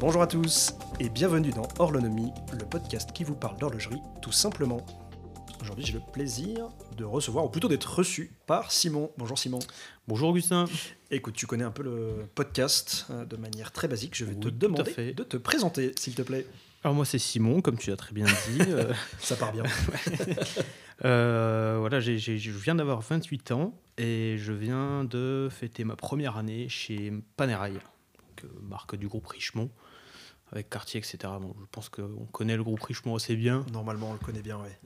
Bonjour 0.00 0.22
à 0.22 0.26
tous 0.26 0.74
et 0.98 1.10
bienvenue 1.10 1.50
dans 1.50 1.68
Horlonomie, 1.78 2.32
le 2.58 2.64
podcast 2.64 3.12
qui 3.12 3.22
vous 3.22 3.34
parle 3.34 3.58
d'horlogerie 3.58 4.00
tout 4.22 4.32
simplement. 4.32 4.84
Aujourd'hui, 5.60 5.84
j'ai 5.84 5.92
le 5.92 6.00
plaisir 6.12 6.68
de 6.96 7.04
recevoir, 7.04 7.44
ou 7.44 7.50
plutôt 7.50 7.68
d'être 7.68 7.84
reçu 7.84 8.32
par 8.46 8.72
Simon. 8.72 9.10
Bonjour 9.18 9.38
Simon. 9.38 9.58
Bonjour 10.08 10.30
Augustin. 10.30 10.64
Écoute, 11.10 11.34
tu 11.34 11.46
connais 11.46 11.64
un 11.64 11.70
peu 11.70 11.82
le 11.82 12.26
podcast 12.34 13.06
euh, 13.10 13.26
de 13.26 13.36
manière 13.36 13.70
très 13.70 13.86
basique. 13.86 14.16
Je 14.16 14.24
vais 14.24 14.34
te 14.34 14.48
Oui, 14.48 14.54
demander 14.56 15.12
de 15.12 15.22
te 15.22 15.36
présenter, 15.36 15.92
s'il 15.98 16.14
te 16.14 16.22
plaît. 16.22 16.46
Alors 16.82 16.94
moi 16.94 17.04
c'est 17.04 17.18
Simon, 17.18 17.60
comme 17.60 17.76
tu 17.76 17.90
l'as 17.90 17.96
très 17.96 18.14
bien 18.14 18.24
dit. 18.24 18.58
Euh, 18.70 18.94
Ça 19.18 19.36
part 19.36 19.52
bien. 19.52 19.64
euh, 21.04 21.76
voilà, 21.78 22.00
je 22.00 22.50
viens 22.50 22.74
d'avoir 22.74 23.02
28 23.02 23.50
ans 23.50 23.74
et 23.98 24.36
je 24.38 24.54
viens 24.54 25.04
de 25.04 25.48
fêter 25.50 25.84
ma 25.84 25.96
première 25.96 26.38
année 26.38 26.70
chez 26.70 27.12
Panerai, 27.36 27.74
marque 28.62 28.96
du 28.96 29.08
groupe 29.08 29.26
Richemont, 29.26 29.70
avec 30.52 30.70
Cartier, 30.70 30.98
etc. 30.98 31.18
Bon, 31.40 31.54
je 31.60 31.66
pense 31.70 31.88
qu'on 31.88 32.26
connaît 32.32 32.56
le 32.56 32.64
groupe 32.64 32.82
Richemont 32.82 33.16
assez 33.16 33.36
bien. 33.36 33.64
Normalement, 33.72 34.10
on 34.10 34.12
le 34.12 34.18
connaît 34.18 34.42
bien, 34.42 34.58
ouais. 34.58 34.78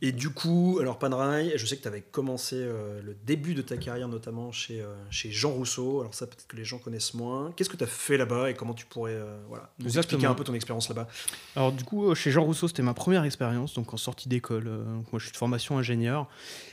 Et 0.00 0.12
du 0.12 0.30
coup, 0.30 0.78
alors 0.80 1.00
Panerai, 1.00 1.58
je 1.58 1.66
sais 1.66 1.76
que 1.76 1.82
tu 1.82 1.88
avais 1.88 2.02
commencé 2.02 2.54
euh, 2.56 3.02
le 3.02 3.16
début 3.24 3.54
de 3.54 3.62
ta 3.62 3.76
carrière 3.76 4.06
notamment 4.06 4.52
chez, 4.52 4.80
euh, 4.80 4.94
chez 5.10 5.32
Jean 5.32 5.50
Rousseau. 5.50 6.00
Alors 6.00 6.14
ça, 6.14 6.28
peut-être 6.28 6.46
que 6.46 6.56
les 6.56 6.64
gens 6.64 6.78
connaissent 6.78 7.14
moins. 7.14 7.52
Qu'est-ce 7.56 7.68
que 7.68 7.76
tu 7.76 7.82
as 7.82 7.88
fait 7.88 8.16
là-bas 8.16 8.48
et 8.48 8.54
comment 8.54 8.74
tu 8.74 8.86
pourrais 8.86 9.14
euh, 9.14 9.36
voilà, 9.48 9.72
nous 9.80 9.86
Exactement. 9.86 10.18
expliquer 10.18 10.26
un 10.30 10.34
peu 10.36 10.44
ton 10.44 10.54
expérience 10.54 10.88
là-bas? 10.88 11.08
Alors 11.56 11.72
du 11.72 11.82
coup, 11.82 12.14
chez 12.14 12.30
Jean 12.30 12.44
Rousseau, 12.44 12.68
c'était 12.68 12.84
ma 12.84 12.94
première 12.94 13.24
expérience, 13.24 13.74
donc 13.74 13.92
en 13.92 13.96
sortie 13.96 14.28
d'école. 14.28 14.66
Donc 14.66 15.10
moi, 15.10 15.18
je 15.18 15.24
suis 15.24 15.32
de 15.32 15.36
formation 15.36 15.78
ingénieur 15.78 16.28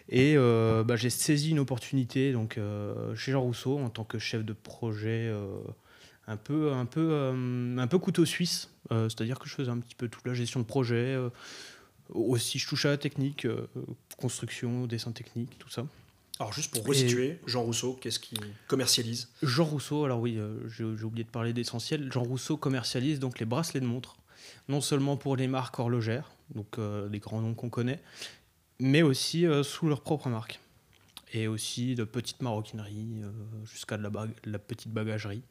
et 0.09 0.35
euh, 0.37 0.83
bah, 0.83 0.95
j'ai 0.95 1.09
saisi 1.09 1.51
une 1.51 1.59
opportunité 1.59 2.31
donc 2.31 2.57
euh, 2.57 3.15
chez 3.15 3.31
Jean 3.31 3.41
Rousseau 3.41 3.79
en 3.79 3.89
tant 3.89 4.03
que 4.03 4.19
chef 4.19 4.43
de 4.43 4.53
projet, 4.53 5.29
euh, 5.31 5.47
un 6.27 6.37
peu, 6.37 6.73
un 6.73 6.85
peu, 6.85 7.09
euh, 7.11 7.77
un 7.77 7.87
peu 7.87 7.99
couteau 7.99 8.25
suisse. 8.25 8.69
Euh, 8.91 9.09
C'est-à-dire 9.09 9.39
que 9.39 9.47
je 9.49 9.53
faisais 9.55 9.69
un 9.71 9.79
petit 9.79 9.95
peu 9.95 10.07
toute 10.07 10.25
la 10.25 10.33
gestion 10.33 10.59
de 10.59 10.65
projet. 10.65 11.13
euh, 11.15 11.29
aussi, 12.13 12.59
je 12.59 12.67
touchais 12.67 12.87
à 12.87 12.91
la 12.91 12.97
technique, 12.97 13.47
construction, 14.17 14.85
dessin 14.85 15.11
technique, 15.11 15.57
tout 15.57 15.69
ça. 15.69 15.85
Alors 16.39 16.53
juste 16.53 16.71
pour 16.73 16.85
resituer, 16.85 17.39
Jean 17.47 17.63
Rousseau, 17.63 17.97
qu'est-ce 17.99 18.19
qu'il 18.19 18.37
commercialise? 18.67 19.29
Jean 19.41 19.63
Rousseau, 19.65 20.03
alors 20.03 20.19
oui, 20.19 20.37
j'ai 20.67 20.83
oublié 20.83 21.23
de 21.23 21.29
parler 21.29 21.53
d'essentiel. 21.53 22.11
Jean 22.11 22.23
Rousseau 22.23 22.57
commercialise 22.57 23.19
donc 23.19 23.39
les 23.39 23.45
bracelets 23.45 23.79
de 23.79 23.85
montre, 23.87 24.17
non 24.69 24.81
seulement 24.81 25.17
pour 25.17 25.35
les 25.35 25.47
marques 25.47 25.79
horlogères, 25.79 26.29
donc 26.53 26.77
les 27.09 27.19
grands 27.19 27.41
noms 27.41 27.53
qu'on 27.55 27.69
connaît, 27.69 28.01
mais 28.79 29.01
aussi 29.01 29.45
sous 29.63 29.87
leur 29.87 30.01
propre 30.01 30.29
marque. 30.29 30.59
Et 31.33 31.47
aussi 31.47 31.95
de 31.95 32.03
petites 32.03 32.41
maroquineries 32.43 33.23
jusqu'à 33.65 33.97
de 33.97 34.03
la, 34.03 34.09
bag- 34.09 34.35
de 34.43 34.51
la 34.51 34.59
petite 34.59 34.91
bagagerie. 34.93 35.41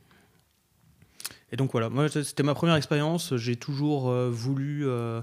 Et 1.53 1.57
donc 1.57 1.73
voilà, 1.73 1.89
moi 1.91 2.09
c'était 2.09 2.43
ma 2.43 2.55
première 2.55 2.77
expérience. 2.77 3.37
J'ai 3.37 3.57
toujours 3.57 4.11
euh, 4.11 4.31
voulu. 4.31 4.87
euh, 4.89 5.21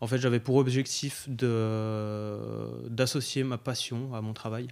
en 0.00 0.06
fait, 0.06 0.18
j'avais 0.18 0.40
pour 0.40 0.56
objectif 0.56 1.28
d'associer 2.90 3.44
ma 3.44 3.56
passion 3.58 4.14
à 4.14 4.20
mon 4.20 4.34
travail 4.34 4.68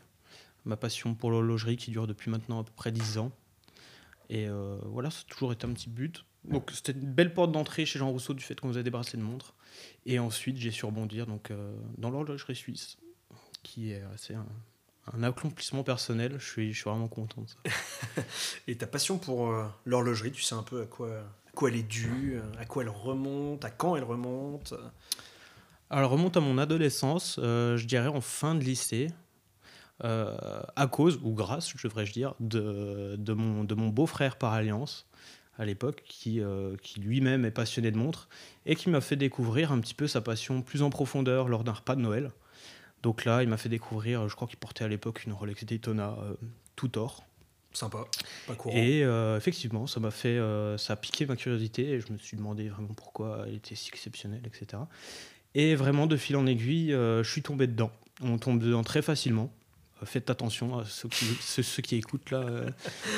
ma 0.65 0.77
passion 0.77 1.15
pour 1.15 1.31
l'horlogerie 1.31 1.77
qui 1.77 1.91
dure 1.91 2.07
depuis 2.07 2.31
maintenant 2.31 2.61
à 2.61 2.65
peu 2.65 2.73
près 2.75 2.93
10 2.93 3.19
ans. 3.19 3.33
Et 4.31 4.49
euh, 4.49 4.79
voilà, 4.85 5.11
ça 5.11 5.23
a 5.27 5.31
toujours 5.31 5.53
été 5.53 5.67
un 5.67 5.73
petit 5.73 5.91
but. 5.91 6.25
Donc 6.45 6.71
c'était 6.73 6.93
une 6.93 7.13
belle 7.13 7.33
porte 7.33 7.53
d'entrée 7.53 7.87
chez 7.87 7.99
Jean 7.99 8.11
Rousseau 8.11 8.35
du 8.35 8.43
fait 8.43 8.59
qu'on 8.59 8.69
faisait 8.69 8.83
des 8.83 8.91
bracelets 8.91 9.19
de 9.19 9.25
montre. 9.25 9.55
Et 10.07 10.19
ensuite, 10.19 10.57
j'ai 10.57 10.71
su 10.71 10.85
rebondir 10.85 11.27
donc, 11.27 11.51
euh, 11.51 11.75
dans 11.99 12.11
l'horlogerie 12.11 12.57
suisse, 12.57 12.99
qui 13.63 13.93
est 13.93 14.03
assez 14.15 14.35
un, 15.13 15.23
accomplissement 15.23 15.83
personnel. 15.83 16.37
Je 16.39 16.47
suis, 16.47 16.73
je 16.73 16.81
suis 16.81 16.91
vraiment 16.91 17.09
content 17.09 17.43
de 17.43 17.49
ça. 17.49 18.23
Et 18.69 18.77
ta 18.77 18.87
passion 18.87 19.19
pour 19.19 19.51
euh, 19.51 19.65
l'horlogerie, 19.85 20.33
tu 20.33 20.43
sais 20.43 20.55
un 20.55 20.63
peu 20.63 20.83
à 20.83 20.87
quoi, 20.87 21.09
à 21.09 21.51
quoi 21.55 21.71
elle 21.71 21.77
est 21.77 21.83
due, 21.83 22.37
euh, 22.37 22.61
à 22.61 22.65
quoi 22.65 22.83
elle 22.83 22.89
remonte, 22.89 23.65
à 23.65 23.71
quand 23.71 23.97
elle 23.97 24.05
remonte? 24.05 24.75
Alors, 25.91 26.11
elle 26.11 26.19
remonte 26.19 26.37
à 26.37 26.41
mon 26.41 26.59
adolescence, 26.59 27.39
euh, 27.43 27.77
je 27.77 27.87
dirais 27.87 28.09
en 28.09 28.21
fin 28.21 28.55
de 28.55 28.65
lycée, 28.65 29.09
euh, 30.03 30.37
à 30.75 30.87
cause, 30.87 31.21
ou 31.23 31.33
grâce, 31.33 31.73
je 31.77 31.87
devrais-je 31.87 32.13
dire, 32.13 32.35
de, 32.41 33.15
de 33.17 33.33
mon, 33.33 33.63
de 33.65 33.75
mon 33.75 33.89
beau-frère 33.89 34.37
par 34.37 34.53
alliance, 34.53 35.07
à 35.57 35.65
l'époque, 35.65 36.03
qui, 36.09 36.41
qui 36.83 36.99
lui-même 37.01 37.45
est 37.45 37.53
passionné 37.53 37.93
de 37.93 37.97
montres, 37.97 38.29
et 38.67 38.75
qui 38.75 38.91
m'a 38.91 39.01
fait 39.01 39.15
découvrir 39.15 39.71
un 39.71 39.79
petit 39.79 39.95
peu 39.95 40.09
sa 40.09 40.21
passion 40.21 40.63
plus 40.63 40.83
en 40.83 40.91
profondeur 40.91 41.47
lors 41.47 41.63
d'un 41.63 41.75
repas 41.75 41.95
de 41.95 42.01
Noël. 42.01 42.33
Donc 43.05 43.27
là, 43.27 43.43
il 43.43 43.51
m'a 43.51 43.59
fait 43.59 43.69
découvrir, 43.69 44.27
je 44.31 44.35
crois 44.35 44.49
qu'il 44.49 44.57
portait 44.57 44.83
à 44.83 44.89
l'époque 44.89 45.25
une 45.27 45.35
Rolex 45.35 45.63
Daytona 45.65 46.17
euh, 46.23 46.35
tout 46.75 46.97
or. 46.97 47.23
Sympa, 47.75 48.07
pas 48.47 48.55
courant. 48.55 48.75
Et 48.75 49.05
euh, 49.05 49.37
effectivement, 49.37 49.87
ça 49.87 50.01
m'a 50.01 50.11
fait, 50.11 50.39
euh, 50.39 50.79
ça 50.79 50.95
a 50.95 50.97
piqué 50.97 51.27
ma 51.27 51.37
curiosité 51.37 51.91
et 51.91 52.01
je 52.01 52.11
me 52.11 52.17
suis 52.17 52.39
demandé 52.39 52.67
vraiment 52.71 52.95
pourquoi 52.95 53.45
elle 53.47 53.57
était 53.57 53.75
si 53.75 53.91
exceptionnelle, 53.91 54.41
etc. 54.47 54.85
Et 55.55 55.75
vraiment, 55.75 56.07
de 56.07 56.17
fil 56.17 56.35
en 56.37 56.47
aiguille, 56.47 56.95
euh, 56.95 57.23
je 57.23 57.31
suis 57.31 57.43
tombé 57.43 57.67
dedans. 57.67 57.91
On 58.23 58.39
tombe 58.39 58.59
dedans 58.59 58.83
très 58.83 59.03
facilement. 59.03 59.53
Faites 60.05 60.31
attention 60.31 60.79
à 60.79 60.85
ceux 60.85 61.09
qui, 61.09 61.25
ceux, 61.41 61.63
ceux 61.63 61.83
qui 61.83 61.97
écoutent 61.97 62.31
là. 62.31 62.39
euh, 62.39 62.71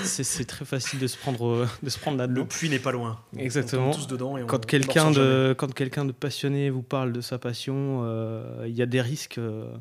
c'est 0.04 0.44
très 0.46 0.64
facile 0.64 0.98
de 0.98 1.06
se 1.06 1.16
prendre, 1.16 1.46
euh, 1.46 1.68
de 1.82 1.88
se 1.90 1.98
prendre 1.98 2.16
Le 2.18 2.22
là-dedans. 2.26 2.46
puits 2.46 2.68
n'est 2.68 2.78
pas 2.78 2.92
loin. 2.92 3.20
Exactement. 3.36 3.88
On 3.88 3.90
tombe 3.92 4.00
tous 4.00 4.06
dedans 4.06 4.36
et 4.38 4.42
on- 4.42 4.46
Quand 4.46 4.64
quelqu'un 4.66 5.10
de, 5.10 5.54
quand 5.56 5.72
quelqu'un 5.74 6.04
de 6.04 6.12
passionné 6.12 6.70
vous 6.70 6.82
parle 6.82 7.12
de 7.12 7.20
sa 7.20 7.38
passion, 7.38 8.00
euh, 8.04 8.64
il 8.68 8.74
y 8.74 8.82
a 8.82 8.86
des 8.86 9.00
risques 9.00 9.40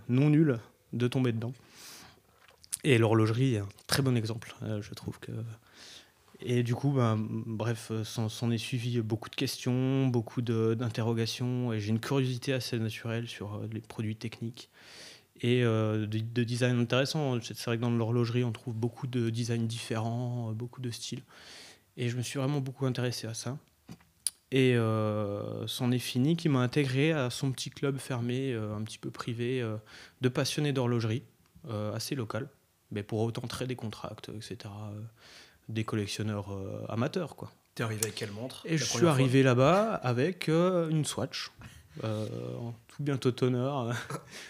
non 0.09 0.29
nuls 0.29 0.57
de 0.93 1.07
tomber 1.07 1.31
dedans. 1.31 1.53
Et 2.83 2.97
l'horlogerie 2.97 3.55
est 3.55 3.59
un 3.59 3.67
très 3.87 4.03
bon 4.03 4.15
exemple, 4.15 4.55
je 4.81 4.93
trouve 4.93 5.19
que. 5.19 5.31
Et 6.41 6.63
du 6.63 6.75
coup, 6.75 6.91
ben, 6.91 7.17
bref, 7.19 7.91
s'en 8.03 8.51
est 8.51 8.57
suivi 8.57 9.01
beaucoup 9.01 9.29
de 9.29 9.35
questions, 9.35 10.05
beaucoup 10.07 10.41
d'interrogations, 10.41 11.73
et 11.73 11.79
j'ai 11.79 11.89
une 11.89 11.99
curiosité 11.99 12.53
assez 12.53 12.77
naturelle 12.77 13.27
sur 13.27 13.61
les 13.71 13.79
produits 13.79 14.15
techniques 14.17 14.69
et 15.41 15.63
euh, 15.63 16.05
de, 16.07 16.19
de 16.19 16.43
design 16.43 16.79
intéressant. 16.79 17.39
C'est 17.41 17.59
vrai 17.65 17.77
que 17.77 17.81
dans 17.81 17.91
l'horlogerie, 17.91 18.43
on 18.43 18.51
trouve 18.51 18.73
beaucoup 18.73 19.07
de 19.07 19.29
designs 19.29 19.67
différents, 19.67 20.49
euh, 20.49 20.53
beaucoup 20.53 20.81
de 20.81 20.91
styles. 20.91 21.23
Et 21.97 22.09
je 22.09 22.17
me 22.17 22.21
suis 22.21 22.39
vraiment 22.39 22.59
beaucoup 22.59 22.85
intéressé 22.85 23.27
à 23.27 23.33
ça. 23.33 23.57
Et 24.51 24.75
euh, 24.75 25.65
c'en 25.67 25.91
est 25.91 25.99
fini 25.99 26.37
qui 26.37 26.49
m'a 26.49 26.59
intégré 26.59 27.11
à 27.11 27.29
son 27.29 27.51
petit 27.51 27.69
club 27.69 27.97
fermé, 27.97 28.53
euh, 28.53 28.75
un 28.75 28.83
petit 28.83 28.97
peu 28.97 29.11
privé, 29.11 29.65
de 30.21 30.29
passionnés 30.29 30.71
d'horlogerie, 30.71 31.23
assez 31.93 32.15
local, 32.15 32.47
mais 32.91 33.03
pour 33.03 33.19
autant 33.21 33.47
très 33.47 33.65
décontracté, 33.65 34.31
etc. 34.33 34.57
euh, 34.65 35.01
des 35.67 35.83
collectionneurs 35.83 36.57
amateurs, 36.89 37.35
quoi. 37.35 37.51
T'es 37.73 37.83
arrivé 37.83 38.03
avec 38.03 38.15
quelle 38.15 38.31
montre 38.31 38.61
Et 38.65 38.77
je 38.77 38.85
suis 38.85 39.05
arrivé 39.05 39.43
là-bas 39.43 39.95
avec 39.95 40.47
une 40.47 41.03
Swatch, 41.03 41.51
tout 42.95 43.03
bientôt 43.03 43.43
honneur. 43.43 43.93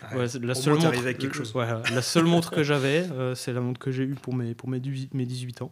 Ah, 0.02 0.16
Ouais, 0.18 0.28
c'est 0.28 0.44
la 0.44 0.56
seule 0.56 0.74
montre, 0.76 0.88
arrivé 0.88 1.04
avec 1.04 1.18
quelque 1.18 1.36
chose. 1.36 1.54
ouais, 1.56 1.68
la 1.94 2.02
seule 2.02 2.26
montre 2.26 2.52
que 2.52 2.64
j'avais, 2.64 3.08
euh, 3.12 3.36
c'est 3.36 3.54
la 3.54 3.62
montre 3.62 3.80
que 3.80 3.92
j'ai 3.92 4.04
eue 4.04 4.16
pour 4.16 4.34
mes, 4.36 4.54
pour 4.54 4.70
mes 4.70 4.80
18, 4.80 5.14
mes 5.14 5.26
18 5.26 5.62
ans. 5.62 5.72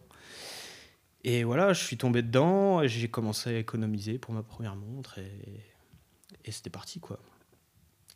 Et 1.26 1.42
voilà, 1.44 1.72
je 1.72 1.82
suis 1.82 1.96
tombé 1.96 2.22
dedans, 2.22 2.82
et 2.82 2.88
j'ai 2.88 3.08
commencé 3.08 3.50
à 3.50 3.58
économiser 3.58 4.18
pour 4.18 4.34
ma 4.34 4.42
première 4.42 4.76
montre, 4.76 5.18
et, 5.18 5.30
et 6.44 6.52
c'était 6.52 6.68
parti, 6.70 7.00
quoi. 7.00 7.18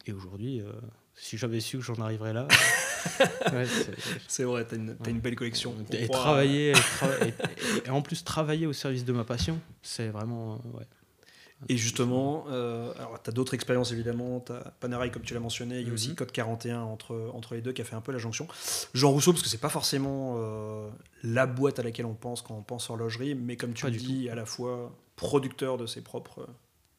Et 0.06 0.12
aujourd'hui, 0.12 0.60
euh, 0.60 0.72
si 1.14 1.38
j'avais 1.38 1.60
su 1.60 1.78
que 1.78 1.84
j'en 1.84 1.94
arriverais 1.96 2.32
là, 2.34 2.46
ouais, 3.52 3.66
c'est- 4.28 4.42
vrai, 4.44 4.66
t'as 4.66 4.76
une, 4.76 4.96
une 5.06 5.20
belle 5.20 5.36
collection. 5.36 5.74
On 5.78 5.94
et 5.94 6.08
travailler, 6.08 6.70
et, 6.70 6.74
trava- 6.74 7.32
et- 7.86 7.90
en 7.90 8.02
plus 8.02 8.24
travailler 8.24 8.66
au 8.66 8.72
service 8.74 9.04
de 9.06 9.12
ma 9.12 9.24
passion, 9.24 9.58
c'est 9.82 10.08
vraiment, 10.08 10.54
euh, 10.54 10.78
ouais. 10.78 10.86
Et 11.68 11.76
justement, 11.76 12.44
euh, 12.50 12.92
alors 12.98 13.20
tu 13.22 13.30
as 13.30 13.32
d'autres 13.32 13.54
expériences 13.54 13.90
évidemment, 13.90 14.40
tu 14.40 14.52
as 14.52 14.72
Panerai 14.80 15.10
comme 15.10 15.22
tu 15.22 15.34
l'as 15.34 15.40
mentionné, 15.40 15.80
il 15.80 15.88
y 15.88 15.90
a 15.90 15.92
aussi 15.92 16.10
Mhm. 16.10 16.14
Code 16.14 16.32
41 16.32 16.82
entre, 16.82 17.30
entre 17.34 17.54
les 17.54 17.60
deux 17.60 17.72
qui 17.72 17.82
a 17.82 17.84
fait 17.84 17.96
un 17.96 18.00
peu 18.00 18.12
la 18.12 18.18
jonction. 18.18 18.46
Jean 18.94 19.10
Rousseau, 19.10 19.32
parce 19.32 19.42
que 19.42 19.48
c'est 19.48 19.58
pas 19.58 19.68
forcément 19.68 20.36
euh, 20.38 20.88
la 21.24 21.46
boîte 21.46 21.80
à 21.80 21.82
laquelle 21.82 22.06
on 22.06 22.14
pense 22.14 22.42
quand 22.42 22.54
on 22.54 22.62
pense 22.62 22.88
horlogerie, 22.90 23.34
mais 23.34 23.56
comme 23.56 23.74
tu 23.74 23.82
Pas 23.82 23.90
le 23.90 23.96
dis, 23.96 24.28
à 24.28 24.36
la 24.36 24.46
fois 24.46 24.92
producteur 25.16 25.78
de 25.78 25.86
ses 25.86 26.00
propres 26.00 26.46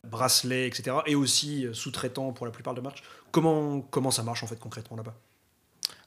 bracelets, 0.06 0.67
etc., 0.67 0.97
et 1.05 1.15
aussi 1.15 1.65
euh, 1.65 1.73
sous-traitant 1.73 2.33
pour 2.33 2.45
la 2.45 2.51
plupart 2.51 2.73
de 2.73 2.81
marques. 2.81 3.03
Comment, 3.31 3.81
comment 3.81 4.12
ça 4.12 4.23
marche 4.23 4.44
en 4.44 4.47
fait 4.47 4.59
concrètement 4.59 4.97
là-bas? 4.97 5.15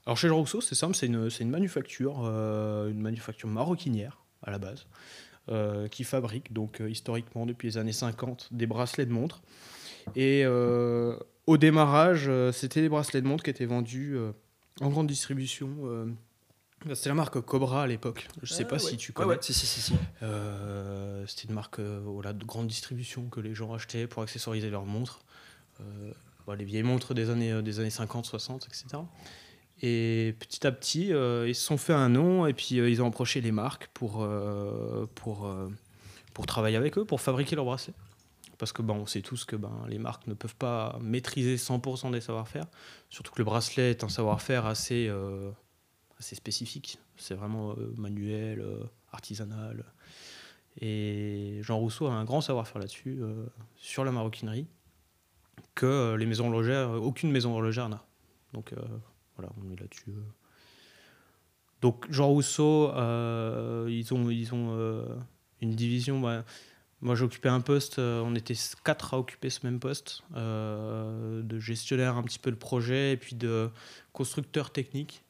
Alors 0.07 0.17
chez 0.17 0.29
Jean 0.29 0.39
Rousseau, 0.39 0.61
c'est 0.61 0.75
simple, 0.75 0.95
c'est 0.95 1.07
une, 1.07 1.29
une 1.41 1.51
manufacture, 1.51 2.23
euh, 2.25 2.91
une 2.91 3.01
manufacture 3.01 3.49
maroquinière 3.49 4.19
à 4.43 4.51
la 4.51 4.59
base, 4.59 4.87
euh, 4.87 5.32
qui 5.91 6.05
fabrique 6.05 6.53
donc 6.53 6.81
euh, 6.81 6.89
historiquement 6.91 7.47
depuis 7.47 7.69
les 7.69 7.79
années 7.79 7.93
50 7.93 8.49
des 8.53 8.67
bracelets 8.67 9.07
de 9.07 9.13
montre. 9.13 9.43
Et 10.17 10.43
euh, 10.45 11.17
au 11.47 11.57
démarrage, 11.57 12.25
euh, 12.29 12.53
c'était 12.53 12.81
des 12.81 12.89
bracelets 12.89 13.23
de 13.23 13.27
montre 13.27 13.43
qui 13.45 13.51
étaient 13.51 13.67
vendus 13.67 14.15
euh, 14.17 14.33
en 14.81 14.89
grande 14.91 15.07
distribution. 15.07 15.69
euh, 15.85 16.07
c'était 16.95 17.11
la 17.11 17.15
marque 17.15 17.41
Cobra 17.41 17.85
à 17.85 17.87
l'époque. 17.87 18.27
Je 18.43 18.53
sais 18.53 18.65
Ah, 18.65 18.71
pas 18.71 18.75
ouais. 18.77 18.81
si 18.91 18.97
tu 18.97 19.13
connais. 19.13 19.29
ouais, 19.31 19.39
si, 19.41 19.55
si, 19.55 19.67
si, 19.67 19.81
si. 19.81 19.95
Euh, 20.23 21.25
c'était 21.29 21.47
une 21.49 21.55
marque 21.55 21.79
euh, 21.79 22.01
voilà, 22.05 22.33
de 22.33 22.45
grande 22.45 22.67
distribution 22.67 23.29
que 23.29 23.39
les 23.41 23.55
gens 23.55 23.73
achetaient 23.73 24.09
pour 24.09 24.23
accessoriser 24.23 24.69
leurs 24.71 24.85
montres. 24.87 25.21
Euh, 25.81 26.13
bon, 26.47 26.55
les 26.55 26.65
vieilles 26.65 26.83
montres 26.83 27.15
des 27.15 27.31
années, 27.31 27.53
euh, 27.53 27.63
des 27.63 27.79
années 27.79 27.91
50, 27.91 28.27
60, 28.27 28.67
etc. 28.67 28.85
Et 29.83 30.37
petit 30.39 30.65
à 30.65 30.71
petit, 30.71 31.13
euh, 31.13 31.49
ils 31.49 31.57
se 31.57 31.65
sont 31.65 31.77
fait 31.77 31.93
un 31.93 32.09
nom 32.09 32.47
et 32.47 32.55
puis 32.55 32.79
euh, 32.79 32.89
ils 32.89 33.03
ont 33.03 33.09
approché 33.09 33.41
les 33.41 33.51
marques 33.51 33.89
pour, 33.93 34.23
euh, 34.23 35.07
pour, 35.17 35.53
pour 36.33 36.47
travailler 36.47 36.77
avec 36.77 36.99
eux, 36.99 37.05
pour 37.05 37.21
fabriquer 37.21 37.57
leurs 37.57 37.65
bracelets. 37.65 37.95
Parce 38.59 38.73
que 38.73 38.81
ben, 38.81 38.95
on 38.95 39.07
sait 39.07 39.23
tous 39.23 39.45
que 39.45 39.57
ben, 39.57 39.85
les 39.89 39.99
marques 39.99 40.29
ne 40.29 40.35
peuvent 40.35 40.55
pas 40.55 40.97
maîtriser 41.01 41.57
100% 41.57 42.13
des 42.13 42.21
savoir-faire. 42.21 42.67
Surtout 43.11 43.33
que 43.33 43.39
le 43.39 43.45
bracelet 43.45 43.91
est 43.91 44.05
un 44.05 44.09
savoir-faire 44.09 44.67
assez, 44.67 45.11
assez 46.21 46.37
spécifique. 46.37 47.01
C'est 47.17 47.35
vraiment 47.35 47.75
manuel, 47.97 48.65
artisanal. 49.13 49.85
Et 50.81 51.59
Jean 51.63 51.79
Rousseau 51.79 52.07
a 52.07 52.13
un 52.13 52.25
grand 52.25 52.41
savoir-faire 52.41 52.79
là-dessus, 52.79 53.21
sur 53.77 54.05
la 54.05 54.13
maroquinerie, 54.13 54.69
que 55.75 56.15
les 56.15 56.27
maisons 56.27 56.47
horlogères, 56.47 56.91
aucune 56.93 57.33
maison 57.33 57.53
horlogère 57.55 57.89
n'a. 57.89 58.05
Donc 58.53 58.73
voilà, 59.37 59.53
on 59.63 59.71
est 59.73 59.81
là-dessus. 59.81 60.13
Donc 61.81 62.11
Jean 62.11 62.29
Rousseau, 62.29 62.89
ils 63.89 64.09
ont, 64.13 64.31
ils 64.31 64.55
ont 64.55 65.07
une 65.61 65.75
division. 65.75 66.21
Bah, 66.21 66.45
moi, 67.03 67.17
j'occupais 67.17 67.49
un 67.49 67.61
poste, 67.61 67.99
euh, 67.99 68.23
on 68.25 68.37
était 68.37 68.55
quatre 68.85 69.15
à 69.15 69.19
occuper 69.19 69.51
ce 69.51 69.67
même 69.67 69.81
poste, 69.81 70.23
euh, 70.37 71.43
de 71.43 71.59
gestionnaire 71.59 72.17
un 72.17 72.23
petit 72.23 72.39
peu 72.39 72.49
le 72.49 72.57
projet 72.57 73.13
et 73.13 73.17
puis 73.17 73.35
de 73.35 73.71
constructeur 74.13 74.71
technique. 74.71 75.25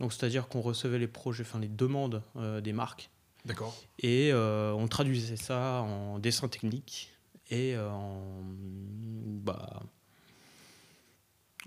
Donc, 0.00 0.12
c'est-à-dire 0.12 0.48
qu'on 0.48 0.60
recevait 0.60 0.98
les 0.98 1.08
projets, 1.08 1.44
enfin 1.44 1.60
les 1.60 1.68
demandes 1.68 2.22
euh, 2.36 2.60
des 2.60 2.74
marques. 2.74 3.08
D'accord. 3.46 3.74
Et 4.00 4.32
on 4.34 4.86
traduisait 4.88 5.36
ça 5.36 5.80
en 5.80 6.18
dessin 6.18 6.48
technique 6.48 7.10
et 7.50 7.78
en. 7.78 8.42
Bah, 9.42 9.80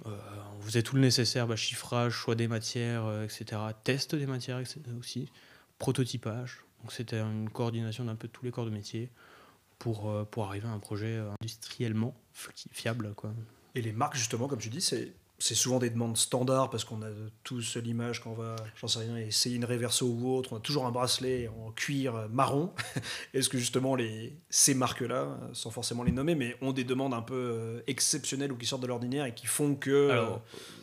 on 0.06 0.62
faisait 0.62 0.84
tout 0.84 0.96
le 0.96 1.02
nécessaire, 1.02 1.48
bah, 1.48 1.56
chiffrage, 1.56 2.14
choix 2.14 2.36
des 2.36 2.48
matières, 2.48 3.24
etc. 3.24 3.62
Test 3.84 4.16
des 4.16 4.26
matières 4.26 4.62
aussi, 5.00 5.30
prototypage. 5.80 6.64
Donc 6.82 6.92
c'était 6.92 7.20
une 7.20 7.50
coordination 7.50 8.06
d'un 8.06 8.16
peu 8.16 8.28
tous 8.28 8.44
les 8.44 8.52
corps 8.52 8.66
de 8.66 8.72
métier 8.72 9.10
pour, 9.82 10.10
euh, 10.10 10.24
pour 10.24 10.46
arriver 10.46 10.68
à 10.68 10.72
un 10.72 10.80
projet 10.80 11.18
euh, 11.18 11.32
industriellement 11.42 12.16
fiable. 12.72 13.14
Quoi. 13.16 13.34
Et 13.74 13.82
les 13.82 13.92
marques, 13.92 14.16
justement, 14.16 14.48
comme 14.48 14.60
tu 14.60 14.70
dis, 14.70 14.82
c'est 14.82 15.12
c'est 15.42 15.56
souvent 15.56 15.80
des 15.80 15.90
demandes 15.90 16.18
standards 16.18 16.70
parce 16.70 16.84
qu'on 16.84 17.02
a 17.02 17.10
tous 17.44 17.76
l'image 17.78 18.22
quand 18.22 18.30
on 18.32 18.36
va, 18.36 18.56
j'en 18.80 18.88
sais 18.88 19.00
rien, 19.00 19.18
essayer 19.18 19.56
une 19.56 19.66
réverso 19.66 20.06
ou 20.06 20.36
autre, 20.36 20.54
on 20.54 20.58
a 20.58 20.60
toujours 20.60 20.86
un 20.86 20.92
bracelet 20.92 21.48
en 21.48 21.72
cuir 21.72 22.30
marron. 22.32 22.72
Est-ce 23.34 23.50
que 23.50 23.58
justement 23.58 23.96
les, 23.96 24.38
ces 24.52 24.76
marques-là, 24.76 25.40
sans 25.54 25.72
forcément 25.72 26.04
les 26.04 26.12
nommer, 26.12 26.36
mais 26.36 26.56
ont 26.62 26.74
des 26.74 26.84
demandes 26.84 27.16
un 27.16 27.24
peu 27.24 27.34
euh, 27.34 27.82
exceptionnelles 27.88 28.52
ou 28.52 28.56
qui 28.56 28.68
sortent 28.68 28.84
de 28.84 28.88
l'ordinaire 28.88 29.26
et 29.26 29.34
qui 29.34 29.48
font 29.48 29.74
que 29.74 29.90
euh, 29.90 30.30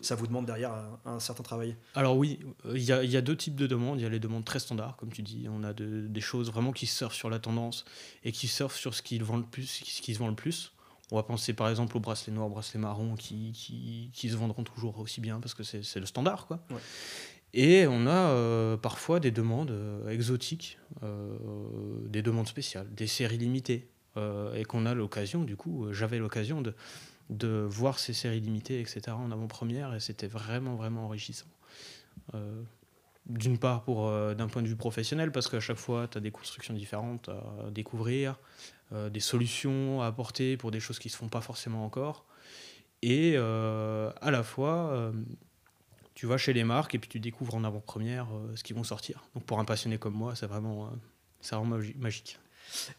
ça 0.03 0.17
vous 0.17 0.27
demande 0.27 0.47
derrière 0.47 0.73
un, 1.05 1.21
certain 1.21 1.45
travail? 1.45 1.77
Alors 1.95 2.17
oui, 2.17 2.41
il 2.75 2.83
y, 2.83 2.93
a, 2.93 3.05
y, 3.05 3.17
a 3.17 3.21
deux 3.21 3.37
types 3.37 3.57
de 3.57 3.69
demandes. 3.69 4.01
Il 4.01 4.03
y 4.03 4.07
a 4.07 4.11
les 4.11 4.19
demandes 4.19 4.45
très 4.45 4.59
standards, 4.59 4.97
comme 4.97 5.13
tu 5.13 5.23
dis. 5.23 5.47
On 5.49 5.63
a 5.63 5.73
des 5.73 6.21
choses 6.21 6.51
vraiment 6.51 6.73
qui 6.73 6.87
surfent 6.87 7.15
sur 7.15 7.31
la 7.31 7.39
tendance 7.39 7.85
et 8.25 8.33
qui 8.33 8.49
surfent 8.49 8.77
sur 8.77 8.93
ce 8.93 9.03
qui, 9.03 9.21
vend 9.21 9.37
le 9.37 9.45
plus, 9.45 9.67
ce 9.67 10.03
qui 10.03 10.15
se 10.15 10.19
vend 10.19 10.29
le 10.29 10.35
plus. 10.35 10.73
On 11.11 11.17
va 11.17 11.23
penser 11.23 11.55
par 11.55 11.69
exemple 11.69 11.97
aux 11.97 12.01
bracelets 12.01 12.33
noirs, 12.33 12.49
aux 12.49 12.51
bracelets 12.51 12.81
marrons 12.81 13.15
qui, 13.15 13.53
qui, 13.53 14.11
qui, 14.13 14.29
se 14.29 14.37
vendront 14.37 14.63
toujours 14.63 14.99
aussi 14.99 15.21
bien 15.21 15.41
parce 15.41 15.55
que 15.55 15.63
c'est 15.63 16.01
le 16.01 16.07
standard. 16.07 16.47
Quoi. 16.47 16.61
Et 17.55 17.87
on 17.87 18.07
a 18.07 18.31
euh, 18.31 18.77
parfois 18.77 19.21
des 19.21 19.31
demandes 19.31 19.71
euh, 19.71 20.09
exotiques, 20.11 20.79
euh, 21.03 21.37
des 22.07 22.23
demandes 22.23 22.49
spéciales, 22.49 22.87
des 22.95 23.07
séries 23.07 23.39
limitées. 23.39 23.89
et 24.55 24.65
qu'on 24.65 24.85
a 24.85 24.95
l'occasion, 24.95 25.45
du 25.45 25.55
coup, 25.55 25.93
j'avais 25.93 26.19
l'occasion 26.19 26.61
de, 26.61 26.75
de 27.31 27.65
voir 27.69 28.01
ces 28.01 28.13
séries 28.13 28.41
limitées, 28.41 28.81
etc., 28.81 29.01
en 29.11 29.31
avant-première, 29.31 29.95
et 29.95 30.01
c'était 30.01 30.27
vraiment, 30.27 30.75
vraiment 30.75 31.05
enrichissant. 31.05 31.47
D'une 33.27 33.59
part, 33.59 33.85
pour 33.85 34.11
d'un 34.35 34.49
point 34.49 34.63
de 34.63 34.67
vue 34.67 34.75
professionnel, 34.75 35.31
parce 35.31 35.47
qu'à 35.47 35.61
chaque 35.61 35.77
fois, 35.77 36.09
tu 36.09 36.19
as 36.19 36.21
des 36.21 36.33
constructions 36.33 36.75
différentes 36.75 37.29
à 37.29 37.71
découvrir, 37.71 38.41
euh, 38.93 39.11
des 39.11 39.21
solutions 39.21 40.01
à 40.01 40.07
apporter 40.07 40.57
pour 40.57 40.71
des 40.71 40.81
choses 40.81 40.99
qui 40.99 41.09
ne 41.09 41.13
se 41.13 41.17
font 41.19 41.29
pas 41.29 41.43
forcément 41.43 41.85
encore. 41.85 42.25
Et 43.03 43.35
euh, 43.37 44.11
à 44.23 44.31
la 44.31 44.43
fois, 44.43 44.91
euh, 44.93 45.13
tu 46.15 46.27
vas 46.27 46.39
chez 46.39 46.55
les 46.55 46.65
marques 46.65 46.95
et 46.95 46.99
puis 46.99 47.09
tu 47.09 47.21
découvres 47.21 47.55
en 47.55 47.65
avant-première 47.65 48.29
ce 48.55 48.65
qu'ils 48.65 48.75
vont 48.75 48.85
sortir. 48.85 49.25
Donc 49.35 49.45
pour 49.45 49.61
un 49.61 49.67
passionné 49.67 49.99
comme 49.99 50.15
moi, 50.15 50.35
c'est 50.35 50.47
vraiment, 50.47 50.91
vraiment 51.51 51.79
magique. 51.97 52.39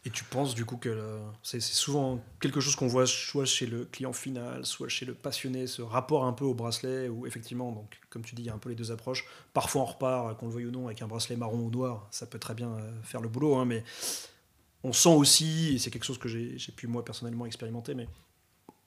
Et 0.04 0.10
tu 0.10 0.24
penses 0.24 0.54
du 0.54 0.64
coup 0.64 0.76
que 0.76 1.20
c'est 1.42 1.60
souvent 1.60 2.20
quelque 2.40 2.60
chose 2.60 2.74
qu'on 2.74 2.88
voit 2.88 3.06
soit 3.06 3.44
chez 3.44 3.66
le 3.66 3.84
client 3.84 4.12
final, 4.12 4.66
soit 4.66 4.88
chez 4.88 5.06
le 5.06 5.14
passionné, 5.14 5.66
ce 5.66 5.82
rapport 5.82 6.24
un 6.24 6.32
peu 6.32 6.44
au 6.44 6.54
bracelet, 6.54 7.08
où 7.08 7.26
effectivement, 7.26 7.70
donc, 7.70 8.00
comme 8.08 8.22
tu 8.22 8.34
dis, 8.34 8.42
il 8.42 8.46
y 8.46 8.50
a 8.50 8.54
un 8.54 8.58
peu 8.58 8.70
les 8.70 8.74
deux 8.74 8.90
approches. 8.90 9.26
Parfois 9.52 9.82
on 9.82 9.84
repart, 9.84 10.38
qu'on 10.38 10.46
le 10.46 10.52
veuille 10.52 10.66
ou 10.66 10.72
non, 10.72 10.86
avec 10.86 11.02
un 11.02 11.06
bracelet 11.06 11.36
marron 11.36 11.58
ou 11.58 11.70
noir, 11.70 12.08
ça 12.10 12.26
peut 12.26 12.40
très 12.40 12.54
bien 12.54 12.78
faire 13.04 13.20
le 13.20 13.28
boulot, 13.28 13.56
hein, 13.56 13.64
mais 13.64 13.84
on 14.82 14.92
sent 14.92 15.14
aussi, 15.14 15.74
et 15.74 15.78
c'est 15.78 15.90
quelque 15.90 16.04
chose 16.04 16.18
que 16.18 16.28
j'ai 16.28 16.72
pu 16.72 16.86
moi 16.86 17.04
personnellement 17.04 17.46
expérimenter, 17.46 17.94
mais 17.94 18.08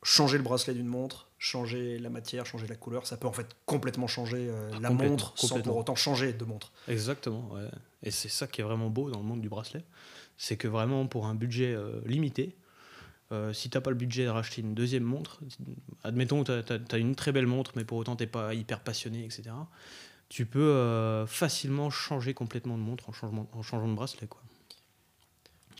changer 0.04 0.38
le 0.38 0.44
bracelet 0.44 0.74
d'une 0.74 0.88
montre, 0.88 1.30
changer 1.38 1.98
la 1.98 2.10
matière, 2.10 2.46
changer 2.46 2.68
la 2.68 2.76
couleur, 2.76 3.08
ça 3.08 3.18
peut 3.18 3.28
en 3.28 3.32
fait 3.32 3.56
complètement 3.66 4.08
changer 4.08 4.50
euh, 4.50 4.72
la 4.80 4.90
montre 4.90 5.34
sans 5.36 5.62
pour 5.62 5.78
autant 5.78 5.96
changer 5.96 6.34
de 6.34 6.46
montre. 6.46 6.72
Exactement, 6.88 7.52
et 8.02 8.12
c'est 8.12 8.30
ça 8.30 8.48
qui 8.48 8.62
est 8.62 8.64
vraiment 8.64 8.90
beau 8.90 9.10
dans 9.10 9.20
le 9.20 9.26
monde 9.26 9.42
du 9.42 9.50
bracelet, 9.50 9.84
c'est 10.38 10.58
que 10.58 10.68
vraiment 10.68 11.06
pour 11.08 11.28
un 11.28 11.36
budget 11.36 11.74
euh, 11.74 12.02
limité, 12.06 12.56
euh, 13.32 13.54
si 13.54 13.70
tu 13.70 13.78
n'as 13.78 13.82
pas 13.82 13.92
le 13.92 13.96
budget 13.96 14.26
de 14.26 14.30
racheter 14.30 14.62
une 14.62 14.76
deuxième 14.76 15.04
montre, 15.04 15.40
admettons 16.04 16.44
que 16.44 16.62
tu 16.62 16.96
as, 16.96 16.98
une 16.98 17.16
très 17.16 17.32
belle 17.32 17.48
montre, 17.48 17.72
mais 17.76 17.86
pour 17.86 17.98
autant 17.98 18.16
tu 18.16 18.24
n'es 18.24 18.28
pas 18.28 18.54
hyper 18.54 18.82
passionné, 18.82 19.24
etc., 19.24 19.52
tu 20.30 20.48
peux 20.48 21.26
facilement 21.28 21.92
changer 21.92 22.34
complètement 22.34 22.76
de 22.76 22.82
montre 22.82 23.08
en, 23.08 23.12
changement, 23.12 23.48
en 23.54 23.62
changeant 23.62 23.88
de 23.88 23.94
bracelet. 23.94 24.26
Quoi. 24.26 24.42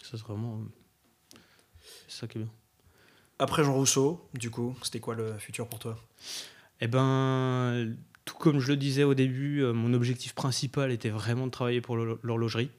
Ça, 0.02 0.18
c'est 0.18 0.22
vraiment. 0.22 0.62
C'est 2.08 2.22
ça 2.22 2.28
qui 2.28 2.38
est 2.38 2.42
bien. 2.42 2.52
Après 3.40 3.64
Jean 3.64 3.74
Rousseau, 3.74 4.28
du 4.34 4.50
coup, 4.50 4.76
c'était 4.84 5.00
quoi 5.00 5.16
le 5.16 5.38
futur 5.38 5.68
pour 5.68 5.80
toi? 5.80 5.98
Eh 6.82 6.88
ben, 6.88 7.96
tout 8.26 8.36
comme 8.38 8.60
je 8.60 8.70
le 8.70 8.78
disais 8.78 9.04
au 9.04 9.14
début, 9.14 9.62
euh, 9.62 9.74
mon 9.74 9.94
objectif 9.94 10.34
principal 10.34 10.92
était 10.92 11.10
vraiment 11.10 11.46
de 11.46 11.52
travailler 11.52 11.82
pour 11.82 11.98
l'horlogerie. 11.98 12.70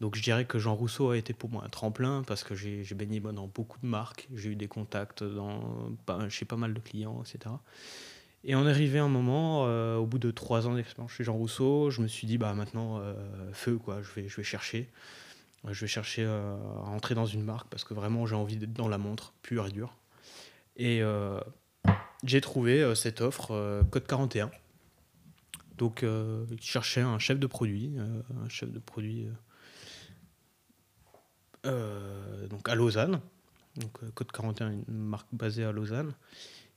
Donc 0.00 0.16
je 0.16 0.22
dirais 0.22 0.44
que 0.44 0.58
Jean 0.58 0.74
Rousseau 0.74 1.10
a 1.10 1.16
été 1.16 1.32
pour 1.32 1.50
moi 1.50 1.62
un 1.64 1.68
tremplin 1.68 2.22
parce 2.26 2.42
que 2.42 2.54
j'ai 2.54 2.84
baigné 2.94 3.20
dans 3.20 3.46
beaucoup 3.46 3.78
de 3.80 3.86
marques, 3.86 4.28
j'ai 4.34 4.50
eu 4.50 4.56
des 4.56 4.66
contacts 4.66 5.22
dans, 5.22 5.88
chez 6.28 6.44
pas 6.44 6.56
mal 6.56 6.74
de 6.74 6.80
clients, 6.80 7.22
etc. 7.22 7.54
Et 8.42 8.54
on 8.54 8.66
est 8.66 8.70
arrivé 8.70 8.98
à 8.98 9.04
un 9.04 9.08
moment, 9.08 9.64
euh, 9.66 9.96
au 9.96 10.04
bout 10.04 10.18
de 10.18 10.30
trois 10.30 10.66
ans 10.66 10.74
d'expérience 10.74 11.12
chez 11.12 11.24
Jean 11.24 11.34
Rousseau, 11.34 11.90
je 11.90 12.02
me 12.02 12.08
suis 12.08 12.26
dit, 12.26 12.36
bah 12.36 12.52
maintenant, 12.52 12.98
euh, 12.98 13.14
feu, 13.52 13.78
quoi, 13.78 14.02
je 14.02 14.20
vais, 14.20 14.28
je 14.28 14.36
vais 14.36 14.42
chercher. 14.42 14.90
Je 15.70 15.80
vais 15.80 15.86
chercher 15.86 16.24
euh, 16.24 16.56
à 16.84 16.90
entrer 16.90 17.14
dans 17.14 17.24
une 17.26 17.42
marque 17.42 17.68
parce 17.68 17.84
que 17.84 17.94
vraiment 17.94 18.26
j'ai 18.26 18.34
envie 18.34 18.56
d'être 18.56 18.74
dans 18.74 18.88
la 18.88 18.98
montre, 18.98 19.32
pure 19.42 19.66
et 19.66 19.70
dure. 19.70 19.96
Et 20.76 21.02
euh, 21.02 21.40
j'ai 22.22 22.40
trouvé 22.40 22.82
euh, 22.82 22.94
cette 22.94 23.20
offre 23.20 23.82
Code 23.90 24.06
41. 24.06 24.50
Donc 25.78 26.02
je 26.02 26.44
cherchais 26.60 27.00
un 27.00 27.18
chef 27.18 27.40
de 27.40 27.48
produit, 27.48 27.96
un 27.98 28.48
chef 28.48 28.70
de 28.70 28.78
produit 28.78 29.26
donc 31.64 32.68
à 32.68 32.76
Lausanne. 32.76 33.20
Donc 33.78 33.98
Code 34.14 34.30
41, 34.30 34.70
une 34.70 34.84
marque 34.88 35.26
basée 35.32 35.64
à 35.64 35.72
Lausanne. 35.72 36.14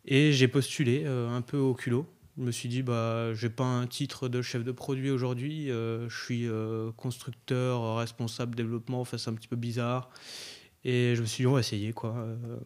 Et 0.05 0.31
j'ai 0.31 0.47
postulé 0.47 1.05
un 1.05 1.41
peu 1.43 1.57
au 1.57 1.75
culot 1.75 2.07
je 2.37 2.43
me 2.43 2.51
suis 2.51 2.69
dit, 2.69 2.83
bah, 2.83 3.33
j'ai 3.33 3.49
pas 3.49 3.65
un 3.65 3.87
titre 3.87 4.29
de 4.29 4.41
chef 4.41 4.63
de 4.63 4.71
produit 4.71 5.09
aujourd'hui. 5.09 5.71
Euh, 5.71 6.07
je 6.07 6.23
suis 6.23 6.47
euh, 6.47 6.91
constructeur, 6.91 7.97
responsable 7.97 8.55
développement, 8.55 9.05
c'est 9.05 9.27
un 9.27 9.33
petit 9.33 9.47
peu 9.47 9.55
bizarre. 9.55 10.09
Et 10.83 11.15
je 11.15 11.21
me 11.21 11.25
suis 11.25 11.41
dit, 11.41 11.47
on 11.47 11.53
va 11.53 11.61
essayer. 11.61 11.93
Quoi. 11.93 12.15
Euh, 12.15 12.57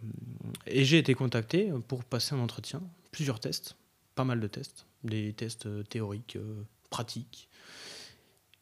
et 0.67 0.83
j'ai 0.83 0.97
été 0.97 1.13
contacté 1.13 1.71
pour 1.87 2.03
passer 2.03 2.35
un 2.35 2.39
entretien, 2.39 2.81
plusieurs 3.11 3.39
tests, 3.39 3.77
pas 4.15 4.25
mal 4.25 4.41
de 4.41 4.47
tests, 4.47 4.87
des 5.05 5.31
tests 5.33 5.67
théoriques, 5.87 6.37
pratiques. 6.89 7.47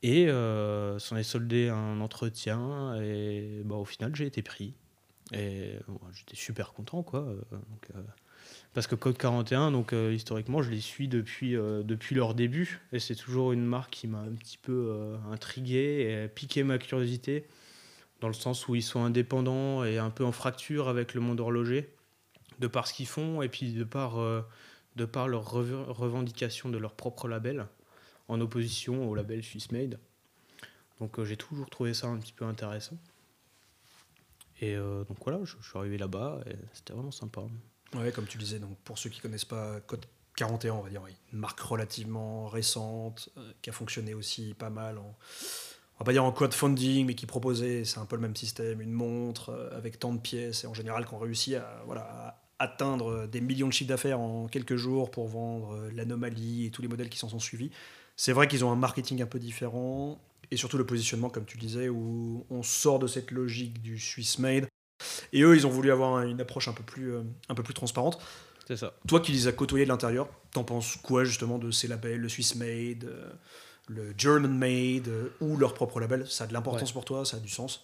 Et 0.03 0.27
s'en 0.27 1.17
est 1.17 1.23
soldé 1.23 1.69
un 1.69 1.99
entretien. 1.99 2.95
Et 3.01 3.63
bah, 3.65 3.75
au 3.75 3.85
final, 3.85 4.15
j'ai 4.15 4.27
été 4.27 4.43
pris. 4.43 4.75
Et 5.33 5.73
j'étais 6.13 6.35
super 6.35 6.71
content. 6.71 7.03
Quoi. 7.03 7.21
Donc, 7.51 7.89
parce 8.73 8.85
que 8.85 8.95
Code 8.95 9.17
41, 9.17 9.71
donc 9.71 9.93
euh, 9.93 10.13
historiquement, 10.13 10.61
je 10.61 10.69
les 10.69 10.79
suis 10.79 11.07
depuis, 11.07 11.55
euh, 11.55 11.81
depuis 11.81 12.15
leur 12.15 12.35
début. 12.35 12.81
Et 12.91 12.99
c'est 12.99 13.15
toujours 13.15 13.51
une 13.51 13.65
marque 13.65 13.91
qui 13.91 14.07
m'a 14.07 14.19
un 14.19 14.35
petit 14.35 14.57
peu 14.57 14.89
euh, 14.91 15.17
intrigué 15.31 16.23
et 16.23 16.27
piqué 16.27 16.63
ma 16.63 16.77
curiosité, 16.77 17.45
dans 18.21 18.27
le 18.27 18.33
sens 18.33 18.67
où 18.67 18.75
ils 18.75 18.83
sont 18.83 19.03
indépendants 19.03 19.83
et 19.83 19.97
un 19.97 20.11
peu 20.11 20.23
en 20.23 20.31
fracture 20.31 20.87
avec 20.87 21.13
le 21.13 21.21
monde 21.21 21.39
horloger, 21.39 21.89
de 22.59 22.67
par 22.67 22.87
ce 22.87 22.93
qu'ils 22.93 23.07
font 23.07 23.41
et 23.41 23.49
puis 23.49 23.73
de 23.73 23.83
par, 23.83 24.17
de 24.97 25.05
par 25.05 25.29
leur 25.29 25.49
revendication 25.49 26.69
de 26.69 26.77
leur 26.77 26.93
propre 26.93 27.27
label, 27.29 27.65
en 28.27 28.41
opposition 28.41 29.09
au 29.09 29.15
label 29.15 29.41
Swiss 29.41 29.71
Made. 29.71 29.97
Donc 30.99 31.23
j'ai 31.23 31.37
toujours 31.37 31.69
trouvé 31.69 31.93
ça 31.93 32.07
un 32.07 32.17
petit 32.17 32.33
peu 32.33 32.43
intéressant. 32.43 32.97
Et 34.59 34.75
donc 34.75 35.17
voilà, 35.23 35.39
je 35.45 35.55
suis 35.61 35.77
arrivé 35.77 35.97
là-bas 35.97 36.41
et 36.45 36.55
c'était 36.73 36.91
vraiment 36.91 37.11
sympa. 37.11 37.43
Ouais, 37.95 38.11
comme 38.11 38.27
tu 38.27 38.37
disais, 38.37 38.59
donc 38.59 38.77
pour 38.83 38.97
ceux 38.97 39.09
qui 39.09 39.19
connaissent 39.19 39.45
pas 39.45 39.79
Code 39.81 40.05
41, 40.35 40.73
on 40.73 40.81
va 40.81 40.89
dire, 40.89 41.01
une 41.33 41.39
marque 41.39 41.59
relativement 41.59 42.47
récente, 42.47 43.29
euh, 43.37 43.51
qui 43.61 43.69
a 43.69 43.73
fonctionné 43.73 44.13
aussi 44.13 44.53
pas 44.53 44.69
mal 44.69 44.97
en, 44.97 45.15
on 45.95 45.99
va 45.99 46.05
pas 46.05 46.11
dire 46.13 46.23
en 46.23 46.31
crowdfunding, 46.31 47.07
mais 47.07 47.15
qui 47.15 47.25
proposait, 47.25 47.83
c'est 47.83 47.97
un 47.97 48.05
peu 48.05 48.15
le 48.15 48.21
même 48.21 48.35
système, 48.35 48.79
une 48.79 48.91
montre 48.91 49.49
euh, 49.49 49.75
avec 49.75 49.99
tant 49.99 50.13
de 50.13 50.19
pièces, 50.19 50.63
et 50.63 50.67
en 50.67 50.73
général 50.73 51.05
qu'on 51.05 51.17
réussit 51.17 51.55
à, 51.55 51.81
voilà, 51.85 52.01
à 52.01 52.41
atteindre 52.59 53.25
des 53.27 53.41
millions 53.41 53.67
de 53.67 53.73
chiffres 53.73 53.89
d'affaires 53.89 54.19
en 54.19 54.47
quelques 54.47 54.75
jours 54.75 55.11
pour 55.11 55.27
vendre 55.27 55.75
euh, 55.75 55.91
l'anomalie 55.93 56.67
et 56.67 56.71
tous 56.71 56.81
les 56.81 56.87
modèles 56.87 57.09
qui 57.09 57.17
s'en 57.17 57.29
sont 57.29 57.39
suivis. 57.39 57.71
C'est 58.15 58.33
vrai 58.33 58.47
qu'ils 58.47 58.63
ont 58.63 58.71
un 58.71 58.75
marketing 58.75 59.21
un 59.21 59.27
peu 59.27 59.39
différent, 59.39 60.21
et 60.51 60.57
surtout 60.57 60.77
le 60.77 60.85
positionnement, 60.85 61.29
comme 61.29 61.45
tu 61.45 61.57
disais, 61.57 61.89
où 61.89 62.45
on 62.49 62.63
sort 62.63 62.99
de 62.99 63.07
cette 63.07 63.31
logique 63.31 63.81
du 63.81 63.99
Swiss 63.99 64.39
made. 64.39 64.67
Et 65.33 65.41
eux, 65.41 65.55
ils 65.55 65.65
ont 65.67 65.69
voulu 65.69 65.91
avoir 65.91 66.21
une 66.23 66.41
approche 66.41 66.67
un 66.67 66.73
peu 66.73 66.83
plus, 66.83 67.13
euh, 67.15 67.23
un 67.49 67.55
peu 67.55 67.63
plus 67.63 67.73
transparente. 67.73 68.19
C'est 68.67 68.77
ça. 68.77 68.93
Toi 69.07 69.19
qui 69.19 69.31
les 69.31 69.47
as 69.47 69.51
côtoyés 69.51 69.85
de 69.85 69.89
l'intérieur, 69.89 70.29
t'en 70.51 70.63
penses 70.63 70.95
quoi 70.97 71.23
justement 71.23 71.57
de 71.57 71.71
ces 71.71 71.87
labels, 71.87 72.21
le 72.21 72.29
Swiss 72.29 72.55
made, 72.55 73.05
euh, 73.05 73.31
le 73.87 74.13
German 74.17 74.55
made, 74.55 75.07
euh, 75.07 75.29
ou 75.41 75.57
leur 75.57 75.73
propre 75.73 75.99
label? 75.99 76.27
Ça 76.29 76.43
a 76.43 76.47
de 76.47 76.53
l'importance 76.53 76.89
Ouais. 76.89 76.93
pour 76.93 77.05
toi 77.05 77.25
Ça 77.25 77.37
a 77.37 77.39
du 77.39 77.49
sens? 77.49 77.81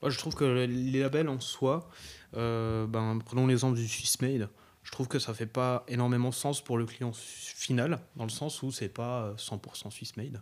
Moi, 0.00 0.10
je 0.10 0.18
trouve 0.18 0.34
que 0.34 0.44
les 0.44 1.00
labels 1.00 1.28
en 1.28 1.40
soi, 1.40 1.90
euh, 2.36 2.86
ben, 2.86 3.18
prenons 3.24 3.46
l'exemple 3.46 3.76
du 3.76 3.86
Swiss 3.88 4.20
Made, 4.22 4.48
je 4.84 4.92
trouve 4.92 5.08
que 5.08 5.18
ça 5.18 5.34
fait 5.34 5.46
pas 5.46 5.84
énormément 5.88 6.32
sens 6.32 6.62
pour 6.62 6.78
le 6.78 6.86
client 6.86 7.12
final, 7.12 7.98
dans 8.16 8.24
le 8.24 8.30
sens 8.30 8.62
où 8.62 8.70
c'est 8.70 8.88
pas 8.88 9.24
euh, 9.24 9.34
100% 9.36 9.90
Swiss 9.90 10.16
Made. 10.16 10.40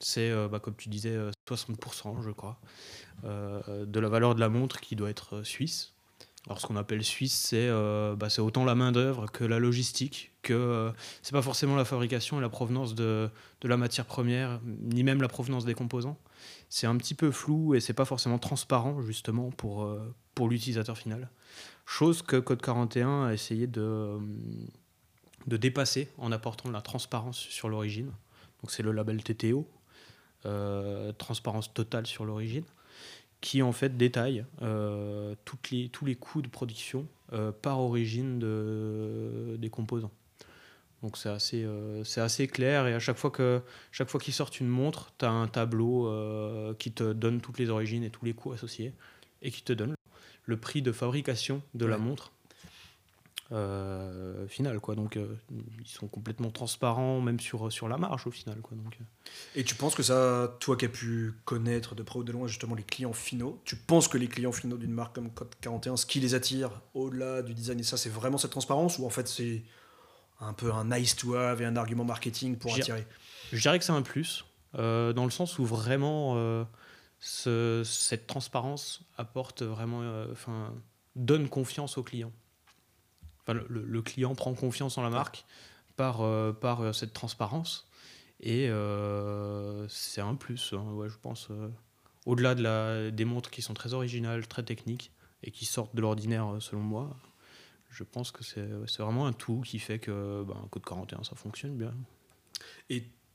C'est, 0.00 0.30
euh, 0.30 0.48
bah, 0.48 0.60
comme 0.60 0.74
tu 0.76 0.88
disais, 0.88 1.14
euh, 1.14 1.30
60%, 1.46 2.22
je 2.22 2.30
crois, 2.30 2.58
euh, 3.24 3.84
de 3.84 4.00
la 4.00 4.08
valeur 4.08 4.34
de 4.34 4.40
la 4.40 4.48
montre 4.48 4.80
qui 4.80 4.96
doit 4.96 5.10
être 5.10 5.36
euh, 5.36 5.44
suisse. 5.44 5.92
Alors, 6.46 6.58
ce 6.58 6.66
qu'on 6.66 6.76
appelle 6.76 7.04
suisse, 7.04 7.34
c'est 7.34 7.68
euh, 7.68 8.16
bah, 8.16 8.28
autant 8.38 8.64
la 8.64 8.74
main-d'œuvre 8.74 9.30
que 9.30 9.44
la 9.44 9.58
logistique, 9.58 10.32
que 10.42 10.54
euh, 10.54 10.90
c'est 11.20 11.32
pas 11.32 11.42
forcément 11.42 11.76
la 11.76 11.84
fabrication 11.84 12.38
et 12.38 12.40
la 12.40 12.48
provenance 12.48 12.94
de, 12.94 13.28
de 13.60 13.68
la 13.68 13.76
matière 13.76 14.06
première, 14.06 14.58
ni 14.64 15.04
même 15.04 15.20
la 15.20 15.28
provenance 15.28 15.66
des 15.66 15.74
composants 15.74 16.18
c'est 16.68 16.86
un 16.86 16.96
petit 16.96 17.14
peu 17.14 17.30
flou 17.30 17.74
et 17.74 17.80
c'est 17.80 17.92
pas 17.92 18.04
forcément 18.04 18.38
transparent 18.38 19.02
justement 19.02 19.50
pour, 19.50 19.82
euh, 19.82 20.14
pour 20.34 20.48
l'utilisateur 20.48 20.96
final. 20.96 21.28
Chose 21.84 22.22
que 22.22 22.36
Code 22.36 22.62
41 22.62 23.26
a 23.26 23.32
essayé 23.34 23.66
de, 23.66 23.82
euh, 23.82 24.18
de 25.46 25.56
dépasser 25.56 26.08
en 26.18 26.32
apportant 26.32 26.68
de 26.68 26.74
la 26.74 26.80
transparence 26.80 27.38
sur 27.38 27.68
l'origine. 27.68 28.12
Donc 28.62 28.70
c'est 28.70 28.82
le 28.82 28.92
label 28.92 29.22
TTO, 29.22 29.58
euh, 29.58 29.79
transparence 31.18 31.72
totale 31.72 32.06
sur 32.06 32.24
l'origine, 32.24 32.64
qui 33.40 33.62
en 33.62 33.72
fait 33.72 33.96
détaille 33.96 34.44
euh, 34.62 35.34
toutes 35.44 35.70
les, 35.70 35.88
tous 35.88 36.04
les 36.04 36.14
coûts 36.14 36.42
de 36.42 36.48
production 36.48 37.06
euh, 37.32 37.52
par 37.52 37.80
origine 37.80 38.38
de, 38.38 39.56
des 39.58 39.70
composants. 39.70 40.10
Donc 41.02 41.16
c'est 41.16 41.30
assez, 41.30 41.64
euh, 41.64 42.04
c'est 42.04 42.20
assez 42.20 42.46
clair. 42.46 42.86
Et 42.86 42.94
à 42.94 42.98
chaque 42.98 43.16
fois 43.16 43.30
que 43.30 43.62
chaque 43.90 44.10
fois 44.10 44.20
qu'ils 44.20 44.34
sortent 44.34 44.60
une 44.60 44.68
montre, 44.68 45.12
tu 45.18 45.24
as 45.24 45.30
un 45.30 45.48
tableau 45.48 46.08
euh, 46.08 46.74
qui 46.74 46.92
te 46.92 47.12
donne 47.12 47.40
toutes 47.40 47.58
les 47.58 47.70
origines 47.70 48.04
et 48.04 48.10
tous 48.10 48.24
les 48.24 48.34
coûts 48.34 48.52
associés 48.52 48.92
et 49.40 49.50
qui 49.50 49.62
te 49.62 49.72
donne 49.72 49.94
le 50.44 50.56
prix 50.58 50.82
de 50.82 50.92
fabrication 50.92 51.62
de 51.74 51.86
la 51.86 51.96
montre 51.96 52.32
euh, 53.52 54.46
finale. 54.48 54.78
Quoi. 54.80 54.94
Donc 54.94 55.16
euh, 55.16 55.34
ils 55.80 55.88
sont 55.88 56.06
complètement 56.08 56.50
transparents 56.50 57.20
même 57.20 57.40
sur, 57.40 57.72
sur 57.72 57.88
la 57.88 57.96
marge 57.98 58.26
au 58.26 58.30
final. 58.30 58.60
Quoi. 58.60 58.76
Donc, 58.76 58.96
euh, 59.00 59.04
Et 59.60 59.64
tu 59.64 59.74
penses 59.74 59.94
que 59.94 60.02
ça, 60.02 60.56
toi 60.60 60.76
qui 60.76 60.84
as 60.84 60.88
pu 60.88 61.34
connaître 61.44 61.94
de 61.94 62.02
près 62.02 62.18
ou 62.18 62.24
de 62.24 62.32
loin 62.32 62.46
justement 62.46 62.74
les 62.74 62.82
clients 62.84 63.12
finaux, 63.12 63.60
tu 63.64 63.76
penses 63.76 64.06
que 64.08 64.18
les 64.18 64.28
clients 64.28 64.52
finaux 64.52 64.76
d'une 64.76 64.92
marque 64.92 65.14
comme 65.16 65.30
Code 65.30 65.54
41, 65.60 65.96
ce 65.96 66.06
qui 66.06 66.20
les 66.20 66.34
attire 66.34 66.80
au-delà 66.94 67.42
du 67.42 67.54
design 67.54 67.80
et 67.80 67.82
ça, 67.82 67.96
c'est 67.96 68.10
vraiment 68.10 68.38
cette 68.38 68.52
transparence 68.52 68.98
ou 68.98 69.06
en 69.06 69.10
fait 69.10 69.26
c'est 69.28 69.62
un 70.40 70.52
peu 70.52 70.72
un 70.72 70.84
nice 70.84 71.16
to 71.16 71.34
have 71.34 71.60
et 71.60 71.64
un 71.66 71.76
argument 71.76 72.04
marketing 72.04 72.56
pour 72.56 72.72
attirer? 72.82 73.06
Je 73.52 73.60
dirais 73.60 73.78
que 73.78 73.84
c'est 73.84 73.92
un 73.92 74.02
plus, 74.02 74.44
euh, 74.78 75.12
dans 75.12 75.24
le 75.24 75.30
sens 75.30 75.58
où 75.58 75.64
vraiment 75.66 76.64
ce- 77.18 77.82
cette 77.84 78.26
transparence 78.26 79.02
apporte 79.18 79.62
vraiment, 79.62 80.02
enfin, 80.32 80.72
donne 81.16 81.48
confiance 81.48 81.98
au 81.98 82.02
client. 82.02 82.32
Le, 83.52 84.02
client 84.02 84.34
prend 84.34 84.54
confiance 84.54 84.98
en 84.98 85.02
la 85.02 85.10
marque 85.10 85.44
par, 85.96 86.22
euh, 86.22 86.52
par 86.52 86.80
euh, 86.80 86.92
cette 86.92 87.12
transparence 87.12 87.88
et 88.40 88.68
euh, 88.68 89.86
c'est 89.88 90.20
un 90.20 90.34
plus, 90.34 90.72
hein, 90.72 90.84
ouais, 90.92 91.08
je 91.08 91.16
pense. 91.20 91.48
au-delà 92.26 92.54
de 92.54 92.62
la, 92.62 93.10
des 93.10 93.24
montres 93.24 93.50
qui 93.50 93.62
sont 93.62 93.74
très 93.74 93.92
originales, 93.92 94.46
très 94.48 94.62
techniques 94.62 95.12
et 95.42 95.50
qui 95.50 95.66
sortent 95.66 95.94
de 95.94 96.00
l'ordinaire 96.00 96.56
selon 96.60 96.80
moi, 96.80 97.16
je 97.90 98.04
pense 98.04 98.30
que 98.30 98.42
c'est 98.42 99.02
vraiment 99.02 99.26
un 99.26 99.32
tout 99.32 99.60
qui 99.60 99.78
fait 99.78 99.98
que 99.98 100.44
ben, 100.46 100.56
Code 100.70 100.84
41 100.84 101.24
ça 101.24 101.36
fonctionne 101.36 101.76
bien. 101.76 101.94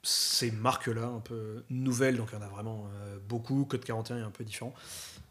Ces 0.06 0.52
marques-là, 0.52 1.08
un 1.08 1.20
peu 1.20 1.64
nouvelles, 1.70 2.18
donc 2.18 2.30
il 2.32 2.36
y 2.36 2.38
en 2.38 2.42
a 2.42 2.48
vraiment 2.48 2.88
euh, 2.96 3.18
beaucoup, 3.28 3.66
Code 3.66 3.84
41 3.84 4.20
est 4.20 4.22
un 4.22 4.32
peu 4.32 4.44
différent. 4.44 4.74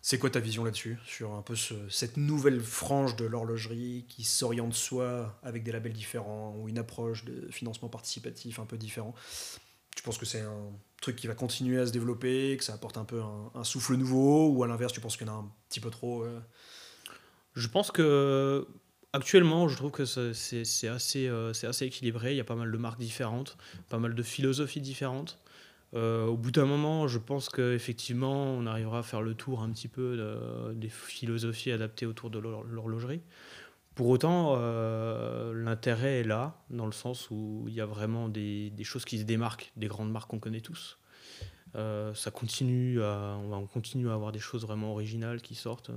C'est 0.02 0.18
quoi 0.18 0.30
ta 0.30 0.40
vision 0.40 0.64
là-dessus 0.64 0.98
Sur 1.06 1.34
un 1.34 1.42
peu 1.42 1.56
ce- 1.56 1.88
cette 1.88 2.16
nouvelle 2.18 2.60
frange 2.60 3.16
de 3.16 3.24
l'horlogerie 3.24 4.06
qui 4.08 4.24
s'oriente 4.24 4.74
soit 4.74 5.38
avec 5.42 5.62
des 5.64 5.72
labels 5.72 5.92
différents 5.94 6.54
ou 6.58 6.68
une 6.68 6.78
approche 6.78 7.24
de 7.24 7.48
financement 7.50 7.88
participatif 7.88 8.58
un 8.58 8.66
peu 8.66 8.76
différent? 8.76 9.14
Tu 9.96 10.02
penses 10.02 10.18
que 10.18 10.26
c'est 10.26 10.40
un 10.42 10.70
truc 11.00 11.16
qui 11.16 11.26
va 11.28 11.34
continuer 11.34 11.78
à 11.80 11.86
se 11.86 11.92
développer, 11.92 12.56
que 12.58 12.64
ça 12.64 12.74
apporte 12.74 12.98
un 12.98 13.04
peu 13.04 13.22
un, 13.22 13.50
un 13.54 13.64
souffle 13.64 13.94
nouveau 13.94 14.48
ou 14.50 14.64
à 14.64 14.66
l'inverse, 14.68 14.92
tu 14.92 15.00
penses 15.00 15.16
qu'il 15.16 15.26
y 15.26 15.30
en 15.30 15.34
a 15.34 15.38
un 15.38 15.52
petit 15.68 15.80
peu 15.80 15.90
trop 15.90 16.24
euh, 16.24 16.40
Je 17.54 17.68
pense 17.68 17.90
que 17.90 18.66
actuellement, 19.14 19.68
je 19.68 19.76
trouve 19.76 19.90
que 19.90 20.04
c'est- 20.04 20.88
assez, 20.88 21.28
euh, 21.28 21.52
assez 21.62 21.86
équilibré. 21.86 22.32
Il 22.32 22.36
y 22.36 22.40
a 22.40 22.44
pas 22.44 22.56
mal 22.56 22.70
de 22.70 22.76
marques 22.78 22.98
différentes, 23.00 23.56
pas 23.88 23.98
mal 23.98 24.14
de 24.14 24.22
philosophies 24.22 24.80
différentes. 24.80 25.38
Euh, 25.94 26.26
au 26.26 26.36
bout 26.36 26.50
d'un 26.50 26.66
moment, 26.66 27.06
je 27.06 27.18
pense 27.18 27.48
qu'effectivement, 27.48 28.32
on 28.46 28.66
arrivera 28.66 28.98
à 28.98 29.02
faire 29.02 29.22
le 29.22 29.34
tour 29.34 29.62
un 29.62 29.70
petit 29.70 29.86
peu 29.88 30.16
de- 30.16 30.72
des 30.74 30.88
philosophies 30.88 31.70
adaptées 31.70 32.04
autour 32.06 32.30
de 32.30 32.38
l'hor- 32.40 32.64
l'horlogerie. 32.64 33.20
Pour 33.94 34.08
autant, 34.08 34.56
euh, 34.58 35.54
l'intérêt 35.54 36.20
est 36.20 36.24
là, 36.24 36.60
dans 36.70 36.86
le 36.86 36.92
sens 36.92 37.30
où 37.30 37.64
il 37.68 37.74
y 37.74 37.80
a 37.80 37.86
vraiment 37.86 38.28
des, 38.28 38.70
des 38.70 38.82
choses 38.84 39.04
qui 39.04 39.18
se 39.20 39.22
démarquent 39.24 39.70
des 39.76 39.86
grandes 39.86 40.10
marques 40.10 40.28
qu'on 40.30 40.40
connaît 40.40 40.60
tous. 40.60 40.98
Euh, 41.76 42.12
ça 42.14 42.32
continue 42.32 43.00
à, 43.02 43.36
on 43.40 43.66
continue 43.66 44.08
à 44.10 44.14
avoir 44.14 44.32
des 44.32 44.40
choses 44.40 44.62
vraiment 44.62 44.90
originales 44.92 45.40
qui 45.42 45.54
sortent. 45.54 45.92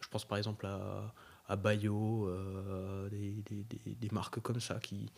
Je 0.00 0.08
pense 0.08 0.24
par 0.24 0.38
exemple 0.38 0.64
à, 0.66 1.12
à 1.48 1.56
Bayo, 1.56 2.28
euh, 2.28 3.08
des, 3.10 3.32
des- 3.42 3.64
des- 3.64 3.94
des 3.94 4.08
marques 4.10 4.40
comme 4.40 4.60
ça 4.60 4.78
qui, 4.80 5.10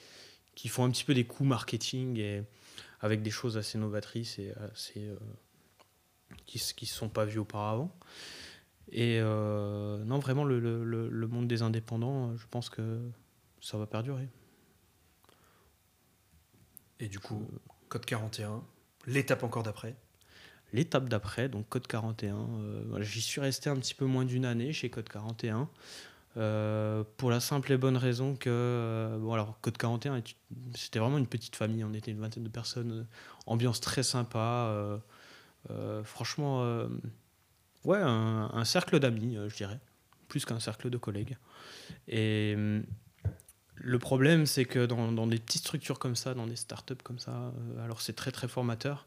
qui 0.54 0.68
font 0.68 0.84
un 0.84 0.90
petit 0.90 1.04
peu 1.04 1.14
des 1.14 1.24
coups 1.24 1.48
marketing 1.48 2.18
et 2.18 2.42
avec 3.00 3.22
des 3.22 3.30
choses 3.30 3.56
assez 3.56 3.78
novatrices 3.78 4.38
et 4.38 4.52
assez, 4.72 5.06
euh, 5.08 5.16
qui 6.46 6.58
ne 6.58 6.86
se 6.86 6.94
sont 6.94 7.08
pas 7.08 7.24
vues 7.24 7.38
auparavant. 7.38 7.96
Et 8.90 9.18
euh, 9.20 10.02
non, 10.04 10.18
vraiment, 10.18 10.44
le, 10.44 10.58
le- 10.58 11.08
le- 11.08 11.26
monde 11.28 11.46
des 11.46 11.62
indépendants, 11.62 12.36
je 12.36 12.46
pense 12.50 12.70
que 12.70 13.00
ça 13.60 13.76
va 13.78 13.86
perdurer. 13.86 14.28
Et 17.00 17.08
du 17.08 17.18
coup, 17.20 17.46
Code 17.88 18.04
41, 18.04 18.62
l'étape 19.06 19.42
encore 19.42 19.62
d'après 19.62 19.94
L'étape 20.74 21.08
d'après, 21.08 21.48
donc 21.48 21.66
Code 21.70 21.86
41, 21.86 22.36
euh, 22.36 22.82
voilà, 22.88 23.04
j'y 23.04 23.22
suis 23.22 23.40
resté 23.40 23.70
un 23.70 23.76
petit 23.76 23.94
peu 23.94 24.04
moins 24.04 24.24
d'une 24.26 24.44
année 24.44 24.72
chez 24.74 24.90
Code 24.90 25.08
41. 25.08 25.68
Euh, 26.38 27.02
pour 27.16 27.30
la 27.30 27.40
simple 27.40 27.72
et 27.72 27.76
bonne 27.76 27.96
raison 27.96 28.36
que, 28.36 28.48
euh, 28.48 29.18
bon 29.18 29.32
alors 29.32 29.58
Code 29.60 29.76
41, 29.76 30.16
est- 30.16 30.36
c'était 30.76 31.00
vraiment 31.00 31.18
une 31.18 31.26
petite 31.26 31.56
famille, 31.56 31.82
on 31.82 31.92
était 31.92 32.12
une 32.12 32.20
vingtaine 32.20 32.44
de 32.44 32.48
personnes, 32.48 32.92
euh, 32.92 33.04
ambiance 33.46 33.80
très 33.80 34.02
sympa, 34.02 35.00
franchement, 36.04 36.86
ouais, 37.84 37.98
un, 38.00 38.64
cercle 38.64 38.98
d'amis, 39.00 39.36
je 39.48 39.56
dirais, 39.56 39.80
plus 40.28 40.44
qu'un 40.44 40.60
cercle 40.60 40.90
de 40.90 40.96
collègues. 40.96 41.36
Et 42.06 42.54
hum, 42.56 42.84
le 43.74 43.98
problème, 43.98 44.46
c'est 44.46 44.64
que 44.64 44.86
dans, 44.86 45.12
dans 45.12 45.26
des 45.26 45.38
petites 45.38 45.62
structures 45.62 45.98
comme 45.98 46.16
ça, 46.16 46.34
dans 46.34 46.46
des 46.46 46.56
startups 46.56 47.02
comme 47.02 47.18
ça, 47.18 47.52
alors 47.82 48.00
c'est 48.00 48.14
très 48.14 48.32
très 48.32 48.48
formateur, 48.48 49.06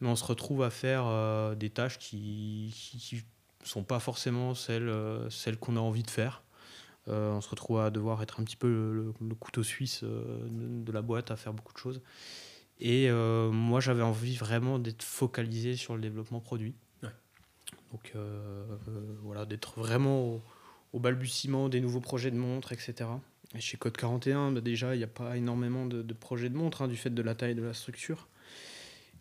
mais 0.00 0.08
on 0.08 0.16
se 0.16 0.24
retrouve 0.24 0.62
à 0.62 0.70
faire 0.70 1.56
des 1.56 1.70
tâches 1.70 1.98
qui 1.98 2.74
ne 3.12 3.66
sont 3.66 3.84
pas 3.84 4.00
forcément 4.00 4.54
celles, 4.54 4.92
celles 5.30 5.58
qu'on 5.58 5.76
a 5.76 5.80
envie 5.80 6.02
de 6.02 6.10
faire. 6.10 6.42
Euh, 7.10 7.32
on 7.32 7.40
se 7.40 7.48
retrouve 7.48 7.80
à 7.80 7.90
devoir 7.90 8.22
être 8.22 8.40
un 8.40 8.44
petit 8.44 8.56
peu 8.56 8.68
le, 9.20 9.34
couteau 9.34 9.62
suisse 9.62 10.00
euh, 10.02 10.46
de, 10.48 10.84
de 10.84 10.92
la 10.92 11.02
boîte, 11.02 11.30
à 11.30 11.36
faire 11.36 11.52
beaucoup 11.52 11.72
de 11.72 11.78
choses. 11.78 12.00
Et 12.78 13.10
euh, 13.10 13.50
moi, 13.50 13.80
j'avais 13.80 14.02
envie 14.02 14.36
vraiment 14.36 14.78
d'être 14.78 15.02
focalisé 15.02 15.76
sur 15.76 15.94
le 15.94 16.00
développement 16.00 16.40
produit. 16.40 16.74
Ouais. 17.02 17.10
Donc 17.92 18.14
voilà, 19.22 19.44
d'être 19.44 19.78
vraiment 19.78 20.22
au, 20.22 20.42
au 20.92 21.00
balbutiement 21.00 21.68
des 21.68 21.80
nouveaux 21.80 22.00
projets 22.00 22.30
de 22.30 22.36
montres, 22.36 22.72
etc. 22.72 23.08
Et 23.54 23.60
chez 23.60 23.76
Code 23.76 23.96
41, 23.96 24.52
bah, 24.52 24.60
déjà, 24.60 24.94
il 24.94 24.98
n'y 24.98 25.04
a 25.04 25.08
pas 25.08 25.36
énormément 25.36 25.86
de, 25.86 26.02
de 26.02 26.14
projets 26.14 26.48
de 26.48 26.56
montres 26.56 26.82
hein, 26.82 26.88
du 26.88 26.96
fait 26.96 27.10
de 27.10 27.22
la 27.22 27.34
taille 27.34 27.54
de 27.54 27.62
la 27.62 27.74
structure. 27.74 28.28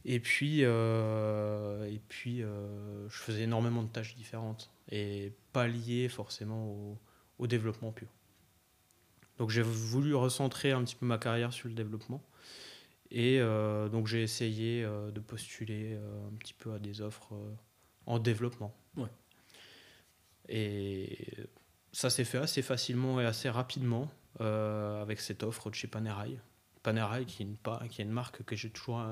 Et 0.06 0.20
puis, 0.20 0.60
euh, 0.64 1.86
et 1.86 2.00
puis 2.08 2.42
euh, 2.42 3.08
je 3.10 3.18
faisais 3.18 3.44
énormément 3.44 3.84
de 3.84 3.90
tâches 3.90 4.16
différentes 4.16 4.72
et 4.92 5.34
pas 5.52 5.68
liées 5.68 6.08
forcément 6.08 6.68
au, 6.68 6.98
au 7.40 7.48
développement 7.48 7.92
pur. 7.92 8.08
Donc 9.38 9.50
j'ai 9.50 9.64
voulu 9.64 10.14
recentrer 10.14 10.72
un 10.72 10.84
petit 10.84 10.96
peu 10.96 11.06
ma 11.06 11.18
carrière 11.18 11.52
sur 11.54 11.68
le 11.68 11.74
développement. 11.74 12.22
Et 13.10 13.40
donc 13.40 14.06
j'ai 14.06 14.22
essayé 14.22 14.84
de 14.84 15.20
postuler 15.20 15.96
un 15.96 16.36
petit 16.38 16.54
peu 16.54 16.74
à 16.74 16.80
des 16.80 17.02
offres 17.02 17.34
en 18.06 18.20
développement. 18.20 18.76
Ouais. 18.98 19.10
Et 20.50 21.18
ça 21.92 22.10
s'est 22.10 22.26
fait 22.26 22.38
assez 22.38 22.62
facilement 22.62 23.20
et 23.20 23.26
assez 23.26 23.50
rapidement 23.50 24.12
avec 24.40 25.22
cette 25.22 25.42
offre 25.44 25.70
de 25.70 25.76
chez 25.76 25.88
Panerai. 25.88 26.38
Panerai 26.84 27.26
qui 27.26 27.44
est 27.44 27.46
une, 27.46 27.58
qui 27.88 28.02
est 28.02 28.06
une 28.06 28.12
marque 28.12 28.44
que 28.44 28.56
j'ai 28.56 28.70
toujours 28.70 29.04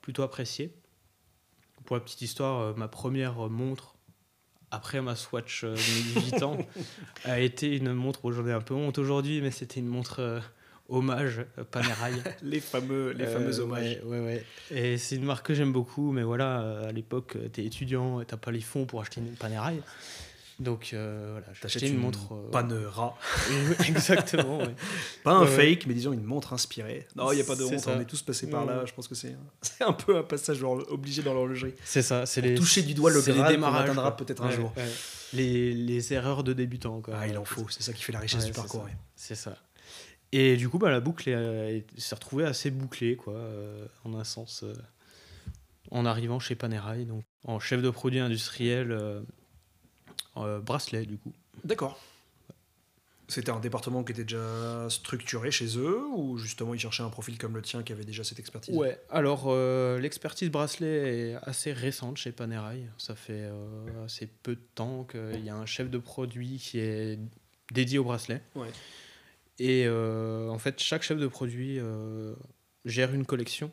plutôt 0.00 0.22
appréciée. 0.22 0.72
Pour 1.84 1.96
la 1.96 2.00
petite 2.00 2.22
histoire, 2.22 2.76
ma 2.76 2.86
première 2.88 3.34
montre 3.50 3.91
après 4.72 5.00
ma 5.00 5.14
Swatch 5.14 5.64
de 5.64 5.74
18 5.74 6.42
ans 6.42 6.58
a 7.24 7.38
été 7.38 7.76
une 7.76 7.92
montre, 7.92 8.32
j'en 8.32 8.46
ai 8.46 8.52
un 8.52 8.60
peu 8.60 8.74
honte 8.74 8.98
aujourd'hui, 8.98 9.40
mais 9.40 9.52
c'était 9.52 9.78
une 9.78 9.86
montre 9.86 10.42
hommage 10.88 11.44
euh, 11.58 11.64
Panerai. 11.64 12.12
les 12.42 12.60
fameux, 12.60 13.12
les 13.12 13.26
fameux 13.26 13.58
euh, 13.58 13.62
hommages. 13.62 14.00
Ouais, 14.04 14.20
ouais, 14.20 14.44
Et 14.70 14.98
c'est 14.98 15.16
une 15.16 15.24
marque 15.24 15.46
que 15.46 15.54
j'aime 15.54 15.72
beaucoup, 15.72 16.12
mais 16.12 16.22
voilà, 16.22 16.60
euh, 16.60 16.88
à 16.88 16.92
l'époque, 16.92 17.36
t'es 17.52 17.64
étudiant 17.64 18.22
t'as 18.24 18.36
pas 18.36 18.50
les 18.50 18.60
fonds 18.60 18.84
pour 18.84 19.00
acheter 19.00 19.20
une 19.20 19.34
Panerai. 19.34 19.80
Donc 20.62 20.88
voilà, 20.92 21.46
j'ai 21.52 21.66
acheté 21.66 21.88
une, 21.88 21.98
montre. 21.98 22.34
Panera. 22.50 23.16
Exactement. 23.88 24.60
Pas 25.24 25.32
un 25.32 25.46
fake, 25.46 25.86
mais 25.86 25.94
disons 25.94 26.12
une 26.12 26.24
montre 26.24 26.52
inspirée. 26.52 27.06
Non, 27.16 27.32
il 27.32 27.36
n'y 27.36 27.42
a 27.42 27.44
pas 27.44 27.56
de 27.56 27.64
honte, 27.64 27.86
on 27.86 28.00
est 28.00 28.04
tous 28.04 28.22
passés 28.22 28.48
par 28.48 28.64
là. 28.64 28.84
Je 28.86 28.92
pense 28.92 29.08
que 29.08 29.14
c'est 29.14 29.34
un 29.80 29.92
peu 29.92 30.16
un 30.18 30.22
passage 30.22 30.62
obligé 30.62 31.22
dans 31.22 31.34
l'horlogerie. 31.34 31.74
C'est 31.84 32.02
ça. 32.02 32.26
C'est 32.26 32.40
les 32.40 32.54
toucher 32.54 32.82
du 32.82 32.94
doigt 32.94 33.10
le 33.10 33.20
Graal 33.20 33.58
qu'on 33.58 33.74
atteindra 33.74 34.16
peut-être 34.16 34.42
un 34.42 34.50
jour. 34.50 34.72
Les, 35.32 35.72
les, 35.72 36.12
erreurs 36.12 36.44
de 36.44 36.52
débutant. 36.52 37.00
Quoi. 37.00 37.14
Ah, 37.16 37.26
il 37.26 37.38
en 37.38 37.44
faut. 37.44 37.66
C'est 37.70 37.82
ça 37.82 37.92
qui 37.92 38.02
fait 38.02 38.12
la 38.12 38.18
richesse 38.18 38.44
du 38.44 38.52
parcours. 38.52 38.86
C'est 39.16 39.34
ça. 39.34 39.56
Et 40.32 40.56
du 40.56 40.68
coup, 40.68 40.78
bah, 40.78 40.90
la 40.90 41.00
boucle 41.00 41.24
s'est 41.98 42.14
retrouvée 42.14 42.44
assez 42.44 42.70
bouclée, 42.70 43.16
quoi, 43.16 43.34
euh, 43.34 43.86
en 44.04 44.14
un 44.14 44.24
sens, 44.24 44.62
euh, 44.62 44.74
en 45.90 46.06
arrivant 46.06 46.40
chez 46.40 46.54
Panerai, 46.54 47.04
donc 47.04 47.24
en 47.44 47.60
chef 47.60 47.82
de 47.82 47.90
produit 47.90 48.18
industriel 48.18 48.92
euh, 48.92 49.20
bracelet, 50.34 51.06
du 51.06 51.18
coup. 51.18 51.32
D'accord. 51.64 51.98
C'était 53.28 53.50
un 53.50 53.60
département 53.60 54.04
qui 54.04 54.12
était 54.12 54.24
déjà 54.24 54.88
structuré 54.90 55.50
chez 55.50 55.78
eux 55.78 56.02
ou 56.14 56.36
justement 56.36 56.74
ils 56.74 56.80
cherchaient 56.80 57.04
un 57.04 57.08
profil 57.08 57.38
comme 57.38 57.54
le 57.54 57.62
tien 57.62 57.82
qui 57.82 57.92
avait 57.92 58.04
déjà 58.04 58.24
cette 58.24 58.38
expertise? 58.38 58.76
Ouais, 58.76 59.00
alors 59.08 59.54
l'expertise 59.98 60.50
bracelet 60.50 61.30
est 61.30 61.34
assez 61.42 61.72
récente 61.72 62.18
chez 62.18 62.30
Panerai. 62.32 62.84
Ça 62.98 63.14
fait 63.14 63.48
assez 64.04 64.26
peu 64.26 64.56
de 64.56 64.62
temps 64.74 65.04
qu'il 65.04 65.42
y 65.42 65.48
a 65.48 65.56
un 65.56 65.64
chef 65.64 65.88
de 65.88 65.96
produit 65.98 66.58
qui 66.58 66.78
est 66.78 67.18
dédié 67.72 67.98
au 67.98 68.04
bracelet. 68.04 68.42
Ouais. 68.54 68.68
Et 69.58 69.84
euh, 69.86 70.48
en 70.48 70.58
fait, 70.58 70.80
chaque 70.80 71.02
chef 71.02 71.18
de 71.18 71.26
produit 71.26 71.78
euh, 71.78 72.34
gère 72.84 73.14
une 73.14 73.26
collection. 73.26 73.70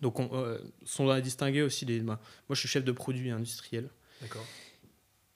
Donc, 0.00 0.20
on 0.20 0.30
euh, 0.32 0.58
sont 0.84 1.08
à 1.08 1.20
distinguer 1.20 1.62
aussi 1.62 1.84
des. 1.84 2.00
moi, 2.00 2.18
je 2.50 2.54
suis 2.54 2.68
chef 2.68 2.84
de 2.84 2.92
produit 2.92 3.30
industriel. 3.30 3.90
D'accord. 4.20 4.44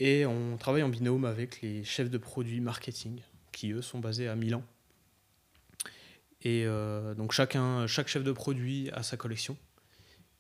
Et 0.05 0.27
on 0.27 0.57
travaille 0.57 0.83
en 0.83 0.89
binôme 0.89 1.25
avec 1.25 1.63
les 1.63 1.85
chefs 1.85 2.11
de 2.11 2.19
produits 2.19 2.61
marketing, 2.61 3.21
qui 3.53 3.71
eux 3.71 3.83
sont 3.83 4.01
basés 4.01 4.27
à 4.27 4.35
Milan. 4.35 4.65
Et 6.45 6.67
donc, 7.17 7.31
chacun, 7.31 7.87
chaque 7.87 8.09
chef 8.09 8.25
de 8.25 8.33
produit 8.33 8.91
a 8.91 9.05
sa 9.05 9.17
collection. 9.17 9.57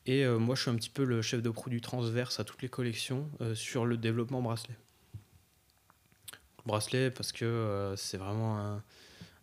Et 0.04 0.26
moi, 0.26 0.56
je 0.56 0.62
suis 0.62 0.70
un 0.70 0.74
petit 0.74 0.90
peu 0.90 1.04
le 1.04 1.22
chef 1.22 1.42
de 1.42 1.50
produit 1.50 1.80
transverse 1.80 2.40
à 2.40 2.44
toutes 2.44 2.60
les 2.62 2.68
collections 2.68 3.30
sur 3.54 3.86
le 3.86 3.96
développement 3.96 4.42
bracelet 4.42 4.74
bracelet 6.66 7.10
parce 7.10 7.32
que 7.32 7.44
euh, 7.44 7.96
c'est 7.96 8.16
vraiment 8.16 8.58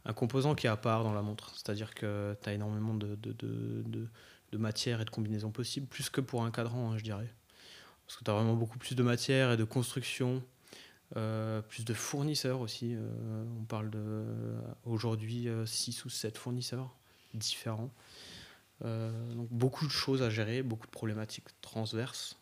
un, 0.06 0.14
composant 0.14 0.56
qui 0.56 0.66
est 0.66 0.70
à 0.70 0.78
part 0.78 1.04
dans 1.04 1.14
la 1.14 1.22
montre. 1.22 1.52
C'est-à-dire 1.56 1.94
que 1.94 2.36
tu 2.42 2.50
as 2.50 2.54
énormément 2.54 2.96
de, 2.96 3.16
de, 3.16 3.32
de, 3.34 4.08
de, 4.52 4.58
matière 4.58 5.02
et 5.02 5.06
de 5.06 5.10
combinaisons 5.12 5.52
possibles, 5.52 5.86
plus 5.86 6.10
que 6.10 6.20
pour 6.20 6.44
un 6.44 6.52
cadran, 6.52 6.92
hein, 6.92 6.98
je 6.98 7.04
dirais. 7.04 7.32
Parce 8.10 8.18
que 8.18 8.26
tu 8.26 8.32
as 8.32 8.34
vraiment 8.34 8.56
beaucoup 8.56 8.78
plus 8.78 8.96
de 8.96 9.04
matière 9.04 9.52
et 9.52 9.58
de 9.58 9.64
construction, 9.64 10.44
euh, 11.16 11.62
plus 11.62 11.86
de 11.86 11.94
fournisseurs 11.94 12.60
aussi. 12.60 12.96
Euh, 12.96 13.46
on 13.62 13.64
parle 13.64 13.90
de 13.90 14.26
aujourd'hui 14.84 15.48
6 15.66 16.04
ou 16.04 16.10
7 16.10 16.38
fournisseurs 16.38 16.94
différents. 17.34 17.92
donc 18.82 19.48
beaucoup 19.52 19.86
de 19.86 19.92
choses 19.92 20.22
à 20.24 20.30
gérer, 20.30 20.64
beaucoup 20.64 20.88
de 20.88 20.92
problématiques 20.92 21.48
transverses. 21.62 22.38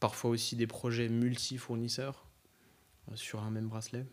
parfois 0.00 0.30
aussi 0.30 0.56
des 0.56 0.66
projets 0.66 1.08
multi-fournisseurs 1.08 2.24
euh, 3.10 3.16
sur 3.16 3.42
un 3.42 3.50
même 3.50 3.68
bracelet. 3.68 4.04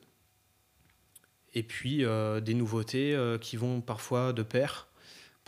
Et 1.53 1.63
puis 1.63 2.05
euh, 2.05 2.39
des 2.41 2.53
nouveautés 2.53 3.15
euh, 3.15 3.37
qui 3.37 3.57
vont 3.57 3.81
parfois 3.81 4.33
de 4.33 4.43
pair, 4.43 4.87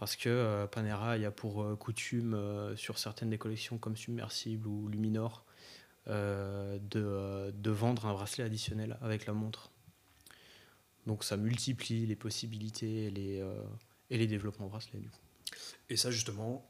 parce 0.01 0.15
que 0.15 0.65
Panera 0.65 1.15
il 1.15 1.21
y 1.21 1.25
a 1.25 1.31
pour 1.31 1.77
coutume 1.77 2.35
sur 2.75 2.97
certaines 2.97 3.29
des 3.29 3.37
collections 3.37 3.77
comme 3.77 3.95
Submersible 3.95 4.67
ou 4.67 4.87
Luminor 4.87 5.45
de, 6.07 7.69
vendre 7.69 8.07
un 8.07 8.13
bracelet 8.13 8.43
additionnel 8.43 8.97
avec 9.01 9.27
la 9.27 9.33
montre. 9.33 9.69
Donc 11.05 11.23
ça 11.23 11.37
multiplie 11.37 12.07
les 12.07 12.15
possibilités 12.15 13.05
et 13.05 13.09
les, 13.11 13.45
et 14.09 14.17
les 14.17 14.25
développements 14.25 14.67
bracelets. 14.67 14.99
Du 14.99 15.09
coup. 15.09 15.19
Et 15.89 15.97
ça 15.97 16.09
justement, 16.09 16.67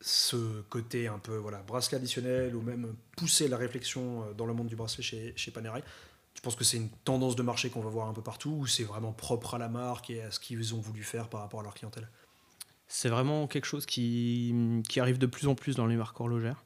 ce 0.00 0.60
côté 0.62 1.08
un 1.08 1.18
peu 1.18 1.36
voilà, 1.36 1.62
bracelet 1.62 1.96
additionnel 1.96 2.54
ou 2.54 2.62
même 2.62 2.94
pousser 3.16 3.48
la 3.48 3.56
réflexion 3.56 4.24
euh, 4.24 4.34
dans 4.34 4.46
le 4.46 4.54
monde 4.54 4.66
du 4.66 4.76
bracelet 4.76 5.02
chez, 5.02 5.32
chez 5.36 5.50
Panerai, 5.50 5.82
tu 6.34 6.42
penses 6.42 6.56
que 6.56 6.64
c'est 6.64 6.76
une 6.76 6.90
tendance 6.90 7.36
de 7.36 7.42
marché 7.42 7.70
qu'on 7.70 7.80
va 7.80 7.90
voir 7.90 8.08
un 8.08 8.12
peu 8.12 8.22
partout 8.22 8.50
ou 8.50 8.66
c'est 8.66 8.84
vraiment 8.84 9.12
propre 9.12 9.54
à 9.54 9.58
la 9.58 9.68
marque 9.68 10.10
et 10.10 10.22
à 10.22 10.30
ce 10.30 10.40
qu'ils 10.40 10.74
ont 10.74 10.80
voulu 10.80 11.02
faire 11.02 11.28
par 11.28 11.40
rapport 11.40 11.60
à 11.60 11.62
leur 11.62 11.74
clientèle? 11.74 12.08
C'est 12.94 13.08
vraiment 13.08 13.46
quelque 13.46 13.64
chose 13.64 13.86
qui, 13.86 14.82
qui, 14.88 15.00
arrive 15.00 15.18
de 15.18 15.26
plus 15.26 15.48
en 15.48 15.54
plus 15.54 15.74
dans 15.74 15.86
les 15.86 15.96
marques 15.96 16.20
horlogères. 16.20 16.64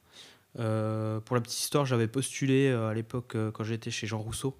Euh, 0.59 1.19
pour 1.19 1.35
la 1.35 1.41
petite 1.41 1.59
histoire, 1.59 1.85
j'avais 1.85 2.07
postulé 2.07 2.67
euh, 2.67 2.89
à 2.89 2.93
l'époque, 2.93 3.35
quand 3.53 3.63
j'étais 3.63 3.91
chez 3.91 4.05
Jean 4.05 4.19
Rousseau, 4.19 4.57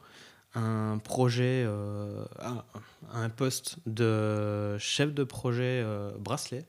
un 0.55 0.97
projet, 0.97 1.67
un, 2.39 2.63
un, 3.13 3.29
poste 3.29 3.77
de 3.85 4.77
chef 4.79 5.13
de 5.13 5.23
projet 5.23 5.85
bracelet 6.17 6.65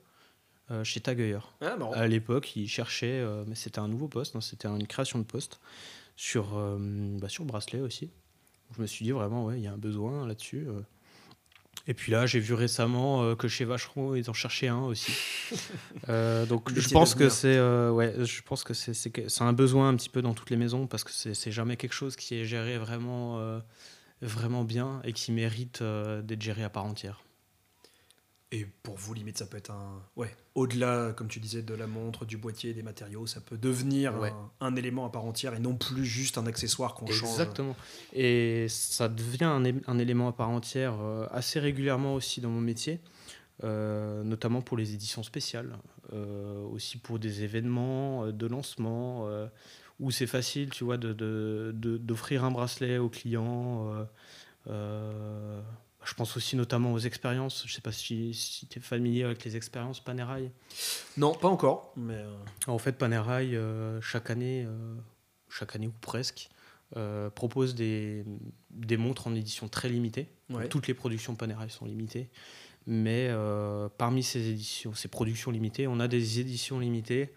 euh, 0.70 0.84
chez 0.84 1.00
Taguyer. 1.00 1.40
Ah, 1.60 1.76
à 1.94 2.06
l'époque, 2.06 2.54
il 2.54 2.68
cherchait, 2.68 3.18
euh, 3.18 3.42
mais 3.48 3.56
c'était 3.56 3.80
un 3.80 3.88
nouveau 3.88 4.06
poste, 4.06 4.36
hein, 4.36 4.40
c'était 4.40 4.68
une 4.68 4.86
création 4.86 5.18
de 5.18 5.24
poste 5.24 5.58
sur, 6.14 6.56
euh, 6.56 6.78
bah, 7.18 7.28
sur 7.28 7.44
bracelet 7.44 7.80
aussi. 7.80 8.12
Je 8.76 8.80
me 8.80 8.86
suis 8.86 9.04
dit 9.04 9.10
vraiment, 9.10 9.46
ouais, 9.46 9.58
il 9.58 9.64
y 9.64 9.66
a 9.66 9.72
un 9.72 9.78
besoin 9.78 10.28
là-dessus. 10.28 10.68
Et 11.86 11.94
puis 11.94 12.12
là, 12.12 12.26
j'ai 12.26 12.40
vu 12.40 12.54
récemment 12.54 13.34
que 13.34 13.48
chez 13.48 13.64
Vacheron, 13.64 14.14
ils 14.14 14.28
en 14.30 14.32
cherchaient 14.32 14.68
un 14.68 14.82
aussi. 14.82 15.12
donc 16.48 16.72
je 16.74 16.88
pense, 16.90 17.14
que 17.14 17.28
c'est, 17.28 17.58
ouais, 17.58 18.14
je 18.18 18.42
pense 18.42 18.64
que 18.64 18.74
c'est, 18.74 18.94
c'est, 18.94 19.42
un 19.42 19.52
besoin 19.52 19.88
un 19.88 19.96
petit 19.96 20.10
peu 20.10 20.22
dans 20.22 20.34
toutes 20.34 20.50
les 20.50 20.56
maisons 20.56 20.86
parce 20.86 21.04
que 21.04 21.10
c'est, 21.10 21.34
c'est 21.34 21.50
jamais 21.50 21.76
quelque 21.76 21.94
chose 21.94 22.16
qui 22.16 22.36
est 22.36 22.44
géré 22.44 22.78
vraiment, 22.78 23.60
vraiment 24.20 24.62
bien 24.62 25.00
et 25.04 25.12
qui 25.12 25.32
mérite 25.32 25.82
d'être 25.82 26.42
géré 26.42 26.62
à 26.62 26.68
part 26.68 26.84
entière. 26.84 27.22
Et 28.52 28.66
pour 28.82 28.96
vous, 28.96 29.14
limite, 29.14 29.38
ça 29.38 29.46
peut 29.46 29.56
être 29.56 29.70
un. 29.70 30.02
Ouais, 30.16 30.34
au-delà, 30.56 31.12
comme 31.12 31.28
tu 31.28 31.38
disais, 31.38 31.62
de 31.62 31.74
la 31.74 31.86
montre, 31.86 32.24
du 32.24 32.36
boîtier, 32.36 32.74
des 32.74 32.82
matériaux, 32.82 33.24
ça 33.26 33.40
peut 33.40 33.56
devenir 33.56 34.12
un, 34.60 34.74
élément 34.74 35.06
à 35.06 35.10
part 35.10 35.24
entière 35.24 35.54
et 35.54 35.60
non 35.60 35.76
plus 35.76 36.04
juste 36.04 36.36
un 36.36 36.46
accessoire 36.46 36.94
qu'on 36.94 37.06
change. 37.06 37.30
Exactement. 37.30 37.76
Et 38.12 38.66
ça 38.68 39.08
devient 39.08 39.44
un, 39.44 39.64
un, 39.86 39.98
élément 39.98 40.26
à 40.26 40.32
part 40.32 40.50
entière 40.50 41.00
euh, 41.00 41.28
assez 41.30 41.60
régulièrement 41.60 42.14
aussi 42.14 42.40
dans 42.40 42.50
mon 42.50 42.60
métier, 42.60 42.98
euh, 43.62 44.24
notamment 44.24 44.62
pour 44.62 44.76
les 44.76 44.94
éditions 44.94 45.22
spéciales, 45.22 45.78
euh, 46.12 46.64
aussi 46.64 46.98
pour 46.98 47.20
des 47.20 47.44
événements 47.44 48.32
de 48.32 48.46
lancement 48.48 49.28
où 50.00 50.10
c'est 50.10 50.26
facile, 50.26 50.70
tu 50.70 50.82
vois, 50.82 50.96
d'offrir 50.96 51.14
de, 51.72 51.98
de, 52.02 52.38
un 52.44 52.50
bracelet 52.50 52.98
au 52.98 53.10
client. 53.10 53.94
Je 56.04 56.14
pense 56.14 56.36
aussi 56.36 56.56
notamment 56.56 56.92
aux 56.92 56.98
expériences. 56.98 57.64
Je 57.66 57.72
ne 57.72 57.74
sais 57.74 57.80
pas 57.82 57.92
si, 57.92 58.32
si 58.32 58.66
tu 58.66 58.78
es 58.78 58.82
familier 58.82 59.24
avec 59.24 59.44
les 59.44 59.56
expériences 59.56 60.00
Panerai. 60.00 60.50
Non, 61.18 61.34
pas 61.34 61.48
encore. 61.48 61.92
Mais 61.96 62.14
euh. 62.14 62.34
En 62.66 62.78
fait, 62.78 62.92
Panerai, 62.92 63.54
euh, 63.54 64.00
chaque 64.00 64.30
année, 64.30 64.64
euh, 64.66 64.94
chaque 65.48 65.76
année 65.76 65.88
ou 65.88 65.94
presque, 66.00 66.48
propose 67.36 67.76
des, 67.76 68.24
des, 68.70 68.96
montres 68.96 69.28
en 69.28 69.34
édition 69.36 69.68
très 69.68 69.88
limitée. 69.88 70.26
Toutes 70.70 70.88
les 70.88 70.94
productions 70.94 71.36
Panerai 71.36 71.68
sont 71.68 71.84
limitées. 71.84 72.30
Mais 72.86 73.30
parmi 73.96 74.24
ces, 74.24 74.48
éditions, 74.48 74.92
ces 74.94 75.06
productions 75.06 75.52
limitées, 75.52 75.86
on 75.86 76.00
a 76.00 76.08
des 76.08 76.40
éditions 76.40 76.80
limitées 76.80 77.32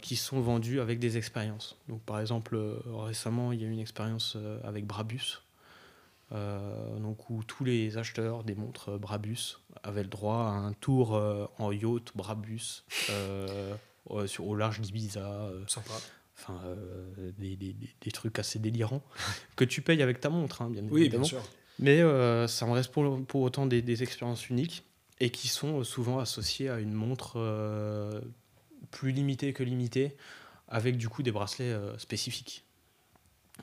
qui 0.00 0.14
sont 0.14 0.40
vendues 0.40 0.80
avec 0.80 1.00
des 1.00 1.16
expériences. 1.16 1.76
Donc, 1.88 2.02
par 2.02 2.20
exemple, 2.20 2.56
récemment, 2.86 3.50
il 3.50 3.60
y 3.60 3.64
a 3.64 3.66
eu 3.66 3.72
une 3.72 3.80
expérience 3.80 4.36
avec 4.62 4.86
Brabus 4.86 5.42
donc 6.32 7.28
où 7.30 7.42
tous 7.44 7.64
les 7.64 7.98
acheteurs 7.98 8.44
des 8.44 8.54
montres 8.54 8.98
Brabus 8.98 9.58
avaient 9.82 10.02
le 10.02 10.08
droit 10.08 10.36
à 10.36 10.52
un 10.52 10.72
tour 10.72 11.14
euh, 11.14 11.46
en 11.58 11.72
yacht 11.72 12.12
Brabus 12.14 12.84
euh, 13.10 13.74
sur, 14.26 14.46
au 14.46 14.56
large 14.56 14.80
d'Ibiza. 14.80 15.50
Sympa. 15.66 15.94
Enfin, 16.38 16.60
des, 17.38 17.54
des, 17.54 17.76
des, 18.00 18.10
trucs 18.10 18.38
assez 18.38 18.58
délirants 18.58 19.02
que 19.56 19.64
tu 19.64 19.80
payes 19.80 20.02
avec 20.02 20.18
ta 20.18 20.28
montre, 20.28 20.62
hein, 20.62 20.70
bien 20.70 20.82
oui, 20.90 21.08
Bien 21.08 21.22
sûr. 21.22 21.42
Mais 21.78 21.98
ça 22.48 22.66
me 22.66 22.72
reste 22.72 22.90
pour, 22.90 23.24
pour 23.26 23.42
autant 23.42 23.66
des, 23.66 24.02
expériences 24.02 24.48
uniques. 24.48 24.84
et 25.20 25.30
qui 25.30 25.48
sont 25.48 25.84
souvent 25.84 26.18
associés 26.18 26.68
à 26.68 26.80
une 26.80 26.92
montre 26.92 27.34
euh, 27.36 28.20
plus 28.90 29.12
limitée 29.12 29.52
que 29.52 29.62
limitée, 29.62 30.16
avec 30.68 30.96
du 30.96 31.08
coup 31.08 31.22
des 31.22 31.32
bracelets 31.32 31.72
euh, 31.72 31.96
spécifiques. 31.98 32.64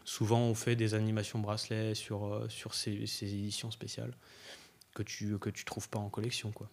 Souvent, 0.06 0.39
on 0.41 0.54
fait 0.56 0.75
des 0.75 0.93
animations 0.93 1.39
bracelets 1.39 1.95
sur, 1.95 2.25
euh, 2.25 2.47
sur 2.49 2.73
ces, 2.73 3.06
ces 3.08 3.25
éditions 3.34 3.71
spéciales 3.71 4.13
que 4.95 5.04
tu 5.04 5.38
que 5.39 5.49
tu 5.49 5.65
trouves 5.65 5.89
pas 5.89 5.99
en 5.99 6.10
collection, 6.10 6.52
quoi. 6.52 6.69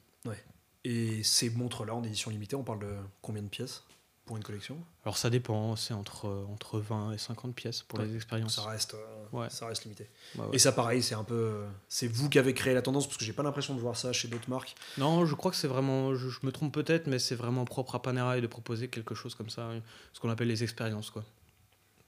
Et 0.85 1.23
ces 1.25 1.51
montres-là, 1.51 1.95
en 1.95 2.05
édition 2.05 2.31
limitée, 2.31 2.55
on 2.55 2.63
parle 2.63 2.79
de 2.81 2.95
combien 3.21 3.43
de 3.43 3.49
pièces 3.49 3.83
pour 4.25 4.37
une 4.37 4.45
collection? 4.45 4.79
Alors 5.05 5.19
ça 5.19 5.31
dépend, 5.31 5.75
c'est 5.77 5.95
entre, 5.95 6.27
entre 6.49 6.79
20 6.79 7.13
et 7.13 7.19
50 7.19 7.55
pièces 7.57 7.83
pour 7.83 7.99
Ouais, 7.99 8.07
les 8.07 8.15
expériences. 8.17 8.55
ça 8.57 8.63
reste, 8.63 8.95
euh, 8.95 9.25
Ouais. 9.33 9.51
ça 9.51 9.67
reste 9.67 9.83
limité. 9.85 10.09
Ouais, 10.37 10.43
ouais. 10.45 10.51
Et 10.55 10.59
ça, 10.61 10.71
pareil, 10.73 11.03
c'est 11.03 11.15
un 11.17 11.25
peu. 11.25 11.35
euh, 11.35 11.69
C'est 11.89 12.07
vous 12.07 12.29
qui 12.29 12.39
avez 12.39 12.55
créé 12.55 12.73
la 12.75 12.83
tendance, 12.83 13.07
parce 13.07 13.17
que 13.17 13.25
j'ai 13.25 13.33
pas 13.33 13.43
l'impression 13.43 13.75
de 13.75 13.81
voir 13.81 13.97
ça 13.97 14.13
chez 14.13 14.29
d'autres 14.29 14.49
marques. 14.51 14.75
Non, 14.99 15.27
je 15.27 15.35
crois 15.35 15.51
que 15.51 15.57
c'est 15.57 15.67
vraiment, 15.69 16.15
je, 16.15 16.29
je 16.29 16.39
me 16.45 16.53
trompe 16.53 16.73
peut-être, 16.73 17.09
mais 17.09 17.19
c'est 17.19 17.35
vraiment 17.37 17.65
propre 17.65 17.97
à 17.97 18.03
Panerai 18.03 18.41
de 18.41 18.47
proposer 18.47 18.89
quelque 18.89 19.15
chose 19.17 19.35
comme 19.35 19.51
ça, 19.51 19.71
ce 20.13 20.21
qu'on 20.21 20.31
appelle 20.31 20.49
les 20.49 20.63
expériences, 20.63 21.11
quoi. 21.11 21.25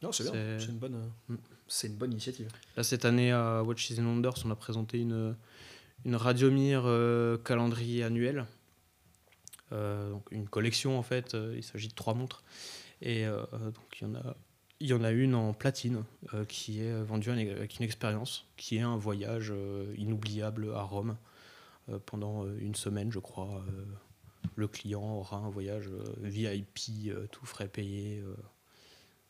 Non, 0.02 0.12
c'est 0.12 0.24
bien. 0.30 0.58
C'est- 0.58 0.66
une 0.66 0.78
bonne, 0.78 0.94
euh, 0.94 1.32
Mm. 1.34 1.38
c'est 1.66 1.88
une 1.88 1.96
bonne 1.96 2.12
initiative. 2.12 2.48
Là, 2.76 2.82
cette 2.84 3.04
année, 3.04 3.32
à 3.32 3.62
Watches 3.64 3.92
and 3.98 4.04
Wonders, 4.04 4.34
on 4.44 4.50
a 4.50 4.56
présenté 4.56 5.00
une, 5.00 5.34
une 6.04 6.14
Radiomir 6.16 6.82
euh, 6.86 7.36
calendrier 7.38 8.04
annuel. 8.04 8.46
Euh, 9.72 10.10
donc 10.10 10.24
une 10.30 10.48
collection, 10.48 10.98
en 10.98 11.02
fait. 11.02 11.36
il 11.54 11.62
s'agit 11.62 11.88
de 11.88 11.94
trois 11.94 12.14
montres. 12.14 12.42
Et 13.02 13.26
euh, 13.26 13.42
donc, 13.52 13.98
il 14.00 14.04
y, 14.08 14.10
en 14.10 14.14
a, 14.14 14.36
il 14.80 14.86
y 14.88 14.92
en 14.94 15.02
a 15.04 15.10
une 15.10 15.34
en 15.34 15.52
platine 15.52 16.04
qui 16.48 16.80
est 16.80 17.02
vendue 17.02 17.30
avec 17.30 17.78
une 17.78 17.84
expérience, 17.84 18.46
qui 18.56 18.76
est 18.76 18.80
un 18.80 18.96
voyage 18.96 19.52
inoubliable 19.96 20.72
à 20.74 20.82
Rome 20.82 21.16
pendant 22.06 22.46
une 22.58 22.74
semaine, 22.74 23.10
je 23.12 23.18
crois. 23.18 23.64
Le 24.56 24.66
client 24.68 25.02
aura 25.16 25.36
un 25.38 25.48
voyage 25.50 25.88
VIP, 26.22 27.12
tout 27.30 27.46
frais 27.46 27.68
payé, 27.68 28.22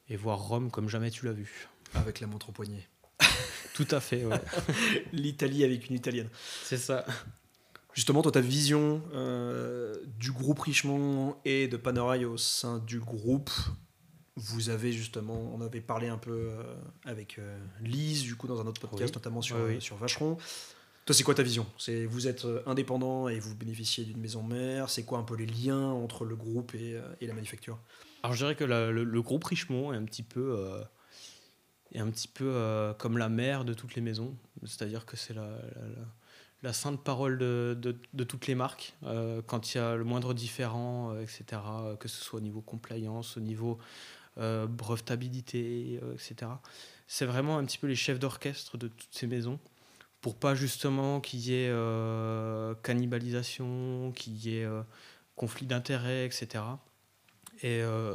et 0.09 0.17
voir 0.17 0.39
Rome 0.41 0.71
comme 0.71 0.89
jamais 0.89 1.11
tu 1.11 1.25
l'as 1.27 1.33
vu. 1.33 1.69
Avec 1.95 2.21
la 2.21 2.27
montre 2.27 2.49
au 2.51 2.53
poignet. 2.53 2.87
Tout 3.75 3.87
à 3.91 4.01
fait, 4.01 4.25
ouais. 4.25 4.41
L'Italie 5.13 5.65
avec 5.65 5.89
une 5.89 5.97
italienne. 5.97 6.29
C'est 6.65 6.77
ça. 6.79 7.05
Justement, 7.95 8.23
toi, 8.23 8.31
ta 8.33 8.41
vision 8.41 9.03
euh, 9.15 9.97
du 10.19 10.31
groupe 10.31 10.61
Richemont 10.61 11.37
et 11.45 11.67
de 11.69 11.77
Panerai 11.77 12.25
au 12.25 12.37
sein 12.37 12.79
du 12.79 13.01
groupe, 13.01 13.51
vous 14.37 14.69
avez 14.71 14.93
justement, 14.93 15.53
on 15.55 15.61
avait 15.61 15.81
parlé 15.81 16.07
un 16.09 16.19
peu 16.19 16.31
euh, 16.53 16.63
avec 17.05 17.39
euh, 17.39 17.59
Lise, 17.81 18.23
du 18.23 18.37
coup, 18.37 18.47
dans 18.47 18.61
un 18.61 18.67
autre 18.67 18.81
podcast, 18.81 19.13
Oui. 19.15 19.19
notamment 19.19 19.43
sur, 19.43 19.57
Oui, 19.57 19.75
oui. 19.77 19.81
sur 19.81 19.97
Vacheron. 19.97 20.37
Toi, 21.07 21.15
c'est 21.15 21.25
quoi 21.25 21.35
ta 21.35 21.43
vision? 21.43 21.67
C'est 21.79 22.05
Vous 22.05 22.29
êtes 22.29 22.45
euh, 22.45 22.63
indépendant 22.67 23.29
et 23.29 23.41
vous 23.41 23.55
bénéficiez 23.57 24.05
d'une 24.05 24.21
maison 24.21 24.43
mère. 24.43 24.91
C'est 24.91 25.05
quoi 25.05 25.19
un 25.19 25.25
peu 25.25 25.35
les 25.35 25.47
liens 25.47 25.89
entre 25.89 26.25
le 26.25 26.37
groupe 26.37 26.75
et, 26.75 26.95
euh, 26.95 27.03
et 27.21 27.27
la 27.27 27.35
manufacture? 27.35 27.79
Alors 28.23 28.35
je 28.35 28.39
dirais 28.39 28.55
que 28.57 28.65
le, 28.65 29.05
le 29.05 29.23
groupe 29.23 29.45
Richemont 29.45 29.93
est 29.93 29.97
un 29.97 30.05
petit 30.05 30.23
peu, 30.23 30.57
euh, 30.59 30.83
est 31.93 32.01
un 32.01 32.11
petit 32.11 32.29
peu 32.29 32.45
euh, 32.47 32.93
comme 32.95 33.19
la 33.19 33.29
mère 33.29 33.65
de 33.65 33.75
toutes 33.75 33.95
les 33.95 34.01
maisons. 34.03 34.35
C'est-à-dire 34.65 35.07
que 35.07 35.17
c'est 35.17 35.35
la, 35.35 35.49
la- 36.63 36.73
sainte 36.73 37.03
parole 37.03 37.39
de, 37.39 37.79
de- 37.81 38.25
toutes 38.25 38.47
les 38.47 38.55
marques. 38.55 38.95
Euh, 39.05 39.41
quand 39.47 39.73
il 39.75 39.79
y 39.79 39.81
a 39.81 39.95
le 39.95 40.05
moindre 40.05 40.35
différent, 40.35 41.17
etc., 41.21 41.63
que 42.01 42.09
ce 42.09 42.23
soit 42.23 42.39
au 42.39 42.43
niveau 42.43 42.61
compliance, 42.61 43.37
au 43.37 43.41
niveau 43.41 43.79
brevetabilité, 44.37 45.95
etc. 46.15 46.61
C'est 47.09 47.27
vraiment 47.27 47.59
un 47.59 47.65
petit 47.65 47.79
peu 47.79 47.89
les 47.89 47.97
chefs 47.97 48.21
d'orchestre 48.21 48.77
de 48.79 48.87
toutes 48.87 49.09
ces 49.13 49.27
maisons 49.27 49.59
pour 50.21 50.37
pas 50.37 50.55
justement 50.55 51.21
qu'il 51.21 51.41
y 51.41 51.55
ait 51.55 51.73
cannibalisation, 52.83 54.13
qu'il 54.13 54.35
y 54.37 54.59
ait 54.59 54.69
conflit 55.37 55.67
d'intérêts, 55.67 56.27
etc. 56.27 56.63
Et 57.63 57.83
euh, 57.83 58.15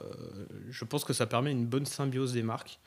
je 0.69 0.85
pense 0.85 1.03
que 1.03 1.13
ça 1.13 1.25
permet 1.25 1.51
une 1.51 1.65
bonne 1.65 1.85
symbiose 1.85 2.33
des 2.33 2.43
marques 2.43 2.79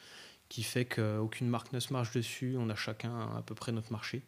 qui 0.48 0.62
fait 0.62 0.84
qu'aucune 0.84 1.48
marque 1.48 1.72
ne 1.72 1.80
se 1.80 1.92
marche 1.92 2.12
dessus, 2.12 2.56
on 2.58 2.70
a 2.70 2.76
chacun 2.76 3.12
à 3.36 3.42
peu 3.42 3.54
près 3.54 3.72
notre 3.72 3.92
marché, 3.92 4.22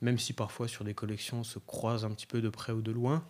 même 0.00 0.18
si 0.18 0.32
parfois 0.32 0.68
sur 0.68 0.84
des 0.84 0.94
collections 0.94 1.40
on 1.40 1.44
se 1.44 1.58
croise 1.58 2.04
un 2.04 2.10
petit 2.10 2.26
peu 2.26 2.40
de 2.40 2.48
près 2.48 2.72
ou 2.72 2.80
de 2.80 2.90
loin, 2.90 3.24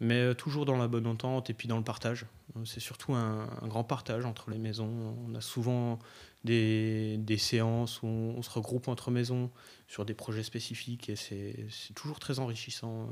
mais 0.00 0.20
euh, 0.20 0.34
toujours 0.34 0.64
dans 0.64 0.78
la 0.78 0.88
bonne 0.88 1.06
entente 1.06 1.50
et 1.50 1.54
puis 1.54 1.68
dans 1.68 1.76
le 1.76 1.84
partage. 1.84 2.26
C'est 2.64 2.80
surtout 2.80 3.14
un, 3.14 3.46
grand 3.64 3.84
partage 3.84 4.24
entre 4.24 4.50
les 4.50 4.58
maisons. 4.58 5.16
On 5.28 5.34
a 5.34 5.40
souvent 5.42 5.98
des, 6.44 7.18
séances 7.38 8.02
où 8.02 8.06
on, 8.06 8.40
se 8.40 8.50
regroupe 8.50 8.88
entre 8.88 9.10
maisons 9.10 9.50
sur 9.88 10.06
des 10.06 10.14
projets 10.14 10.42
spécifiques 10.42 11.10
et 11.10 11.16
c'est 11.16 11.68
toujours 11.94 12.18
très 12.18 12.38
enrichissant. 12.38 13.10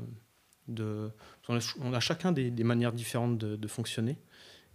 De, 0.67 1.11
on, 1.47 1.93
a, 1.93 1.99
chacun 1.99 2.31
des, 2.31 2.51
manières 2.63 2.91
différentes 2.91 3.37
de 3.37 3.67
fonctionner 3.67 4.17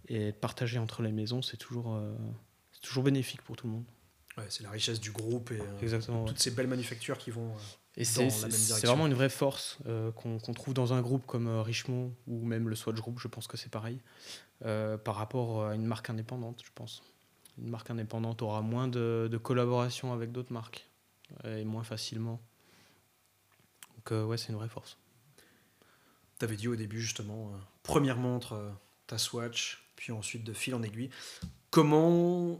et 0.07 0.31
partager 0.31 0.77
entre 0.79 1.01
les 1.01 1.11
maisons, 1.11 1.41
c'est 1.41 1.57
toujours, 1.57 1.93
euh, 1.95 2.13
c'est 2.71 2.81
toujours 2.81 3.03
bénéfique 3.03 3.41
pour 3.43 3.55
tout 3.55 3.67
le 3.67 3.73
monde. 3.73 3.85
Ouais, 4.37 4.45
C'est 4.49 4.63
la 4.63 4.69
richesse 4.71 4.99
du 4.99 5.11
groupe 5.11 5.51
et 5.51 5.59
euh, 5.59 5.79
Exactement. 5.81 6.21
ouais. 6.23 6.27
toutes 6.29 6.39
ces 6.39 6.51
belles 6.51 6.67
manufactures 6.67 7.17
qui 7.17 7.31
vont. 7.31 7.49
euh, 7.51 7.59
Et 7.97 8.03
dans 8.03 8.05
c'est 8.29 8.47
la 8.47 8.49
c'est- 8.51 8.87
vraiment 8.87 9.05
une 9.07 9.13
vraie 9.13 9.29
force 9.29 9.77
qu'on 10.15 10.39
qu'on 10.39 10.53
trouve 10.53 10.73
dans 10.73 10.93
un 10.93 11.01
groupe 11.01 11.25
comme 11.25 11.47
Richemont 11.59 12.13
ou 12.27 12.45
même 12.45 12.69
le 12.69 12.75
Swatch 12.75 12.95
Group, 12.97 13.19
je 13.19 13.27
pense 13.27 13.47
que 13.47 13.57
c'est 13.57 13.69
pareil, 13.69 13.99
par 14.61 15.15
rapport 15.15 15.65
à 15.65 15.75
une 15.75 15.85
marque 15.85 16.09
indépendante, 16.09 16.61
je 16.63 16.69
pense. 16.73 17.03
Une 17.57 17.69
marque 17.69 17.89
indépendante 17.89 18.41
aura 18.41 18.61
moins 18.61 18.87
de, 18.87 19.27
de 19.29 19.37
collaboration 19.37 20.13
avec 20.13 20.31
d'autres 20.31 20.53
marques 20.53 20.87
et 21.43 21.65
moins 21.65 21.83
facilement. 21.83 22.41
Donc 23.97 24.11
euh, 24.13 24.23
ouais, 24.23 24.37
c'est 24.37 24.49
une 24.49 24.55
vraie 24.55 24.69
force. 24.69 24.97
Tu 26.39 26.45
avais 26.45 26.55
dit 26.55 26.67
au 26.69 26.75
début 26.77 27.01
justement, 27.01 27.51
euh, 27.53 27.57
première 27.83 28.17
montre, 28.17 28.53
euh, 28.53 28.71
ta 29.07 29.17
Swatch, 29.17 29.83
puis 30.01 30.11
ensuite 30.11 30.43
de 30.43 30.51
fil 30.51 30.73
en 30.73 30.81
aiguille. 30.81 31.11
Comment 31.69 32.59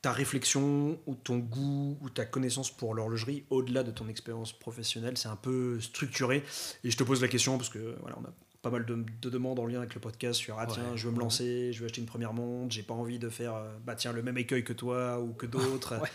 ta 0.00 0.10
réflexion 0.10 0.98
ou 1.06 1.14
ton 1.16 1.36
goût 1.36 1.98
ou 2.00 2.08
ta 2.08 2.24
connaissance 2.24 2.74
pour 2.74 2.94
l'horlogerie, 2.94 3.44
au-delà 3.50 3.82
de 3.82 3.90
ton 3.90 4.08
expérience 4.08 4.58
professionnelle, 4.58 5.18
c'est 5.18 5.28
un 5.28 5.36
peu 5.36 5.78
structuré 5.80 6.42
Et 6.84 6.90
je 6.90 6.96
te 6.96 7.02
pose 7.02 7.20
la 7.20 7.28
question 7.28 7.58
parce 7.58 7.68
que 7.68 7.94
voilà, 8.00 8.16
on 8.18 8.24
a 8.24 8.32
pas 8.62 8.70
mal 8.70 8.86
de, 8.86 9.04
de 9.20 9.28
demandes 9.28 9.58
en 9.58 9.66
lien 9.66 9.80
avec 9.80 9.94
le 9.94 10.00
podcast 10.00 10.40
sur 10.40 10.58
ah 10.58 10.62
Ouais. 10.66 10.72
tiens, 10.72 10.96
je 10.96 11.04
veux 11.06 11.10
me 11.12 11.18
Ouais. 11.18 11.24
lancer, 11.24 11.72
je 11.74 11.80
veux 11.80 11.84
acheter 11.86 12.00
une 12.00 12.06
première 12.06 12.32
montre, 12.32 12.72
j'ai 12.72 12.82
pas 12.82 12.94
envie 12.94 13.18
de 13.18 13.28
faire 13.28 13.54
euh, 13.54 13.68
bah 13.84 13.94
tiens 13.96 14.12
le 14.14 14.22
même 14.22 14.38
écueil 14.38 14.64
que 14.64 14.72
toi 14.72 15.20
ou 15.20 15.34
que 15.34 15.44
d'autres. 15.46 15.94
Ouais. 16.00 16.08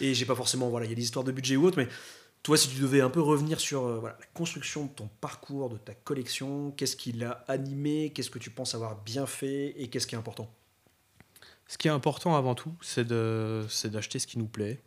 Et 0.00 0.14
j'ai 0.14 0.24
pas 0.24 0.36
forcément 0.36 0.68
voilà, 0.70 0.86
il 0.86 0.90
y 0.90 0.92
a 0.92 0.96
des 0.96 1.02
histoires 1.02 1.24
de 1.24 1.32
budget 1.32 1.56
ou 1.56 1.64
autre, 1.66 1.78
mais 1.78 1.88
toi, 2.42 2.56
si 2.56 2.68
tu 2.68 2.80
devais 2.80 3.00
un 3.00 3.10
peu 3.10 3.20
revenir 3.20 3.60
sur 3.60 3.86
euh, 3.86 4.00
la 4.02 4.26
construction 4.34 4.86
de 4.86 4.90
ton 4.90 5.08
parcours, 5.20 5.70
de 5.70 5.76
ta 5.76 5.94
collection, 5.94 6.72
qu'est-ce 6.72 6.96
qui 6.96 7.12
l'a 7.12 7.44
animé, 7.46 8.10
qu'est-ce 8.10 8.30
que 8.30 8.38
tu 8.38 8.50
penses 8.50 8.74
avoir 8.74 9.00
bien 9.02 9.26
fait 9.26 9.74
et 9.80 9.88
qu'est-ce 9.88 10.06
qui 10.06 10.16
est 10.16 10.18
important? 10.18 10.52
Ce 11.68 11.78
qui 11.78 11.88
est 11.88 11.92
important 11.92 12.36
avant 12.36 12.54
tout, 12.54 12.74
c'est 12.82 13.06
d'acheter 13.06 14.18
ce 14.18 14.26
qui 14.26 14.38
nous 14.38 14.46
plaît. 14.46 14.80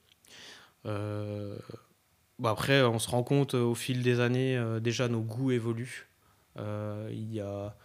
Euh, 0.85 1.57
bon, 2.39 2.49
après, 2.49 2.83
on 2.83 2.99
se 2.99 3.09
rend 3.09 3.23
compte 3.23 3.55
euh, 3.55 3.63
au 3.63 3.73
fil 3.73 4.03
des 4.03 4.19
années, 4.19 4.61
déjà 4.81 5.07
nos 5.07 5.21
goûts 5.21 5.51
évoluent. 5.51 6.09
Il, 6.57 7.33
y 7.33 7.39
a, 7.39 7.75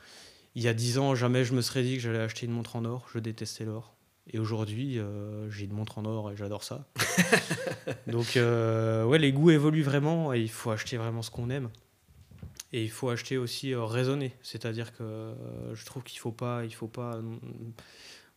il 0.54 0.62
y 0.62 0.68
a 0.68 0.74
10 0.74 0.98
ans, 0.98 1.14
jamais 1.14 1.44
je 1.44 1.54
me 1.54 1.62
serais 1.62 1.82
dit 1.82 1.94
que 1.94 2.02
j'allais 2.02 2.18
acheter 2.18 2.46
une 2.46 2.52
montre 2.52 2.76
en 2.76 2.84
or. 2.84 3.06
Je 3.12 3.18
détestais 3.18 3.64
l'or. 3.64 3.94
Et 4.32 4.38
aujourd'hui, 4.38 4.98
euh, 4.98 5.50
j'ai 5.50 5.64
une 5.64 5.72
montre 5.72 5.98
en 5.98 6.04
or 6.04 6.30
et 6.30 6.36
j'adore 6.36 6.62
ça. 6.62 6.86
Donc, 8.06 8.36
euh, 8.36 9.04
ouais, 9.04 9.18
les 9.18 9.32
goûts 9.32 9.50
évoluent 9.50 9.82
vraiment 9.82 10.32
et 10.32 10.40
il 10.40 10.50
faut 10.50 10.70
acheter 10.70 10.96
vraiment 10.96 11.22
ce 11.22 11.30
qu'on 11.30 11.50
aime. 11.50 11.68
Et 12.72 12.84
il 12.84 12.90
faut 12.90 13.08
acheter 13.10 13.36
aussi 13.36 13.72
euh, 13.74 13.84
raisonner. 13.84 14.32
C'est-à-dire 14.42 14.92
que 14.92 15.02
euh, 15.02 15.74
je 15.74 15.84
trouve 15.84 16.04
qu'il 16.04 16.20
faut 16.20 16.30
pas, 16.30 16.64
il 16.64 16.72
faut 16.72 16.86
pas. 16.86 17.16
euh, 17.16 17.22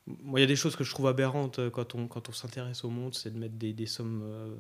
moi, 0.08 0.40
il 0.40 0.42
y 0.42 0.46
a 0.46 0.48
des 0.48 0.56
choses 0.56 0.76
que 0.76 0.84
je 0.84 0.90
trouve 0.92 1.08
aberrantes 1.08 1.70
quand 1.70 1.94
on, 1.94 2.08
quand 2.08 2.28
on 2.28 2.34
s'intéresse 2.34 2.84
au 2.84 2.90
monde, 2.90 3.14
c'est 3.14 3.32
de 3.32 3.38
mettre 3.38 3.56
des, 3.56 3.72
des 3.74 3.86
sommes, 3.86 4.58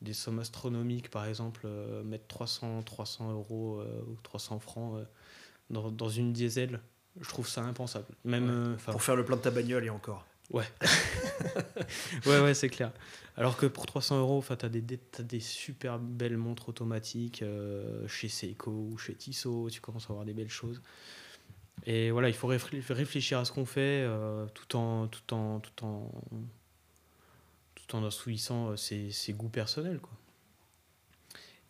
des 0.00 0.14
sommes 0.14 0.38
astronomiques, 0.40 1.10
par 1.10 1.26
exemple, 1.26 1.68
mettre 2.04 2.26
300, 2.26 2.82
300 2.82 3.30
euros 3.30 3.80
ou 4.08 4.16
300 4.24 4.58
francs 4.58 5.00
dans, 5.68 5.92
dans 5.92 6.08
une 6.08 6.32
diesel. 6.32 6.80
Je 7.20 7.28
trouve 7.28 7.46
ça 7.46 7.62
impensable. 7.62 8.06
Même, 8.24 8.76
Ouais. 8.86 8.92
Pour 8.92 9.02
faire 9.02 9.14
le 9.14 9.24
plein 9.24 9.36
de 9.36 9.42
ta 9.42 9.52
bagnole 9.52 9.84
et 9.84 9.90
encore. 9.90 10.26
Ouais. 10.50 10.64
ouais, 12.26 12.40
ouais, 12.40 12.54
c'est 12.54 12.68
clair. 12.68 12.92
Alors 13.36 13.56
que 13.56 13.66
pour 13.66 13.86
300 13.86 14.18
euros, 14.18 14.44
tu 14.46 14.52
as 14.66 14.68
des, 14.68 15.40
super 15.40 15.98
belles 15.98 16.36
montres 16.36 16.68
automatiques 16.68 17.42
euh, 17.42 18.06
chez 18.08 18.28
Seiko 18.28 18.70
ou 18.70 18.98
chez 18.98 19.14
Tissot, 19.14 19.70
tu 19.70 19.80
commences 19.80 20.06
à 20.06 20.10
avoir 20.10 20.24
des 20.26 20.34
belles 20.34 20.50
choses. 20.50 20.82
Et 21.86 22.10
voilà, 22.10 22.28
il 22.28 22.34
faut 22.34 22.50
réfl- 22.52 22.82
réfléchir 22.92 23.38
à 23.38 23.44
ce 23.44 23.52
qu'on 23.52 23.64
fait 23.64 24.04
euh, 24.04 24.46
tout, 24.52 24.76
en, 24.76 25.06
tout, 25.06 25.32
en, 25.32 25.60
tout, 25.60 25.84
en, 25.84 26.10
tout 27.74 27.96
en 27.96 28.02
euh, 28.04 28.76
ses, 28.76 29.32
goûts 29.32 29.48
personnels. 29.48 30.00
Quoi. 30.00 30.12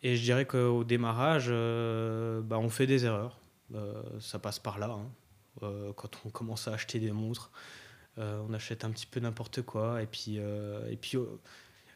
Et 0.03 0.15
je 0.15 0.23
dirais 0.23 0.45
qu'au 0.45 0.83
démarrage, 0.83 1.49
bah, 1.49 2.57
on 2.57 2.69
fait 2.69 2.87
des 2.87 3.05
erreurs. 3.05 3.37
Ça 4.19 4.39
passe 4.39 4.57
par 4.59 4.79
là. 4.79 4.89
hein. 4.89 5.09
Quand 5.95 6.09
on 6.25 6.29
commence 6.29 6.67
à 6.67 6.73
acheter 6.73 6.99
des 6.99 7.11
montres, 7.11 7.51
on 8.17 8.53
achète 8.53 8.85
un 8.85 8.91
petit 8.91 9.05
peu 9.07 9.19
n'importe 9.19 9.61
quoi. 9.61 10.01
Et 10.01 10.07
puis, 10.07 10.37
euh, 10.37 10.87
et 10.89 10.97
puis 10.97 11.17
euh, 11.17 11.25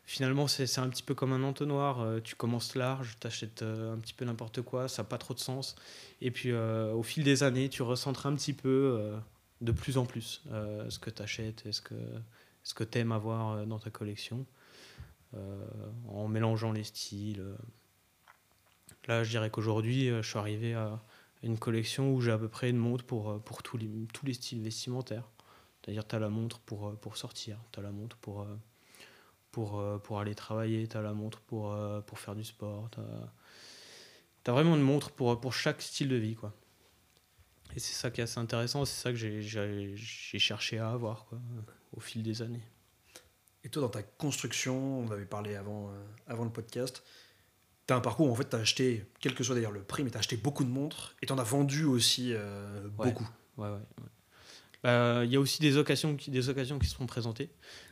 finalement, 0.06 0.48
c'est 0.48 0.80
un 0.80 0.90
petit 0.90 1.04
peu 1.04 1.16
comme 1.16 1.34
un 1.34 1.44
entonnoir. 1.44 2.02
Euh, 2.02 2.20
tu 2.22 2.36
commences 2.36 2.76
large, 2.76 3.18
tu 3.20 3.28
achètes 3.28 3.64
euh, 3.64 3.94
un 3.94 3.98
petit 3.98 4.14
peu 4.14 4.26
n'importe 4.26 4.62
quoi, 4.62 4.88
ça 4.88 5.04
n'a 5.04 5.10
pas 5.10 5.18
trop 5.18 5.34
de 5.34 5.40
sens. 5.40 5.76
Et 6.22 6.32
puis, 6.32 6.52
euh, 6.52 6.94
au 6.94 7.04
fil 7.04 7.24
des 7.24 7.44
années, 7.44 7.70
tu 7.70 7.82
recentres 7.82 8.26
un 8.28 8.36
petit 8.36 8.54
peu, 8.54 9.14
de 9.62 9.72
plus 9.72 9.98
en 9.98 10.06
plus, 10.06 10.44
ce 10.90 11.00
que 11.00 11.10
tu 11.10 11.22
achètes 11.22 11.66
et 11.66 11.72
ce 11.72 11.82
que, 11.82 11.96
ce 12.64 12.74
que 12.74 12.84
tu 12.84 13.00
aimes 13.00 13.12
avoir 13.12 13.66
dans 13.66 13.80
ta 13.80 13.90
collection, 13.90 14.46
en 16.08 16.28
mélangeant 16.28 16.72
les 16.72 16.84
styles. 16.84 17.44
Là, 19.08 19.24
je 19.24 19.30
dirais 19.30 19.50
qu'aujourd'hui, 19.50 20.08
je 20.08 20.22
suis 20.22 20.40
arrivé 20.40 20.74
à 20.74 21.02
une 21.44 21.58
collection 21.60 22.14
où 22.14 22.22
j'ai 22.22 22.32
à 22.32 22.38
peu 22.38 22.48
près 22.48 22.70
une 22.70 22.78
montre 22.78 23.06
pour, 23.06 23.42
pour 23.42 23.62
tous, 23.62 23.78
les, 23.78 24.08
tous 24.14 24.26
les 24.26 24.34
styles 24.34 24.62
vestimentaires. 24.62 25.30
C'est-à-dire, 25.86 26.08
tu 26.08 26.16
as 26.16 26.20
la 26.20 26.30
montre 26.30 26.60
pour, 26.62 26.98
pour 26.98 27.16
sortir, 27.16 27.60
tu 27.72 27.80
as 27.80 27.84
la 27.84 27.92
montre 27.92 28.18
pour 28.18 28.48
pour, 29.56 29.80
euh, 29.80 29.98
pour 30.00 30.20
aller 30.20 30.36
travailler, 30.36 30.86
tu 30.86 30.98
as 30.98 31.02
la 31.02 31.14
montre 31.14 31.40
pour, 31.40 31.72
euh, 31.72 32.02
pour 32.02 32.20
faire 32.20 32.36
du 32.36 32.44
sport. 32.44 32.90
Tu 32.92 33.00
as, 34.52 34.52
vraiment 34.52 34.76
une 34.76 34.82
montre 34.82 35.12
pour, 35.12 35.40
pour 35.40 35.54
chaque 35.54 35.82
style 35.82 36.10
de 36.10 36.18
vie. 36.18 36.36
Quoi. 36.36 36.54
Et 37.74 37.80
c'est 37.80 37.94
ça 37.94 38.12
qui 38.12 38.20
est 38.20 38.26
assez 38.26 38.38
intéressant, 38.38 38.84
c'est 38.84 39.02
ça 39.02 39.12
que 39.12 39.16
j'ai 39.16 39.96
cherché 39.96 40.78
à 40.78 40.92
avoir 40.92 41.24
quoi, 41.28 41.40
au 41.94 42.02
fil 42.02 42.22
des 42.22 42.42
années. 42.42 42.66
Et 43.64 43.70
toi, 43.70 43.82
dans 43.82 43.88
ta 43.88 44.04
construction, 44.04 45.00
on 45.00 45.10
avait 45.10 45.24
parlé 45.24 45.56
avant, 45.56 45.88
euh, 45.88 46.04
avant 46.28 46.44
le 46.44 46.52
podcast, 46.52 47.02
tu 47.88 47.94
as 47.94 47.96
un 47.96 48.02
parcours 48.02 48.28
où 48.28 48.34
en 48.34 48.36
fait 48.36 48.50
tu 48.50 48.58
as 48.58 48.60
acheté, 48.60 49.06
quel 49.22 49.34
que 49.36 49.44
soit 49.46 49.56
d'ailleurs 49.56 49.72
le 49.72 49.84
prix, 49.84 50.04
mais 50.04 50.12
tu 50.12 50.18
as 50.18 50.20
acheté 50.20 50.36
beaucoup 50.36 50.66
de 50.66 50.70
montres 50.70 51.16
et 51.22 51.28
tu 51.28 51.32
en 51.32 51.38
as 51.38 51.44
vendu 51.44 51.86
aussi 51.86 52.34
beaucoup. 52.92 53.30
Ouais, 53.56 53.70
ouais, 53.70 53.80
Il 54.86 55.32
y 55.32 55.36
a 55.36 55.40
aussi 55.40 55.62
des 55.62 55.78
occasions, 55.78 56.16
des 56.28 56.50
occasions 56.50 56.80
qui 56.80 56.88
se 56.88 56.96
sont 56.96 57.08
présentées 57.08 57.50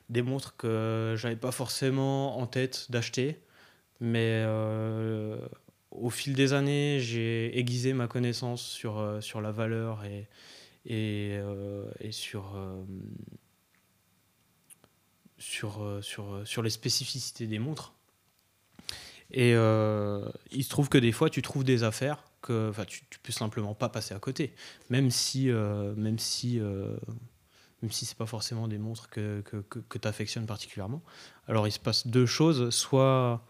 des 0.09 0.21
montres 0.21 0.55
que 0.55 1.15
j'avais 1.17 1.35
pas 1.35 1.51
forcément 1.51 2.37
en 2.37 2.47
tête 2.47 2.87
d'acheter. 2.89 3.39
Mais 3.99 4.43
euh, 4.45 5.37
au 5.91 6.09
fil 6.09 6.33
des 6.33 6.53
années, 6.53 6.99
j'ai 6.99 7.57
aiguisé 7.57 7.93
ma 7.93 8.07
connaissance 8.07 8.61
sur, 8.61 8.99
euh, 8.99 9.21
sur 9.21 9.41
la 9.41 9.51
valeur 9.51 10.03
et, 10.03 10.27
et, 10.85 11.37
euh, 11.41 11.85
et 11.99 12.11
sur, 12.11 12.57
sur, 15.37 15.99
sur, 16.01 16.41
sur 16.45 16.61
les 16.61 16.69
spécificités 16.69 17.47
des 17.47 17.59
montres. 17.59 17.93
Et 19.31 19.51
il 19.51 20.63
se 20.63 20.69
trouve 20.69 20.89
que 20.89 20.97
des 20.97 21.11
fois, 21.11 21.29
tu 21.29 21.41
trouves 21.41 21.63
des 21.63 21.83
affaires 21.83 22.23
que 22.43 22.71
tu, 22.85 23.01
tu 23.09 23.19
peux 23.19 23.33
simplement 23.33 23.73
pas 23.73 23.89
passer 23.89 24.13
à 24.13 24.19
côté. 24.19 24.53
Même 24.89 25.09
si, 25.09 25.49
même 25.49 26.19
si 26.19 26.61
même 27.83 27.91
si 27.91 28.05
c'est 28.05 28.17
pas 28.17 28.25
forcément 28.25 28.67
des 28.67 28.77
montres 28.77 29.09
que, 29.09 29.41
que, 29.41 29.57
que, 29.57 29.97
tu 29.97 30.07
affectionnes 30.07 30.45
particulièrement. 30.45 31.03
Alors 31.47 31.67
il 31.67 31.71
se 31.71 31.79
passe 31.79 32.07
deux 32.07 32.25
choses, 32.25 32.69
soit, 32.69 33.45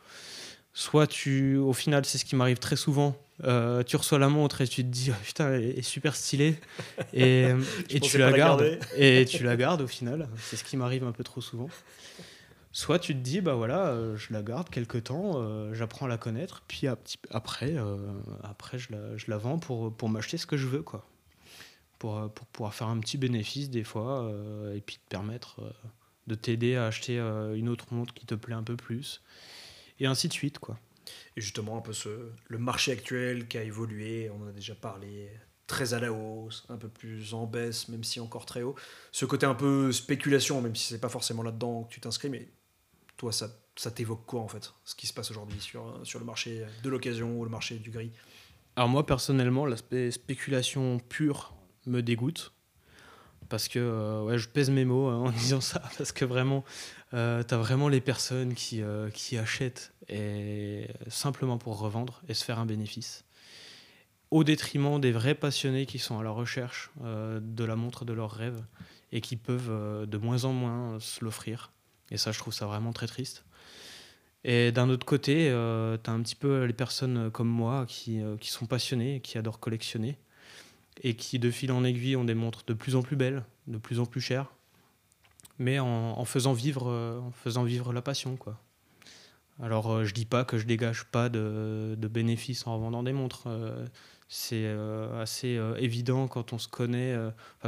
soit 0.73 1.05
tu, 1.05 1.57
au 1.57 1.71
final 1.71 2.03
c'est 2.03 2.17
ce 2.17 2.25
qui 2.25 2.35
m'arrive 2.35 2.57
très 2.57 2.75
souvent, 2.75 3.15
euh, 3.43 3.83
tu 3.83 3.95
reçois 3.95 4.17
la 4.17 4.29
montre 4.29 4.61
et 4.61 4.67
tu 4.67 4.83
te 4.83 4.89
dis 4.89 5.11
oh, 5.11 5.23
putain 5.23 5.53
elle 5.53 5.77
est 5.77 5.83
super 5.83 6.15
stylée 6.15 6.59
et, 7.13 7.49
et 7.91 7.99
tu 7.99 8.17
la 8.17 8.31
gardes 8.31 8.79
et 8.97 9.25
tu 9.25 9.43
la 9.43 9.55
gardes 9.55 9.81
au 9.81 9.87
final, 9.87 10.27
c'est 10.39 10.57
ce 10.57 10.63
qui 10.63 10.77
m'arrive 10.77 11.03
un 11.03 11.11
peu 11.11 11.23
trop 11.23 11.41
souvent. 11.41 11.69
Soit 12.73 12.99
tu 12.99 13.13
te 13.13 13.19
dis 13.19 13.39
bah 13.39 13.53
voilà 13.53 13.87
euh, 13.87 14.17
je 14.17 14.33
la 14.33 14.43
garde 14.43 14.69
quelques 14.69 15.05
temps, 15.05 15.33
euh, 15.35 15.73
j'apprends 15.73 16.07
à 16.07 16.09
la 16.09 16.17
connaître, 16.17 16.63
puis 16.67 16.87
après 17.29 17.75
après 18.43 18.79
je 18.79 18.91
la, 18.91 19.15
je 19.15 19.29
la 19.29 19.37
vends 19.37 19.59
pour, 19.59 19.95
pour 19.95 20.09
m'acheter 20.09 20.37
ce 20.37 20.45
que 20.45 20.57
je 20.57 20.67
veux 20.67 20.81
quoi. 20.81 21.05
Euh, 22.05 22.27
pour, 22.27 22.45
pouvoir 22.47 22.73
faire 22.73 22.87
un 22.87 22.99
petit 22.99 23.17
bénéfice 23.17 23.69
des 23.69 23.83
fois 23.83 24.23
euh, 24.23 24.75
et 24.75 24.81
puis 24.81 24.97
te 24.97 25.09
permettre 25.09 25.61
euh, 25.61 25.71
de 26.27 26.35
t'aider 26.35 26.75
à 26.75 26.85
acheter 26.87 27.17
une 27.17 27.69
autre 27.69 27.93
montre 27.93 28.13
qui 28.13 28.25
te 28.25 28.35
plaît 28.35 28.55
un 28.55 28.63
peu 28.63 28.75
plus 28.75 29.21
et 29.99 30.05
ainsi 30.05 30.27
de 30.27 30.33
suite 30.33 30.59
quoi. 30.59 30.77
Et 31.35 31.41
justement 31.41 31.77
un 31.77 31.81
peu 31.81 31.93
ce, 31.93 32.29
le 32.47 32.57
marché 32.57 32.91
actuel 32.91 33.47
qui 33.47 33.57
a 33.57 33.63
évolué, 33.63 34.29
on 34.29 34.43
en 34.43 34.47
a 34.47 34.51
déjà 34.51 34.73
parlé, 34.73 35.29
très 35.67 35.93
à 35.93 35.99
la 35.99 36.13
hausse, 36.13 36.65
un 36.69 36.77
peu 36.77 36.87
plus 36.87 37.33
en 37.33 37.45
baisse, 37.45 37.89
même 37.89 38.05
si 38.05 38.21
encore 38.21 38.45
très 38.45 38.63
haut. 38.63 38.75
Ce 39.11 39.25
côté 39.25 39.45
un 39.45 39.55
peu 39.55 39.91
spéculation, 39.91 40.61
même 40.61 40.75
si 40.75 40.87
c'est 40.87 41.01
pas 41.01 41.09
forcément 41.09 41.43
là-dedans 41.43 41.83
que 41.83 41.93
tu 41.93 41.99
t'inscris, 41.99 42.29
mais 42.29 42.47
toi, 43.23 43.31
ça, 43.31 43.47
ça 43.77 43.89
t'évoque 43.89 44.25
quoi 44.25 44.41
en 44.41 44.49
fait, 44.49 44.73
ce 44.83 44.95
qui 44.95 45.07
se 45.07 45.13
passe 45.13 45.31
aujourd'hui 45.31 45.61
sur, 45.61 45.97
sur 46.03 46.19
le 46.19 46.25
marché 46.25 46.65
de 46.83 46.89
l'occasion 46.89 47.39
ou 47.39 47.45
le 47.45 47.49
marché 47.49 47.77
du 47.77 47.89
gris? 47.89 48.11
Alors 48.75 48.89
moi 48.89 49.05
personnellement, 49.05 49.65
l'aspect 49.65 50.11
spéculation 50.11 50.99
pure, 50.99 51.55
me 51.85 52.01
dégoûte. 52.01 52.51
Parce 53.47 53.69
que 53.69 53.79
euh, 53.79 54.23
ouais, 54.23 54.37
je 54.37 54.49
pèse 54.49 54.69
mes 54.69 54.83
mots 54.83 55.07
hein, 55.07 55.19
en 55.19 55.31
disant 55.43 55.61
ça. 55.61 55.81
Parce 55.97 56.11
que 56.11 56.25
vraiment, 56.25 56.65
euh, 57.13 57.43
tu 57.43 57.53
as 57.53 57.57
vraiment 57.57 57.87
les 57.87 58.01
personnes 58.01 58.55
qui, 58.55 58.81
euh, 58.81 59.09
qui 59.09 59.37
achètent 59.37 59.93
et, 60.09 60.87
simplement 61.07 61.57
pour 61.57 61.79
revendre 61.79 62.23
et 62.27 62.33
se 62.33 62.43
faire 62.43 62.59
un 62.59 62.65
bénéfice. 62.65 63.23
Au 64.31 64.43
détriment 64.43 64.99
des 64.99 65.13
vrais 65.13 65.35
passionnés 65.35 65.85
qui 65.85 65.99
sont 65.99 66.19
à 66.19 66.23
la 66.23 66.31
recherche 66.31 66.91
de 66.99 67.63
la 67.63 67.75
montre 67.75 68.03
de 68.03 68.11
leurs 68.11 68.31
rêves 68.31 68.65
et 69.11 69.21
qui 69.21 69.37
peuvent 69.37 70.07
de 70.07 70.17
moins 70.17 70.45
en 70.45 70.53
moins 70.53 70.99
se 70.99 71.23
l'offrir. 71.23 71.72
Et 72.13 72.17
ça, 72.17 72.31
je 72.31 72.39
trouve 72.39 72.53
ça 72.53 72.65
vraiment 72.65 72.93
très 72.93 73.07
triste. 73.07 73.43
Et 74.45 74.71
d'un 74.71 74.89
autre 74.89 75.05
côté, 75.05 75.47
tu 76.03 76.09
as 76.09 76.13
un 76.13 76.21
petit 76.21 76.35
peu 76.35 76.63
les 76.63 76.73
personnes 76.73 77.31
comme 77.31 77.47
moi 77.47 77.85
qui, 77.87 78.21
qui 78.39 78.49
sont 78.49 78.65
passionnées, 78.65 79.19
qui 79.21 79.37
adorent 79.37 79.59
collectionner 79.59 80.17
et 81.01 81.15
qui, 81.15 81.39
de 81.39 81.49
fil 81.49 81.71
en 81.71 81.83
aiguille, 81.83 82.15
ont 82.15 82.23
des 82.23 82.35
montres 82.35 82.63
de 82.67 82.73
plus 82.73 82.95
en 82.95 83.01
plus 83.01 83.15
belles, 83.15 83.43
de 83.67 83.77
plus 83.77 83.99
en 83.99 84.05
plus 84.05 84.21
chères, 84.21 84.51
mais 85.59 85.79
en, 85.79 86.25
faisant, 86.25 86.53
vivre, 86.53 86.89
euh, 86.89 87.19
en 87.19 87.31
faisant 87.31 87.63
vivre 87.63 87.93
la 87.93 88.01
passion. 88.01 88.35
Quoi. 88.35 88.59
Alors, 89.61 89.91
euh, 89.91 90.03
je 90.03 90.13
dis 90.13 90.25
pas 90.25 90.45
que 90.45 90.57
je 90.57 90.65
dégage 90.65 91.05
pas 91.05 91.29
de, 91.29 91.95
bénéfices 92.11 92.67
en 92.67 92.77
vendant 92.77 93.03
des 93.03 93.13
montres. 93.13 93.43
Euh, 93.47 93.85
c'est 94.29 94.67
assez 95.21 95.59
évident 95.77 96.27
quand 96.27 96.53
on 96.53 96.57
se 96.57 96.67
connaît, 96.67 97.15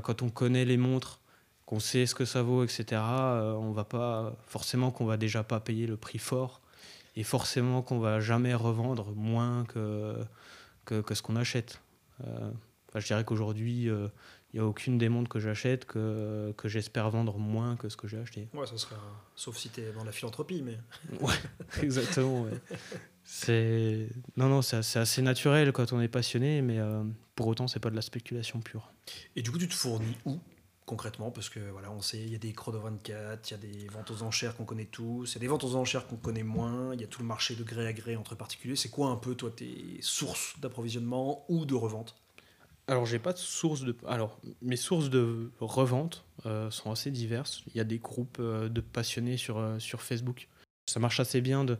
quand 0.01 0.23
on 0.23 0.29
connaît 0.29 0.65
les 0.65 0.77
montres, 0.77 1.19
qu'on 1.65 1.79
sait 1.79 2.05
ce 2.05 2.15
que 2.15 2.25
ça 2.25 2.43
vaut, 2.43 2.63
etc. 2.63 3.01
on 3.01 3.71
va 3.71 3.85
pas 3.85 4.35
forcément 4.47 4.91
qu'on 4.91 5.05
va 5.05 5.17
déjà 5.17 5.43
pas 5.43 5.59
payer 5.59 5.87
le 5.87 5.97
prix 5.97 6.19
fort 6.19 6.61
et 7.15 7.23
forcément 7.23 7.81
qu'on 7.81 7.99
va 7.99 8.19
jamais 8.19 8.53
revendre 8.53 9.13
moins 9.15 9.65
que, 9.65 10.15
que, 10.85 11.01
que 11.01 11.15
ce 11.15 11.21
qu'on 11.21 11.35
achète 11.35 11.81
je 12.99 13.07
dirais 13.07 13.23
qu'aujourd'hui, 13.23 13.83
il 13.83 13.89
euh, 13.89 14.07
n'y 14.53 14.59
a 14.59 14.65
aucune 14.65 14.97
des 14.97 15.09
montres 15.09 15.29
que 15.29 15.39
j'achète 15.39 15.85
que, 15.85 16.53
que 16.57 16.67
j'espère 16.67 17.09
vendre 17.09 17.37
moins 17.37 17.75
que 17.75 17.89
ce 17.89 17.97
que 17.97 18.07
j'ai 18.07 18.17
acheté. 18.17 18.47
Ouais, 18.53 18.67
ça 18.67 18.77
serait. 18.77 18.95
Sauf 19.35 19.57
si 19.57 19.69
tu 19.69 19.81
es 19.81 19.91
dans 19.91 20.03
la 20.03 20.11
philanthropie, 20.11 20.61
mais. 20.61 20.77
ouais, 21.21 21.35
exactement. 21.81 22.47
C'est 23.23 24.07
non 24.37 24.49
non 24.49 24.61
c'est 24.61 24.97
assez, 24.97 25.21
naturel 25.23 25.71
quand 25.71 25.93
on 25.93 25.99
est 25.99 26.07
passionné 26.07 26.61
mais 26.61 26.77
euh, 26.77 27.03
pour 27.33 27.47
autant 27.47 27.67
c'est 27.67 27.79
pas 27.79 27.89
de 27.89 27.95
la 27.95 28.03
spéculation 28.03 28.59
pure. 28.59 28.93
Et 29.35 29.41
du 29.41 29.51
coup 29.51 29.57
tu 29.57 29.67
te 29.67 29.73
fournis 29.73 30.15
où? 30.25 30.39
Concrètement 30.85 31.31
parce 31.31 31.49
que 31.49 31.59
voilà 31.71 31.91
on 31.91 32.01
sait 32.01 32.19
il 32.19 32.31
y 32.31 32.35
a 32.35 32.37
des 32.37 32.53
chrono 32.53 32.79
24, 32.79 33.49
il 33.49 33.51
y 33.51 33.55
a 33.55 33.57
des 33.57 33.87
ventes 33.87 34.11
aux 34.11 34.23
enchères 34.23 34.55
qu'on 34.55 34.65
connaît 34.65 34.85
tous, 34.85 35.31
il 35.31 35.35
y 35.35 35.37
a 35.37 35.41
des 35.41 35.47
ventes 35.47 35.63
aux 35.63 35.75
enchères 35.75 36.07
qu'on 36.07 36.17
connaît 36.17 36.43
moins, 36.43 36.93
il 36.93 37.01
y 37.01 37.03
a 37.03 37.07
tout 37.07 37.21
le 37.21 37.27
marché 37.27 37.55
de 37.55 37.63
gré 37.63 37.87
à 37.87 37.93
gré 37.93 38.15
entre 38.15 38.35
particuliers. 38.35 38.75
C'est 38.75 38.89
quoi 38.89 39.09
un 39.09 39.15
peu 39.15 39.35
toi 39.35 39.51
tes 39.55 39.97
sources 40.01 40.59
d'approvisionnement 40.59 41.45
ou 41.49 41.65
de 41.65 41.73
revente? 41.73 42.15
Alors, 42.87 43.05
j'ai 43.05 43.17
pas 43.17 43.33
de 43.33 43.37
source 43.37 43.81
de. 43.81 43.95
Alors, 44.05 44.39
mes 44.61 44.75
sources 44.75 45.09
de 45.09 45.51
revente 45.59 46.23
euh, 46.45 46.69
sont 46.69 46.91
assez 46.91 47.09
diverses. 47.09 47.63
Il 47.67 47.75
y 47.75 47.79
a 47.79 47.83
des 47.83 47.97
groupes 47.97 48.37
euh, 48.39 48.69
de 48.69 48.79
passionnés 48.81 49.37
sur, 49.37 49.57
euh, 49.57 49.79
sur 49.79 50.03
Facebook. 50.03 50.47
Ça 50.85 50.99
marche 50.99 51.19
assez 51.19 51.41
bien 51.41 51.65
de 51.65 51.77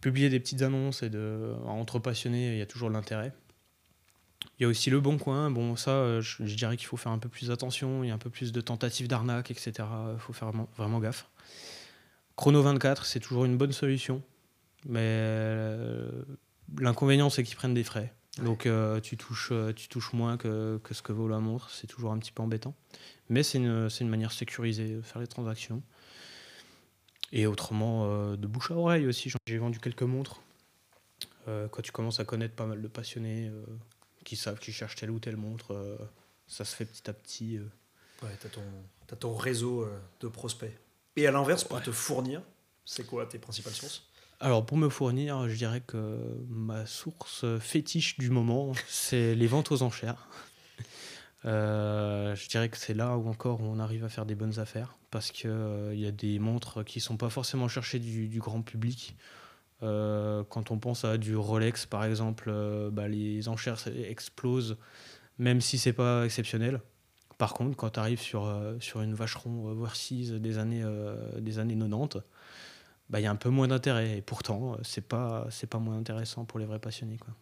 publier 0.00 0.28
des 0.28 0.38
petites 0.38 0.62
annonces 0.62 1.02
et 1.02 1.10
de. 1.10 1.52
Entre 1.66 1.98
passionnés, 1.98 2.52
il 2.52 2.58
y 2.58 2.62
a 2.62 2.66
toujours 2.66 2.90
l'intérêt. 2.90 3.32
Il 4.58 4.62
y 4.62 4.66
a 4.66 4.68
aussi 4.68 4.90
le 4.90 5.00
bon 5.00 5.18
coin. 5.18 5.50
Bon, 5.50 5.76
ça, 5.76 6.20
je, 6.20 6.42
dirais 6.54 6.76
qu'il 6.76 6.86
faut 6.86 6.96
faire 6.96 7.12
un 7.12 7.18
peu 7.18 7.28
plus 7.28 7.50
attention. 7.50 8.04
Il 8.04 8.08
y 8.08 8.10
a 8.10 8.14
un 8.14 8.18
peu 8.18 8.30
plus 8.30 8.52
de 8.52 8.60
tentatives 8.60 9.08
d'arnaque, 9.08 9.50
etc. 9.50 9.72
Il 10.12 10.18
faut 10.18 10.32
faire 10.32 10.48
vraiment, 10.48 10.68
vraiment 10.76 11.00
gaffe. 11.00 11.28
Chrono 12.36 12.62
24, 12.62 13.04
c'est 13.04 13.20
toujours 13.20 13.44
une 13.44 13.56
bonne 13.56 13.72
solution. 13.72 14.22
Mais 14.86 15.26
l'inconvénient, 16.78 17.30
c'est 17.30 17.42
qu'ils 17.42 17.56
prennent 17.56 17.74
des 17.74 17.84
frais. 17.84 18.12
Donc 18.42 18.66
euh, 18.66 19.00
tu, 19.00 19.16
touches, 19.16 19.50
euh, 19.52 19.72
tu 19.72 19.88
touches 19.88 20.12
moins 20.12 20.36
que, 20.36 20.80
que, 20.84 20.94
ce 20.94 21.02
que 21.02 21.12
vaut 21.12 21.28
la 21.28 21.40
montre, 21.40 21.70
c'est 21.70 21.86
toujours 21.86 22.12
un 22.12 22.18
petit 22.18 22.32
peu 22.32 22.42
embêtant. 22.42 22.74
Mais 23.28 23.42
c'est 23.42 23.58
une, 23.58 23.88
une, 24.00 24.08
manière 24.08 24.32
sécurisée 24.32 24.96
de 24.96 25.02
faire 25.02 25.20
les 25.20 25.26
transactions. 25.26 25.82
Et 27.32 27.46
autrement, 27.46 28.04
euh, 28.06 28.36
de 28.36 28.46
bouche 28.46 28.70
à 28.70 28.74
oreille 28.74 29.06
aussi. 29.06 29.32
J'ai 29.46 29.58
vendu 29.58 29.78
quelques 29.78 30.02
montres. 30.02 30.40
quand 31.46 31.82
tu 31.82 31.90
commences 31.90 32.20
à 32.20 32.24
connaître 32.24 32.54
pas 32.54 32.66
mal 32.66 32.80
de 32.80 32.88
passionnés 32.88 33.50
qui 34.30 34.36
savent, 34.36 34.60
qui 34.60 34.70
cherchent 34.70 34.94
telle 34.94 35.10
ou 35.10 35.18
telle 35.18 35.36
montre, 35.36 35.98
ça 36.46 36.64
se 36.64 36.76
fait 36.76 36.84
petit 36.84 37.10
à 37.10 37.12
petit. 37.12 37.58
Ouais, 38.22 38.30
tu 38.40 38.46
as, 38.46 39.16
ton 39.16 39.34
réseau 39.34 39.88
de 40.20 40.28
prospects. 40.28 40.72
Et 41.16 41.26
à 41.26 41.32
l'inverse, 41.32 41.64
pour 41.64 41.82
te 41.82 41.90
fournir, 41.90 42.42
c'est 42.84 43.04
quoi 43.04 43.26
tes 43.26 43.40
principales 43.40 43.72
sources? 43.72 44.06
Alors 44.38 44.64
pour 44.64 44.76
me 44.76 44.88
fournir, 44.88 45.48
je 45.48 45.56
dirais 45.56 45.82
que 45.84 46.16
ma 46.48 46.86
source 46.86 47.44
fétiche 47.58 48.18
du 48.18 48.30
moment, 48.30 48.72
c'est 48.88 49.34
les 49.34 49.48
ventes 49.48 49.72
aux 49.72 49.82
enchères. 49.82 50.28
Euh, 51.46 52.36
je 52.36 52.48
dirais 52.50 52.68
que 52.68 52.76
c'est 52.76 52.92
là 52.92 53.16
où 53.16 53.26
encore 53.26 53.62
on 53.62 53.78
arrive 53.78 54.04
à 54.04 54.10
faire 54.10 54.26
des 54.26 54.34
bonnes 54.34 54.58
affaires 54.58 54.98
parce 55.10 55.30
qu'il 55.30 55.48
il 55.94 55.98
y 55.98 56.06
a 56.06 56.10
des 56.10 56.38
montres 56.38 56.84
qui 56.84 57.00
sont 57.00 57.16
pas 57.16 57.30
forcément 57.30 57.66
cherchées 57.66 57.98
du, 57.98 58.28
du 58.28 58.40
grand 58.40 58.60
public. 58.60 59.16
Quand 59.80 60.70
on 60.70 60.78
pense 60.78 61.04
à 61.04 61.18
du 61.18 61.36
Rolex 61.36 61.86
par 61.86 62.04
exemple, 62.04 62.52
bah, 62.92 63.08
les 63.08 63.48
enchères 63.48 63.78
explosent 63.86 64.76
même 65.38 65.60
si 65.60 65.78
c'est 65.78 65.92
pas 65.92 66.24
exceptionnel. 66.24 66.80
Par 67.38 67.54
contre, 67.54 67.76
quand 67.76 67.90
tu 67.90 68.00
arrives 68.00 68.20
sur, 68.20 68.52
sur 68.80 69.00
une 69.00 69.14
Vacheron 69.14 69.68
Overseas 69.68 70.38
des 70.38 70.58
années, 70.58 70.84
des 71.38 71.58
années 71.58 71.76
90, 71.76 72.20
bah, 73.10 73.20
il 73.20 73.24
y 73.24 73.26
a 73.26 73.30
un 73.30 73.36
peu 73.36 73.48
moins 73.48 73.68
d'intérêt. 73.68 74.18
Et 74.18 74.22
pourtant, 74.22 74.76
c'est 74.82 75.06
pas, 75.06 75.46
c'est 75.50 75.66
pas 75.66 75.78
moins 75.78 75.98
intéressant 75.98 76.44
pour 76.44 76.58
les 76.58 76.66
vrais 76.66 76.78
passionnés. 76.78 77.16
Quoi. 77.16 77.34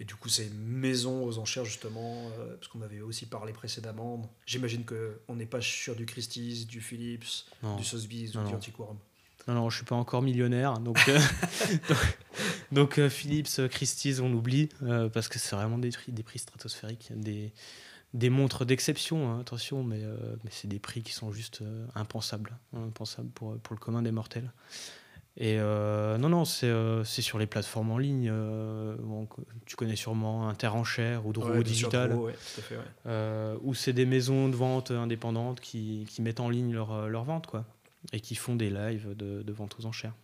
Et 0.00 0.04
du 0.04 0.14
coup, 0.14 0.28
c'est 0.28 0.50
maison 0.50 1.24
aux 1.24 1.38
enchères, 1.38 1.64
justement, 1.64 2.30
euh, 2.38 2.56
parce 2.56 2.68
qu'on 2.68 2.82
avait 2.82 3.00
aussi 3.00 3.26
parlé 3.26 3.52
précédemment. 3.52 4.30
J'imagine 4.46 4.84
qu'on 4.84 5.34
n'est 5.34 5.46
pas 5.46 5.60
sur 5.60 5.96
du 5.96 6.06
Christie's, 6.06 6.66
du 6.66 6.80
Philips, 6.80 7.46
du 7.76 7.84
Sotheby's 7.84 8.34
ou 8.36 8.44
du 8.44 8.54
Antiquorum. 8.54 8.98
Non, 9.46 9.54
non, 9.54 9.70
je 9.70 9.76
suis 9.76 9.84
pas 9.84 9.94
encore 9.94 10.22
millionnaire. 10.22 10.78
Donc, 10.78 10.98
euh, 11.08 11.18
donc, 12.72 12.98
euh, 12.98 13.08
Philips, 13.08 13.68
Christie's, 13.68 14.20
on 14.20 14.32
oublie, 14.32 14.68
parce 15.12 15.28
que 15.28 15.38
c'est 15.38 15.54
vraiment 15.54 15.78
des, 15.78 15.90
des 16.08 16.22
prix 16.22 16.38
stratosphériques. 16.38 17.12
Des, 17.14 17.52
des 18.14 18.30
montres 18.30 18.64
d'exception, 18.64 19.30
hein, 19.30 19.40
attention, 19.40 19.82
mais, 19.82 20.00
mais 20.44 20.50
c'est 20.50 20.68
des 20.68 20.78
prix 20.78 21.02
qui 21.02 21.12
sont 21.12 21.32
juste 21.32 21.62
impensables, 21.94 22.56
impensables 22.72 23.30
pour, 23.30 23.58
pour 23.58 23.74
le 23.74 23.80
commun 23.80 24.02
des 24.02 24.12
mortels. 24.12 24.50
Et 25.36 25.56
euh, 25.58 26.16
non, 26.16 26.28
non, 26.28 26.44
euh, 26.62 27.02
c'est 27.02 27.22
sur 27.22 27.38
les 27.38 27.46
plateformes 27.46 27.90
en 27.90 27.98
ligne. 27.98 28.28
Euh, 28.30 28.94
tu 29.66 29.74
connais 29.74 29.96
sûrement 29.96 30.48
Interenchère 30.48 31.26
ou 31.26 31.32
Drouot 31.32 31.64
Digital. 31.64 32.16
où 33.62 33.74
c'est 33.74 33.92
des 33.92 34.06
maisons 34.06 34.48
de 34.48 34.54
vente 34.54 34.92
indépendantes 34.92 35.60
qui, 35.60 36.06
qui 36.08 36.22
mettent 36.22 36.40
en 36.40 36.48
ligne 36.48 36.72
leur, 36.72 37.08
leur, 37.08 37.24
vente, 37.24 37.46
quoi. 37.48 37.64
Et 38.12 38.20
qui 38.20 38.34
font 38.34 38.56
des 38.56 38.70
lives 38.70 39.14
de, 39.14 39.42
de, 39.42 39.52
vente 39.52 39.76
aux 39.78 39.86
enchères. 39.86 40.14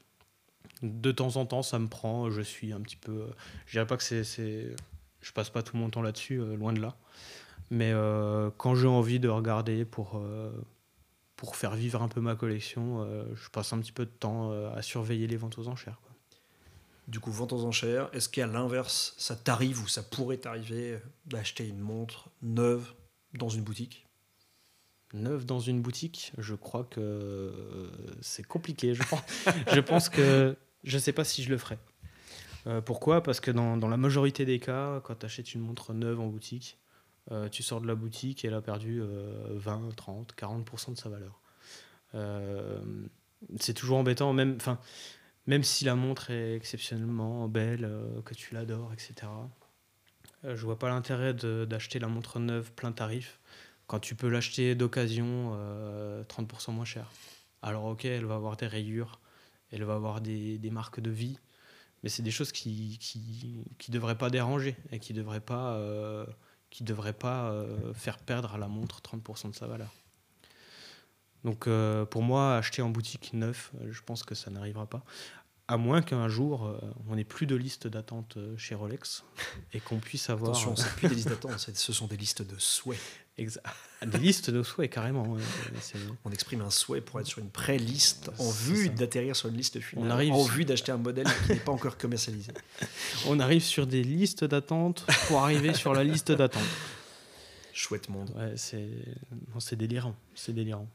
De 0.83 1.13
temps 1.13 1.37
en 1.37 1.47
temps, 1.47 1.63
ça 1.63 1.79
me 1.79 1.89
prend. 1.89 2.31
Je 2.31 2.43
suis 2.43 2.73
un 2.73 2.81
petit 2.81 2.97
peu. 2.97 3.29
Je 3.67 3.73
dirais 3.73 3.87
pas 3.87 3.97
que 3.97 4.03
c'est. 4.03 4.75
Je 5.21 5.33
passe 5.33 5.51
pas 5.51 5.63
tout 5.63 5.77
mon 5.77 5.91
temps 5.91 6.03
là-dessus, 6.03 6.37
loin 6.57 6.73
de 6.73 6.81
là. 6.81 6.97
Mais 7.71 7.93
quand 8.59 8.75
j'ai 8.75 8.87
envie 8.87 9.21
de 9.21 9.29
regarder 9.29 9.85
pour 9.85 10.21
pour 11.41 11.57
faire 11.57 11.75
vivre 11.75 12.03
un 12.03 12.09
peu 12.09 12.21
ma 12.21 12.37
collection, 12.37 13.01
euh, 13.01 13.25
je 13.35 13.49
passe 13.49 13.73
un 13.73 13.79
petit 13.79 13.93
peu 13.93 14.05
de 14.05 14.11
temps 14.11 14.53
euh, 14.53 14.71
à 14.75 14.83
surveiller 14.83 15.27
les 15.27 15.39
ventes 15.39 15.57
aux 15.57 15.69
enchères. 15.69 15.99
Du 17.09 17.19
coup, 17.19 17.33
vente 17.33 17.55
aux 17.55 17.65
enchères, 17.65 18.11
est-ce 18.13 18.29
qu'à 18.29 18.47
l'inverse, 18.47 19.15
ça 19.17 19.37
t'arrive 19.37 19.83
ou 19.83 19.89
ça 19.89 20.03
pourrait 20.03 20.37
t'arriver 20.37 20.99
d'acheter 21.25 21.67
une 21.67 21.79
montre 21.79 22.29
neuve 22.43 22.93
dans 23.33 23.49
une 23.49 23.63
boutique? 23.63 24.07
Neuve 25.13 25.45
dans 25.45 25.61
une 25.61 25.83
boutique, 25.83 26.33
je 26.39 26.55
crois 26.55 26.85
que 26.85 27.01
euh, 27.01 27.91
c'est 28.21 28.47
compliqué. 28.47 28.95
Je 28.95 29.81
pense, 29.81 30.09
que 30.09 30.57
je 30.85 30.97
ne 30.97 31.01
sais 31.01 31.13
pas 31.13 31.25
si 31.25 31.43
je 31.43 31.51
le 31.51 31.59
ferai. 31.59 31.79
pourquoi? 32.85 33.23
Parce 33.23 33.41
que 33.41 33.51
dans, 33.51 33.77
la 33.77 33.97
majorité 33.97 34.45
des 34.45 34.61
cas, 34.61 35.01
quand 35.01 35.17
tu 35.17 35.27
achètes 35.27 35.55
une 35.55 35.63
montre 35.63 35.93
neuve 35.95 36.21
en 36.21 36.27
boutique, 36.27 36.79
euh, 37.33 37.49
tu 37.49 37.63
sors 37.63 37.81
de 37.81 37.87
la 37.87 37.95
boutique 37.95 38.45
et 38.45 38.49
elle 38.49 38.55
a 38.55 38.63
perdu 38.63 39.03
20, 39.51 39.97
30, 39.97 40.35
40% 40.37 40.95
de 40.95 40.99
sa 40.99 41.09
valeur. 41.09 41.41
Euh, 42.15 42.81
c'est 43.59 43.75
toujours 43.75 43.99
embêtant, 43.99 44.33
même, 44.33 44.59
même 45.47 45.63
si 45.63 45.85
la 45.85 45.95
montre 45.95 46.31
est 46.31 46.57
exceptionnellement 46.57 47.49
belle, 47.49 47.85
euh, 47.85 48.23
que 48.23 48.35
tu 48.35 48.55
l'adores, 48.55 48.93
etc. 48.93 49.31
je 50.43 50.65
vois 50.65 50.79
pas 50.79 50.89
l'intérêt 50.89 51.35
d'acheter 51.35 51.99
la 51.99 52.09
montre 52.09 52.39
neuve 52.39 52.73
plein 52.73 52.93
tarif 52.93 53.41
quand 53.91 53.99
tu 53.99 54.15
peux 54.15 54.29
l'acheter 54.29 54.77
d'occasion 54.77 55.59
30% 56.29 56.73
moins 56.73 56.85
cher. 56.85 57.11
Alors 57.61 57.87
ok, 57.87 58.05
elle 58.05 58.25
va 58.25 58.37
avoir 58.37 58.57
des 58.57 58.69
rayures, 58.69 59.19
elle 59.73 59.83
va 59.83 59.95
avoir 59.95 60.21
des, 60.21 60.71
marques 60.71 61.01
de 61.01 61.11
vie, 61.11 61.39
mais 62.05 62.09
c'est 62.09 62.23
des 62.23 62.31
choses 62.31 62.53
qui, 62.53 62.99
qui, 63.01 63.65
qui 63.79 63.91
devraient 63.91 64.17
pas 64.17 64.31
déranger 64.31 64.77
et 64.93 65.01
qui 65.01 65.13
devraient 65.13 65.41
pas 65.41 65.77
qui 66.71 66.85
ne 66.85 66.89
devrait 66.89 67.13
pas 67.13 67.51
euh, 67.51 67.93
faire 67.93 68.19
perdre 68.19 68.55
à 68.55 68.59
la 68.59 68.69
montre 68.69 69.01
30% 69.03 69.51
de 69.51 69.55
sa 69.55 69.67
valeur. 69.67 69.93
Donc 71.45 71.67
euh, 71.67 72.05
pour 72.05 72.23
moi, 72.23 72.57
acheter 72.57 72.81
en 72.83 72.91
boutique 72.91 73.33
neuf, 73.33 73.73
euh, 73.81 73.91
je 73.91 74.03
pense 74.03 74.23
que 74.23 74.35
ça 74.35 74.51
n'arrivera 74.51 74.87
pas. 74.87 75.05
À 75.71 75.77
moins 75.77 76.03
qu'un 76.03 76.27
jour, 76.29 76.77
on 77.09 77.15
n'ait 77.15 77.23
plus 77.23 77.47
de 77.47 77.55
liste 77.55 77.87
d'attente 77.87 78.39
chez 78.57 78.75
Rolex 78.75 79.23
et 79.73 79.79
qu'on 79.79 79.99
puisse 79.99 80.29
avoir. 80.29 80.51
Attention, 80.51 80.75
ce 80.75 80.89
plus 80.97 81.09
des 81.09 81.15
listes 81.15 81.29
d'attente, 81.31 81.59
ce 81.59 81.93
sont 81.93 82.09
des 82.09 82.17
listes 82.17 82.43
de 82.43 82.59
souhaits. 82.59 82.99
Des 83.39 84.19
listes 84.19 84.51
de 84.51 84.63
souhaits, 84.63 84.91
carrément. 84.91 85.37
On 86.25 86.31
exprime 86.31 86.61
un 86.63 86.71
souhait 86.71 87.01
pour 87.01 87.21
être 87.21 87.27
sur 87.27 87.39
une 87.39 87.51
pré-liste 87.51 88.31
en 88.39 88.51
vue 88.51 88.89
d'atterrir 88.91 89.37
sur 89.37 89.49
une 89.49 89.57
liste 89.57 89.81
finale, 89.81 90.07
on 90.07 90.11
arrive 90.11 90.33
en 90.33 90.43
vue 90.43 90.65
d'acheter 90.65 90.93
un 90.93 90.99
modèle 90.99 91.27
qui 91.47 91.53
n'est 91.53 91.61
pas 91.61 91.73
encore 91.73 91.97
commercialisé. 91.97 92.53
On 93.29 93.39
arrive 93.39 93.63
sur 93.63 93.87
des 93.87 94.03
listes 94.03 94.45
d'attente 94.45 95.07
pour 95.29 95.41
arriver 95.41 95.75
sur 95.75 95.95
la 95.95 96.03
liste 96.03 96.33
d'attente. 96.33 96.63
Chouette 97.73 98.09
monde. 98.09 98.31
Ouais, 98.37 98.55
c'est 98.57 99.77
délirant. 99.77 100.17
C'est 100.35 100.53
délirant. 100.53 100.89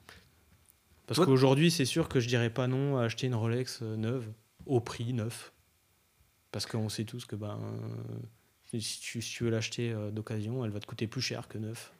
Parce 1.07 1.23
qu'aujourd'hui, 1.23 1.71
c'est 1.71 1.85
sûr 1.85 2.09
que 2.09 2.19
je 2.19 2.27
dirais 2.27 2.49
pas 2.49 2.67
non 2.67 2.97
à 2.97 3.03
acheter 3.03 3.27
une 3.27 3.35
Rolex 3.35 3.79
euh, 3.81 3.95
neuve 3.95 4.27
au 4.65 4.79
prix 4.79 5.13
neuf. 5.13 5.53
Parce 6.51 6.65
qu'on 6.65 6.89
sait 6.89 7.03
tous 7.03 7.25
que 7.25 7.35
ben, 7.35 7.59
si 8.79 8.99
tu, 8.99 9.43
veux 9.43 9.49
l'acheter 9.49 9.91
euh, 9.91 10.11
d'occasion, 10.11 10.65
elle 10.65 10.71
va 10.71 10.79
te 10.79 10.85
coûter 10.85 11.07
plus 11.07 11.21
cher 11.21 11.47
que 11.47 11.57
neuf. 11.57 11.93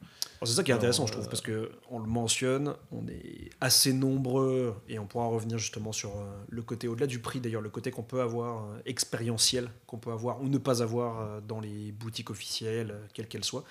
C'est 0.44 0.54
ça 0.54 0.64
qui 0.64 0.72
est 0.72 0.74
intéressant, 0.74 1.08
je 1.08 1.14
trouve, 1.14 1.26
euh, 1.26 1.30
parce 1.30 1.42
que 1.42 1.72
on 1.90 2.00
le 2.00 2.06
mentionne, 2.06 2.76
on 2.92 3.08
est 3.08 3.50
assez 3.62 3.94
nombreux, 3.94 4.76
et 4.88 5.00
on 5.00 5.08
pourra 5.08 5.28
revenir 5.28 5.58
justement 5.58 5.92
sur 5.92 6.18
euh, 6.18 6.26
le 6.50 6.62
côté 6.62 6.88
au-delà 6.88 7.08
du 7.08 7.20
prix, 7.20 7.40
d'ailleurs, 7.40 7.62
le 7.62 7.70
côté 7.70 7.92
qu'on 7.92 8.04
peut 8.04 8.22
avoir 8.22 8.68
expérientiel, 8.86 9.70
qu'on 9.88 9.98
peut 9.98 10.12
avoir 10.12 10.42
ou 10.42 10.50
ne 10.50 10.58
pas 10.58 10.82
avoir 10.82 11.42
dans 11.42 11.60
les 11.60 11.92
boutiques 11.92 12.30
officielles, 12.30 12.96
quelles 13.14 13.28
qu'elles 13.28 13.46
soient. 13.46 13.64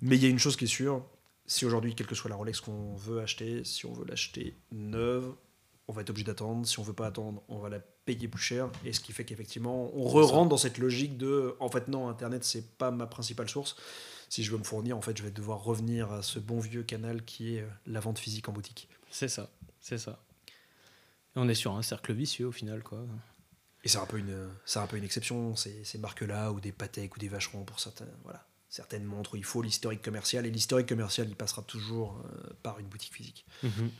Mais 0.00 0.16
il 0.16 0.22
y 0.22 0.26
a 0.26 0.30
une 0.30 0.38
chose 0.38 0.56
qui 0.56 0.64
est 0.64 0.68
sûre, 0.68 1.04
si 1.46 1.66
aujourd'hui, 1.66 1.94
quelle 1.94 2.06
que 2.06 2.14
soit 2.14 2.30
la 2.30 2.36
Rolex 2.36 2.60
qu'on 2.60 2.94
veut 2.94 3.20
acheter, 3.20 3.64
si 3.64 3.84
on 3.84 3.92
veut 3.92 4.04
l'acheter 4.06 4.56
neuve, 4.72 5.34
on 5.90 5.92
va 5.92 6.02
être 6.02 6.10
obligé 6.10 6.24
d'attendre. 6.24 6.64
Si 6.66 6.78
on 6.78 6.84
veut 6.84 6.92
pas 6.92 7.08
attendre, 7.08 7.42
on 7.48 7.58
va 7.58 7.68
la 7.68 7.80
payer 7.80 8.28
plus 8.28 8.40
cher. 8.40 8.70
Et 8.84 8.92
ce 8.92 9.00
qui 9.00 9.12
fait 9.12 9.24
qu'effectivement, 9.24 9.90
on 9.96 10.04
re-rentre 10.04 10.48
dans 10.48 10.56
cette 10.56 10.78
logique 10.78 11.18
de 11.18 11.56
en 11.58 11.68
fait, 11.68 11.88
non, 11.88 12.08
Internet, 12.08 12.44
c'est 12.44 12.78
pas 12.78 12.92
ma 12.92 13.08
principale 13.08 13.48
source. 13.48 13.74
Si 14.28 14.44
je 14.44 14.52
veux 14.52 14.58
me 14.58 14.62
fournir, 14.62 14.96
en 14.96 15.00
fait, 15.00 15.18
je 15.18 15.24
vais 15.24 15.32
devoir 15.32 15.64
revenir 15.64 16.12
à 16.12 16.22
ce 16.22 16.38
bon 16.38 16.60
vieux 16.60 16.84
canal 16.84 17.24
qui 17.24 17.56
est 17.56 17.62
euh, 17.62 17.68
la 17.86 17.98
vente 17.98 18.20
physique 18.20 18.48
en 18.48 18.52
boutique. 18.52 18.88
C'est 19.10 19.26
ça, 19.26 19.50
c'est 19.80 19.98
ça. 19.98 20.22
Et 21.34 21.40
on 21.40 21.48
est 21.48 21.54
sur 21.54 21.74
un 21.74 21.82
cercle 21.82 22.12
vicieux 22.12 22.46
au 22.46 22.52
final, 22.52 22.84
quoi. 22.84 23.04
Et 23.82 23.88
c'est 23.88 23.98
un 23.98 24.06
peu 24.06 24.18
une, 24.18 24.48
c'est 24.64 24.78
un 24.78 24.86
peu 24.86 24.96
une 24.96 25.04
exception, 25.04 25.56
ces, 25.56 25.82
ces 25.82 25.98
marques-là, 25.98 26.52
ou 26.52 26.60
des 26.60 26.70
Patek 26.70 27.16
ou 27.16 27.18
des 27.18 27.28
Vacherons 27.28 27.64
pour 27.64 27.80
certains, 27.80 28.06
voilà, 28.22 28.46
certaines 28.68 29.04
montres 29.04 29.34
où 29.34 29.36
il 29.36 29.44
faut 29.44 29.62
l'historique 29.62 30.02
commercial. 30.02 30.46
Et 30.46 30.50
l'historique 30.52 30.88
commercial, 30.88 31.28
il 31.28 31.34
passera 31.34 31.62
toujours 31.62 32.22
euh, 32.24 32.50
par 32.62 32.78
une 32.78 32.86
boutique 32.86 33.14
physique. 33.14 33.44
Mm-hmm. 33.64 33.90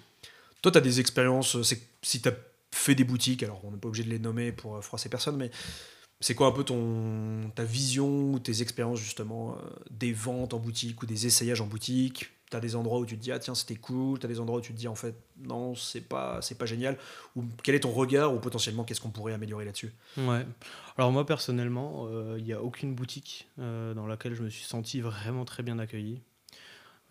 Toi, 0.63 0.73
tu 0.73 0.79
as 0.79 0.83
des 0.83 1.01
expériences, 1.01 1.57
euh, 1.57 1.63
si 1.63 2.23
tu 2.23 2.29
as 2.29 2.35
fait 2.71 2.95
des 2.95 3.05
boutiques, 3.05 3.43
alors 3.43 3.61
on 3.65 3.71
n'est 3.71 3.79
pas 3.79 3.89
obligé 3.89 4.05
de 4.05 4.11
les 4.11 4.19
nommer 4.19 4.53
pour 4.53 4.77
euh, 4.77 4.81
froisser 4.81 5.09
personne, 5.09 5.37
mais 5.37 5.51
c'est 6.21 6.35
quoi 6.35 6.49
un 6.49 6.53
peu 6.53 6.65
ton, 6.65 7.51
ta 7.55 7.65
vision 7.65 8.33
ou 8.33 8.39
tes 8.39 8.61
expériences 8.61 9.01
justement 9.01 9.53
euh, 9.53 9.71
des 9.91 10.13
ventes 10.13 10.53
en 10.53 10.59
boutique 10.59 11.03
ou 11.03 11.07
des 11.07 11.27
essayages 11.27 11.61
en 11.61 11.67
boutique? 11.67 12.31
Tu 12.51 12.57
as 12.57 12.61
des 12.61 12.75
endroits 12.75 12.99
où 12.99 13.07
tu 13.07 13.17
te 13.17 13.23
dis, 13.23 13.31
ah 13.31 13.39
tiens, 13.39 13.55
c'était 13.55 13.77
cool, 13.77 14.19
tu 14.19 14.27
as 14.27 14.29
des 14.29 14.41
endroits 14.41 14.59
où 14.59 14.61
tu 14.61 14.73
te 14.73 14.79
dis, 14.79 14.89
en 14.89 14.97
fait, 14.97 15.15
non, 15.39 15.77
c'est 15.77 16.01
pas, 16.01 16.43
c'est 16.43 16.59
pas 16.59 16.67
génial. 16.67 16.99
Ou 17.37 17.45
quel 17.63 17.77
est 17.77 17.81
ton 17.81 17.93
regard 17.93 18.35
ou 18.35 18.41
potentiellement 18.41 18.83
qu'est-ce 18.83 19.01
qu'on 19.01 19.11
pourrait 19.11 19.33
améliorer 19.33 19.65
là-dessus? 19.65 19.93
Ouais. 20.19 20.45
Alors 20.99 21.13
moi 21.13 21.25
personnellement, 21.25 22.09
il 22.37 22.43
n'y 22.43 22.53
a 22.53 22.61
aucune 22.61 22.95
boutique 22.95 23.49
dans 23.57 24.07
laquelle 24.07 24.35
je 24.35 24.43
me 24.43 24.51
suis 24.51 24.65
senti 24.65 25.01
vraiment 25.01 25.45
très 25.45 25.63
bien 25.63 25.79
accueilli 25.79 26.23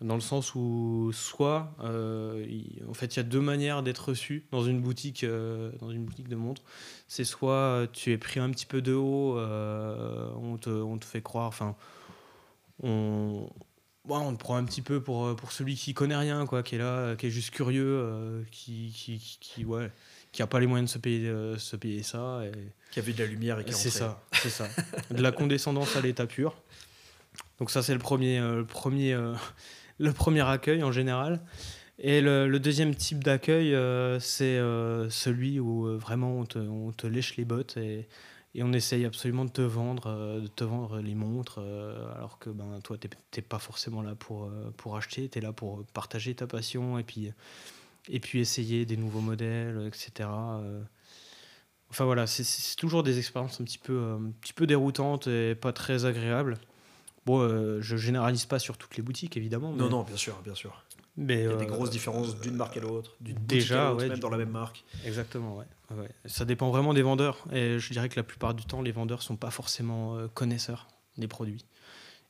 dans 0.00 0.14
le 0.14 0.20
sens 0.20 0.54
où 0.54 1.10
soit 1.12 1.74
euh, 1.80 2.46
en 2.88 2.94
fait 2.94 3.14
il 3.14 3.18
y 3.18 3.20
a 3.20 3.24
deux 3.24 3.40
manières 3.40 3.82
d'être 3.82 4.10
reçu 4.10 4.46
dans 4.50 4.64
une 4.64 4.80
boutique 4.80 5.24
euh, 5.24 5.72
dans 5.80 5.90
une 5.90 6.04
boutique 6.04 6.28
de 6.28 6.36
montres. 6.36 6.62
C'est 7.06 7.24
soit 7.24 7.86
tu 7.92 8.12
es 8.12 8.18
pris 8.18 8.40
un 8.40 8.50
petit 8.50 8.66
peu 8.66 8.80
de 8.80 8.94
haut 8.94 9.36
euh, 9.36 10.30
on, 10.40 10.56
te, 10.56 10.70
on, 10.70 10.96
te, 10.96 11.04
fait 11.04 11.20
croire 11.20 11.46
enfin 11.46 11.76
on 12.82 13.50
on 14.08 14.32
te 14.34 14.38
prend 14.38 14.56
un 14.56 14.64
petit 14.64 14.82
peu 14.82 15.02
pour, 15.02 15.36
pour 15.36 15.52
celui 15.52 15.76
qui 15.76 15.92
connaît 15.92 16.16
rien 16.16 16.46
quoi 16.46 16.62
qui 16.62 16.76
est 16.76 16.78
là 16.78 17.14
qui 17.16 17.26
est 17.26 17.30
juste 17.30 17.50
curieux 17.50 18.44
qui, 18.50 18.92
qui, 18.96 19.38
qui, 19.38 19.64
ouais 19.64 19.92
qui 20.32 20.42
a 20.42 20.46
pas 20.46 20.60
les 20.60 20.66
moyens 20.66 20.90
de 20.90 20.94
se 20.94 20.98
payer 20.98 21.58
se 21.58 21.76
payer 21.76 22.02
ça 22.02 22.40
et 22.46 22.52
qui 22.90 22.98
a 22.98 23.02
vu 23.02 23.12
de 23.12 23.18
la 23.18 23.26
lumière 23.26 23.60
et 23.60 23.64
qui 23.64 23.74
c'est 23.74 23.90
ça 23.90 24.22
c'est 24.32 24.48
ça. 24.48 24.66
De 25.10 25.20
la 25.20 25.30
condescendance 25.30 25.94
à 25.94 26.00
l'état 26.00 26.26
pur. 26.26 26.56
Donc 27.58 27.70
ça 27.70 27.82
c'est 27.82 27.92
le 27.92 28.00
premier 28.00 28.40
le 28.40 28.64
premier 28.64 29.14
le 30.00 30.12
premier 30.12 30.48
accueil 30.48 30.82
en 30.82 30.90
général. 30.90 31.40
Et 32.02 32.22
le, 32.22 32.58
deuxième 32.58 32.94
type 32.94 33.22
d'accueil, 33.22 33.74
euh, 33.74 34.18
c'est 34.18 34.56
euh, 34.56 35.10
celui 35.10 35.60
où 35.60 35.86
euh, 35.86 35.98
vraiment 35.98 36.38
on 36.38 36.92
te, 36.92 37.06
lèche 37.06 37.36
les 37.36 37.44
bottes 37.44 37.76
et, 37.76 38.08
et 38.54 38.62
on 38.62 38.72
essaye 38.72 39.04
absolument 39.04 39.44
de 39.44 39.50
te 39.50 39.60
vendre, 39.60 40.40
de 40.40 40.46
te 40.46 40.64
vendre 40.64 41.00
les 41.00 41.14
montres, 41.14 41.58
alors 42.16 42.38
que 42.38 42.48
ben, 42.48 42.80
toi, 42.82 42.96
tu 42.96 43.08
n'es 43.36 43.42
pas 43.42 43.58
forcément 43.58 44.00
là 44.00 44.14
pour, 44.14 44.50
pour 44.78 44.96
acheter, 44.96 45.28
tu 45.28 45.38
es 45.38 45.40
là 45.42 45.52
pour 45.52 45.84
partager 45.92 46.34
ta 46.34 46.46
passion 46.46 46.98
et 46.98 47.04
puis, 47.04 47.30
et 48.08 48.18
puis 48.18 48.40
essayer 48.40 48.86
des 48.86 48.96
nouveaux 48.96 49.20
modèles, 49.20 49.86
etc. 49.86 50.28
Enfin 51.90 52.06
voilà, 52.06 52.26
c'est 52.26 52.76
toujours 52.76 53.02
des 53.02 53.18
expériences 53.18 53.60
un 53.60 53.64
petit, 53.64 53.78
peu, 53.78 54.00
un 54.00 54.32
petit 54.40 54.54
peu 54.54 54.66
déroutantes 54.66 55.26
et 55.26 55.54
pas 55.54 55.72
très 55.72 56.06
agréables. 56.06 56.58
Bon, 57.26 57.80
je 57.80 57.96
généralise 57.96 58.46
pas 58.46 58.58
sur 58.58 58.78
toutes 58.78 58.96
les 58.96 59.02
boutiques, 59.02 59.36
évidemment. 59.36 59.72
Non, 59.72 59.88
non, 59.88 60.02
bien 60.02 60.16
sûr, 60.16 60.40
bien 60.42 60.54
sûr. 60.54 60.84
Mais, 61.16 61.42
Il 61.42 61.50
y 61.50 61.52
a 61.52 61.56
des 61.56 61.66
grosses 61.66 61.90
différences 61.90 62.40
d'une 62.40 62.56
marque 62.56 62.76
à 62.76 62.80
l'autre, 62.80 63.16
d'une 63.20 63.36
boutique 63.36 63.70
à 63.72 63.90
l'autre, 63.90 64.06
même 64.06 64.18
dans 64.18 64.30
la 64.30 64.38
même 64.38 64.50
marque. 64.50 64.84
Exactement, 65.04 65.56
ouais. 65.56 65.66
Ça 66.24 66.44
dépend 66.44 66.70
vraiment 66.70 66.94
des 66.94 67.02
vendeurs. 67.02 67.44
Et 67.52 67.78
je 67.78 67.92
dirais 67.92 68.08
que 68.08 68.16
la 68.16 68.22
plupart 68.22 68.54
du 68.54 68.64
temps, 68.64 68.82
les 68.82 68.92
vendeurs 68.92 69.22
sont 69.22 69.36
pas 69.36 69.50
forcément 69.50 70.16
euh, 70.16 70.28
connaisseurs 70.28 70.88
des 71.18 71.28
produits. 71.28 71.64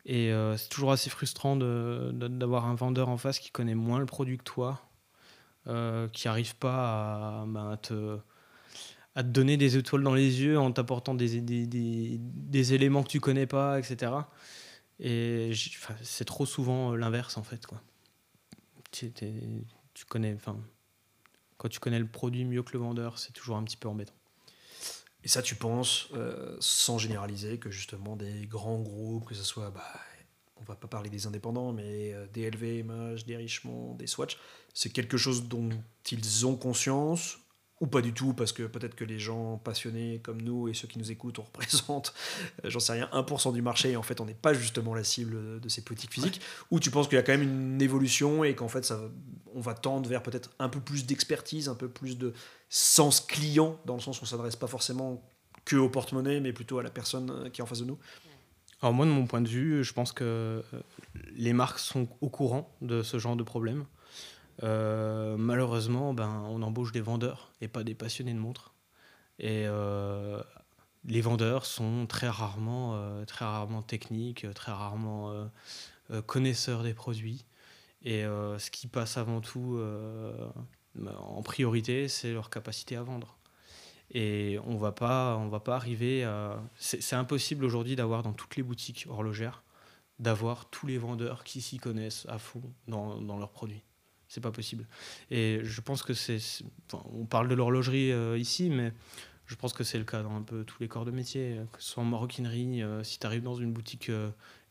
Et 0.07 0.33
euh, 0.33 0.57
c'est 0.57 0.69
toujours 0.69 0.93
assez 0.93 1.11
frustrant 1.11 1.57
d'avoir 1.57 2.67
un 2.67 2.75
vendeur 2.75 3.09
en 3.11 3.19
face 3.19 3.39
qui 3.39 3.51
connaît 3.51 3.75
moins 3.75 3.99
le 3.99 4.07
produit 4.07 4.39
que 4.39 4.45
toi, 4.45 4.81
euh, 5.67 6.09
qui 6.09 6.27
n'arrive 6.27 6.57
pas 6.57 7.43
à, 7.43 7.45
ben, 7.47 7.77
te, 7.77 8.19
à, 9.15 9.23
te, 9.23 9.29
donner 9.29 9.59
des 9.59 9.77
étoiles 9.77 10.03
dans 10.03 10.15
les 10.15 10.41
yeux 10.41 10.59
en 10.59 10.73
t'apportant 10.73 11.15
des, 11.15 11.41
des, 11.43 11.67
des, 11.67 12.17
des, 12.19 12.75
éléments 12.75 13.03
que 13.03 13.09
tu 13.09 13.21
connais 13.21 13.47
pas, 13.47 13.79
etc. 13.79 14.13
Et 15.01 15.53
c'est 16.03 16.27
trop 16.27 16.45
souvent 16.45 16.95
l'inverse 16.95 17.39
en 17.39 17.43
fait. 17.43 17.67
Quoi. 17.67 17.83
Tu, 18.93 19.11
connais, 20.09 20.37
quand 21.57 21.69
tu 21.69 21.81
connais 21.81 21.99
le 21.99 22.07
produit 22.07 22.45
mieux 22.45 22.63
que 22.63 22.73
le 22.75 22.81
vendeur, 22.81 23.19
c'est 23.19 23.33
toujours 23.33 23.57
un 23.57 23.65
petit 23.65 23.79
peu 23.79 23.89
embêtant. 23.89 24.15
Et 25.25 25.29
ça, 25.29 25.43
tu 25.43 25.55
penses, 25.55 26.09
euh, 26.15 26.57
sans 26.61 26.99
généraliser, 26.99 27.59
que 27.59 27.71
justement 27.71 28.17
des 28.17 28.47
grands 28.47 28.81
groupes, 28.81 29.27
que 29.27 29.35
ce 29.35 29.43
soit, 29.43 29.71
bah, 29.71 29.85
on 30.57 30.65
va 30.65 30.77
pas 30.77 30.89
parler 30.89 31.11
des 31.11 31.27
indépendants, 31.27 31.73
mais 31.73 32.15
euh, 32.15 32.27
des 32.33 32.51
LVMH, 32.51 33.25
des 33.27 33.37
Richemont, 33.37 33.95
des 33.95 34.07
Swatch, 34.07 34.39
c'est 34.73 34.91
quelque 34.91 35.17
chose 35.17 35.49
dont 35.49 35.71
ils 36.11 36.47
ont 36.47 36.57
conscience 36.57 37.39
ou 37.81 37.87
pas 37.87 38.03
du 38.03 38.13
tout, 38.13 38.35
parce 38.35 38.53
que 38.53 38.65
peut-être 38.65 38.95
que 38.95 39.05
les 39.05 39.19
gens 39.19 39.57
passionnés 39.57 40.21
comme 40.23 40.43
nous 40.43 40.69
et 40.69 40.75
ceux 40.75 40.87
qui 40.87 40.99
nous 40.99 41.11
écoutent, 41.11 41.39
on 41.39 41.43
représente, 41.43 42.13
euh, 42.65 42.71
j'en 42.71 42.81
sais 42.81 42.93
rien, 42.93 43.09
1% 43.13 43.53
du 43.53 43.63
marché, 43.63 43.93
et 43.93 43.97
en 43.97 44.03
fait 44.03 44.21
on 44.21 44.27
n'est 44.27 44.35
pas 44.35 44.53
justement 44.53 44.95
la 44.95 45.05
cible 45.05 45.61
de 45.61 45.69
ces 45.69 45.83
politiques 45.83 46.13
physiques, 46.13 46.41
ou 46.71 46.79
tu 46.79 46.91
penses 46.91 47.09
qu'il 47.09 47.17
y 47.17 47.19
a 47.19 47.23
quand 47.23 47.33
même 47.33 47.43
une 47.43 47.81
évolution 47.81 48.45
et 48.45 48.55
qu'en 48.55 48.69
fait 48.69 48.85
ça, 48.85 49.01
on 49.55 49.61
va 49.61 49.75
tendre 49.75 50.09
vers 50.09 50.23
peut-être 50.23 50.51
un 50.59 50.69
peu 50.69 50.81
plus 50.81 51.07
d'expertise, 51.07 51.69
un 51.69 51.75
peu 51.75 51.89
plus 51.89 52.19
de 52.19 52.35
sens 52.69 53.21
client, 53.21 53.81
dans 53.87 53.95
le 53.95 54.01
sens 54.01 54.21
où 54.21 54.25
on 54.25 54.27
s'adresse 54.27 54.57
pas 54.57 54.67
forcément 54.67 55.23
que 55.65 55.77
au 55.77 55.89
porte-monnaie, 55.89 56.41
mais 56.41 56.53
plutôt 56.53 56.79
à 56.79 56.83
la 56.83 56.91
personne 56.91 57.31
euh, 57.31 57.49
qui 57.49 57.61
est 57.61 57.65
en 57.65 57.67
face 57.67 57.81
de 57.81 57.85
nous? 57.85 57.99
Alors 58.83 58.95
moi, 58.95 59.05
de 59.05 59.11
mon 59.11 59.27
point 59.27 59.43
de 59.43 59.49
vue, 59.49 59.85
je 59.85 59.93
pense 59.93 60.13
que 60.13 60.25
euh, 60.25 60.63
les 61.33 61.53
marques 61.53 61.79
sont 61.79 62.09
au 62.21 62.29
courant 62.29 62.75
de 62.81 63.03
ce 63.03 63.19
genre 63.19 63.37
de 63.37 63.43
problème. 63.43 63.85
Euh, 64.63 65.37
malheureusement, 65.37 66.15
ben, 66.15 66.45
on 66.49 66.63
embauche 66.63 66.93
des 66.93 67.01
vendeurs 67.01 67.51
et 67.61 67.69
pas 67.69 67.85
des 67.85 67.95
passionnés 67.95 68.35
de 68.35 68.39
montres. 68.39 68.75
Et 69.39 69.65
euh, 69.67 70.43
les 71.05 71.21
vendeurs 71.21 71.65
sont 71.65 72.07
très 72.07 72.29
rarement, 72.29 72.95
euh, 72.95 73.25
très 73.25 73.45
rarement 73.45 73.83
techniques, 73.83 74.47
très 74.55 74.73
rarement 74.73 75.49
connaisseurs 76.27 76.83
des 76.83 76.95
produits. 76.95 77.45
Et 78.03 78.23
ce 78.23 78.71
qui 78.71 78.87
passe 78.87 79.17
avant 79.17 79.41
tout 79.41 79.81
en 81.07 81.43
priorité, 81.43 82.09
c'est 82.09 82.33
leur 82.33 82.51
capacité 82.51 82.97
à 82.97 83.03
vendre. 83.03 83.39
Et 84.13 84.59
on 84.67 84.77
va 84.77 84.91
pas, 84.91 85.37
on 85.37 85.49
va 85.49 85.61
pas 85.61 85.77
arriver 85.77 86.25
à. 86.25 86.61
C'est 86.77 87.15
impossible 87.15 87.65
aujourd'hui 87.65 87.95
d'avoir 87.95 88.23
dans 88.23 88.33
toutes 88.33 88.57
les 88.57 88.63
boutiques 88.63 89.07
horlogères 89.09 89.63
d'avoir 90.19 90.69
tous 90.69 90.87
les 90.87 90.99
vendeurs 90.99 91.45
qui 91.45 91.63
s'y 91.63 91.79
connaissent 91.79 92.27
à 92.29 92.39
fond 92.39 92.61
dans 92.87 93.39
leurs 93.39 93.53
produits 93.53 93.83
c'est 94.31 94.41
pas 94.41 94.53
possible. 94.53 94.87
Et 95.31 95.61
je 95.65 95.81
pense 95.81 96.03
que 96.03 96.15
c'est. 96.15 96.39
on 96.93 97.27
parle 97.27 97.49
de 97.49 97.55
l'horlogerie 97.55 98.13
euh, 98.13 98.39
ici, 98.39 98.71
mais 98.71 98.93
je 99.47 99.57
pense 99.57 99.73
que 99.73 99.83
c'est 99.83 99.99
le 99.99 100.05
cas 100.05 100.23
dans 100.23 100.37
un 100.37 100.43
peu 100.43 100.63
tous 100.65 100.81
les 100.81 100.87
corps 100.87 101.05
de 101.05 101.11
métier, 101.11 101.59
euh, 101.59 101.65
que 101.73 101.83
ce 101.83 101.91
soit 101.91 102.03
en 102.05 102.07
maroquinerie, 102.07 102.81
euh, 102.81 103.03
si 103.03 103.19
tu 103.19 103.27
arrives 103.27 103.43
dans 103.43 103.57
une 103.57 103.73
boutique 103.73 104.11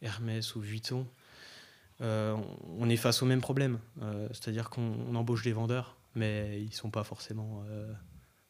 Hermès 0.01 0.55
ou 0.55 0.61
Vuitton, 0.61 1.05
on 1.99 2.89
est 2.89 2.95
face 2.95 3.21
au 3.21 3.25
même 3.25 3.41
problème. 3.41 3.79
C'est-à-dire 4.31 4.69
qu'on 4.69 5.13
embauche 5.13 5.43
des 5.43 5.51
vendeurs, 5.51 5.97
mais 6.15 6.61
ils 6.61 6.73
sont 6.73 6.89
pas 6.89 7.03
forcément, 7.03 7.65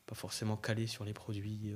pas 0.05 0.13
forcément 0.13 0.55
calés 0.55 0.85
sur 0.85 1.03
les 1.03 1.13
produits 1.13 1.73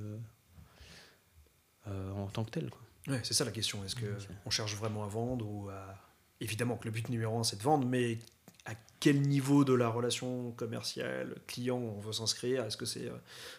en 1.86 2.28
tant 2.28 2.44
que 2.44 2.50
tels. 2.50 2.70
Quoi. 2.70 2.80
Ouais, 3.08 3.20
c'est 3.24 3.34
ça 3.34 3.44
la 3.44 3.50
question. 3.50 3.84
Est-ce 3.84 3.96
qu'on 3.96 4.50
cherche 4.50 4.76
vraiment 4.76 5.02
à 5.02 5.08
vendre 5.08 5.48
ou 5.48 5.68
à... 5.68 5.96
Évidemment 6.38 6.76
que 6.76 6.84
le 6.84 6.92
but 6.92 7.08
numéro 7.08 7.36
un, 7.40 7.42
c'est 7.42 7.56
de 7.56 7.62
vendre, 7.62 7.86
mais 7.88 8.20
à 8.66 8.74
quel 9.00 9.20
niveau 9.20 9.64
de 9.64 9.74
la 9.74 9.88
relation 9.88 10.52
commerciale 10.52 11.36
client 11.46 11.76
on 11.76 12.00
veut 12.00 12.12
s'inscrire? 12.12 12.64
Est-ce 12.64 12.76
que 12.76 12.86
c'est 12.86 13.08
euh, 13.08 13.16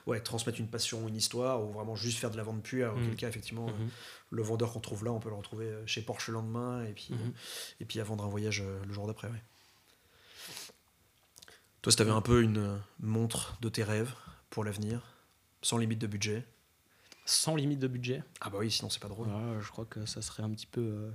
ouais, 0.08 0.20
transmettre 0.20 0.60
une 0.60 0.68
passion, 0.68 1.08
une 1.08 1.16
histoire, 1.16 1.64
ou 1.64 1.72
vraiment 1.72 1.96
juste 1.96 2.18
faire 2.18 2.32
de 2.32 2.38
la 2.38 2.44
vente 2.44 2.64
pure? 2.64 2.94
Auquel 2.94 3.12
mmh. 3.12 3.16
cas, 3.16 3.30
effectivement, 3.30 3.68
mmh. 3.68 3.90
le 4.32 4.44
vendeur 4.44 4.74
qu'on 4.74 4.80
trouve 4.80 5.06
là, 5.06 5.12
on 5.12 5.20
peut 5.20 5.30
le 5.30 5.36
retrouver 5.36 5.66
euh, 5.66 5.86
chez 5.86 6.02
Porsche 6.02 6.30
le 6.30 6.36
lendemain 6.36 6.84
et 6.86 6.94
puis, 6.94 7.10
mmh. 7.12 7.34
et 7.82 7.86
puis 7.86 8.00
à 8.00 8.04
vendre 8.04 8.24
un 8.24 8.30
voyage 8.30 8.62
euh, 8.62 8.84
le 8.86 8.94
jour 8.94 9.06
d'après. 9.06 9.30
Toi, 11.82 11.92
si 11.92 11.98
tu 11.98 12.02
avais 12.02 12.12
un 12.12 12.22
peu 12.22 12.42
une 12.42 12.82
montre 13.00 13.58
de 13.62 13.70
tes 13.70 13.84
rêves 13.84 14.14
pour 14.50 14.64
l'avenir, 14.64 15.02
sans 15.62 15.78
limite 15.78 16.00
de 16.00 16.08
budget? 16.08 16.44
Sans 17.26 17.56
limite 17.56 17.80
de 17.80 17.88
budget? 17.88 18.24
Ah 18.42 18.50
bah 18.50 18.58
oui, 18.60 18.72
sinon 18.72 18.90
c'est 18.90 19.02
pas 19.02 19.08
drôle. 19.08 19.28
je 19.60 19.70
crois 19.70 19.86
que 19.86 20.06
ça 20.08 20.24
serait 20.24 20.42
un 20.42 20.50
petit 20.50 20.66
peu 20.66 21.12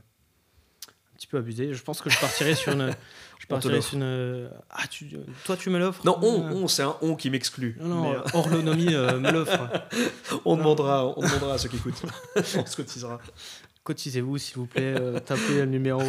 petit 1.21 1.27
peu 1.27 1.37
abusé. 1.37 1.75
Je 1.75 1.83
pense 1.83 2.01
que 2.01 2.09
je 2.09 2.19
partirais 2.19 2.55
sur 2.55 2.73
une. 2.73 2.95
Je 3.41 3.47
partirais 3.47 3.81
sur 3.81 3.97
une. 3.97 4.51
Ah, 4.69 4.87
tu, 4.87 5.11
toi, 5.45 5.57
tu 5.57 5.71
me 5.71 5.79
l'offres 5.79 6.05
Non, 6.05 6.19
on, 6.23 6.63
on 6.63 6.69
c'est 6.69 6.83
un 6.83 6.97
on 7.01 7.17
qui 7.17 7.31
m'exclut. 7.31 7.77
Non, 7.81 7.89
non, 7.89 8.13
euh, 8.13 8.21
euh, 8.27 9.19
me 9.19 9.31
l'offre. 9.33 9.59
on, 10.45 10.57
demandera, 10.57 11.07
on 11.19 11.23
demandera 11.23 11.55
à 11.55 11.59
ceux 11.59 11.71
qui 11.71 11.77
écoutent. 11.77 12.03
on 12.37 12.67
se 12.67 12.77
cotisera. 12.77 13.19
Cotisez-vous, 13.83 14.37
s'il 14.37 14.57
vous 14.57 14.67
plaît. 14.67 14.95
Euh, 15.01 15.19
tapez 15.21 15.55
le 15.55 15.65
numéro. 15.65 16.03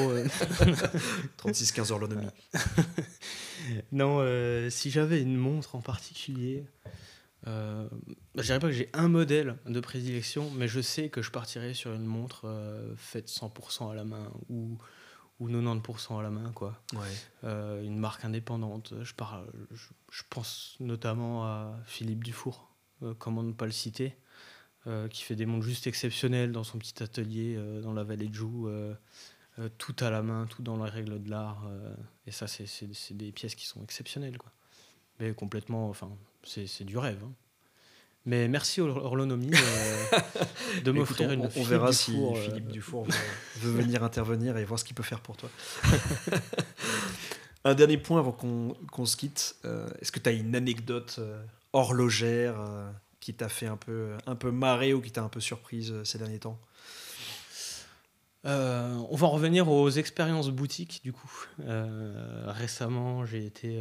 36 1.38 1.72
15 1.72 1.92
horlonomie. 1.92 2.28
non, 3.94 4.20
si 4.70 4.92
j'avais 4.92 5.22
une 5.22 5.38
montre 5.38 5.76
en 5.76 5.82
particulier. 5.82 6.66
Euh, 7.48 7.88
je 8.36 8.44
dirais 8.44 8.60
pas 8.60 8.68
que 8.68 8.74
j'ai 8.74 8.90
un 8.94 9.08
modèle 9.08 9.56
de 9.66 9.80
prédilection, 9.80 10.52
mais 10.52 10.68
je 10.68 10.80
sais 10.80 11.10
que 11.10 11.22
je 11.22 11.32
partirais 11.32 11.74
sur 11.74 11.94
une 11.94 12.06
montre 12.06 12.46
faite 12.98 13.30
100% 13.30 13.90
à 13.92 13.96
la 13.96 14.04
main 14.04 14.32
ou 14.50 14.78
ou 15.42 15.50
90% 15.50 16.20
à 16.20 16.22
la 16.22 16.30
main, 16.30 16.52
quoi. 16.54 16.80
Euh, 17.44 17.84
une 17.84 17.98
marque 17.98 18.24
indépendante. 18.24 18.94
Je, 19.02 19.14
parle, 19.14 19.48
je, 19.72 20.22
pense 20.30 20.76
notamment 20.80 21.46
à 21.46 21.80
Philippe 21.86 22.24
Dufour, 22.24 22.70
euh, 23.02 23.16
comment 23.18 23.42
ne 23.42 23.52
pas 23.52 23.66
le 23.66 23.72
citer, 23.72 24.16
euh, 24.86 25.08
qui 25.08 25.24
fait 25.24 25.36
des 25.36 25.48
montres 25.48 25.66
juste 25.66 25.88
exceptionnelles 25.88 26.52
dans 26.52 26.64
son 26.64 26.78
petit 26.78 27.02
atelier 27.02 27.60
dans 27.82 27.94
la 27.94 28.04
vallée 28.04 28.28
de 28.28 28.36
Joux, 28.36 28.70
tout 29.80 29.96
à 30.00 30.12
la 30.12 30.22
main, 30.22 30.46
tout 30.46 30.62
dans 30.62 30.78
la 30.78 30.86
règle 30.86 31.22
de 31.22 31.30
l'art. 31.30 31.68
et 32.28 32.32
ça, 32.32 32.46
c'est 32.48 33.18
des 33.18 33.32
pièces 33.32 33.56
qui 33.56 33.66
sont 33.66 33.84
exceptionnelles, 33.84 34.38
quoi. 34.38 34.52
Mais 35.20 35.34
complètement, 35.34 35.90
enfin, 35.90 36.10
c'est 36.44 36.84
du 36.84 36.98
rêve. 36.98 37.24
Hein. 37.24 37.34
Mais 38.26 38.48
merci 38.48 38.82
Orlonomie 38.82 39.52
euh, 39.54 40.20
de 40.84 40.92
m'offrir 40.92 41.32
une. 41.32 41.50
On, 41.56 41.64
verra 41.64 41.92
si 41.92 42.16
euh, 42.16 42.36
Philippe 42.36 42.68
Dufour 42.72 43.08
veut, 43.58 43.72
venir 43.72 44.04
intervenir 44.04 44.58
et 44.58 44.66
voir 44.66 44.80
ce 44.80 44.86
qu'il 44.86 44.96
peut 44.96 45.04
faire 45.04 45.22
pour 45.22 45.38
toi. 45.38 45.50
Un 47.64 47.76
dernier 47.76 47.98
point 47.98 48.20
avant 48.20 48.32
qu'on 48.32 49.06
se 49.06 49.18
quitte. 49.18 49.56
Euh, 49.66 49.88
est-ce 50.02 50.12
que 50.12 50.20
tu 50.20 50.30
as 50.30 50.34
une 50.34 50.56
anecdote 50.56 51.20
horlogère 51.74 52.56
qui 53.20 53.36
t'a 53.36 53.50
fait 53.50 53.68
un 53.68 53.78
peu, 53.78 54.18
un 54.26 54.36
peu 54.36 54.50
marrer 54.50 54.94
ou 54.94 55.02
qui 55.02 55.12
t'a 55.12 55.22
un 55.22 55.30
peu 55.30 55.40
surprise 55.40 55.94
ces 56.04 56.18
derniers 56.18 56.40
temps? 56.40 56.60
On 58.44 59.16
va 59.16 59.28
revenir 59.28 59.70
aux 59.70 59.92
expériences 59.92 60.50
boutiques 60.50 61.02
du 61.04 61.14
coup. 61.14 61.46
récemment, 62.48 63.26
j'ai 63.26 63.46
été 63.46 63.80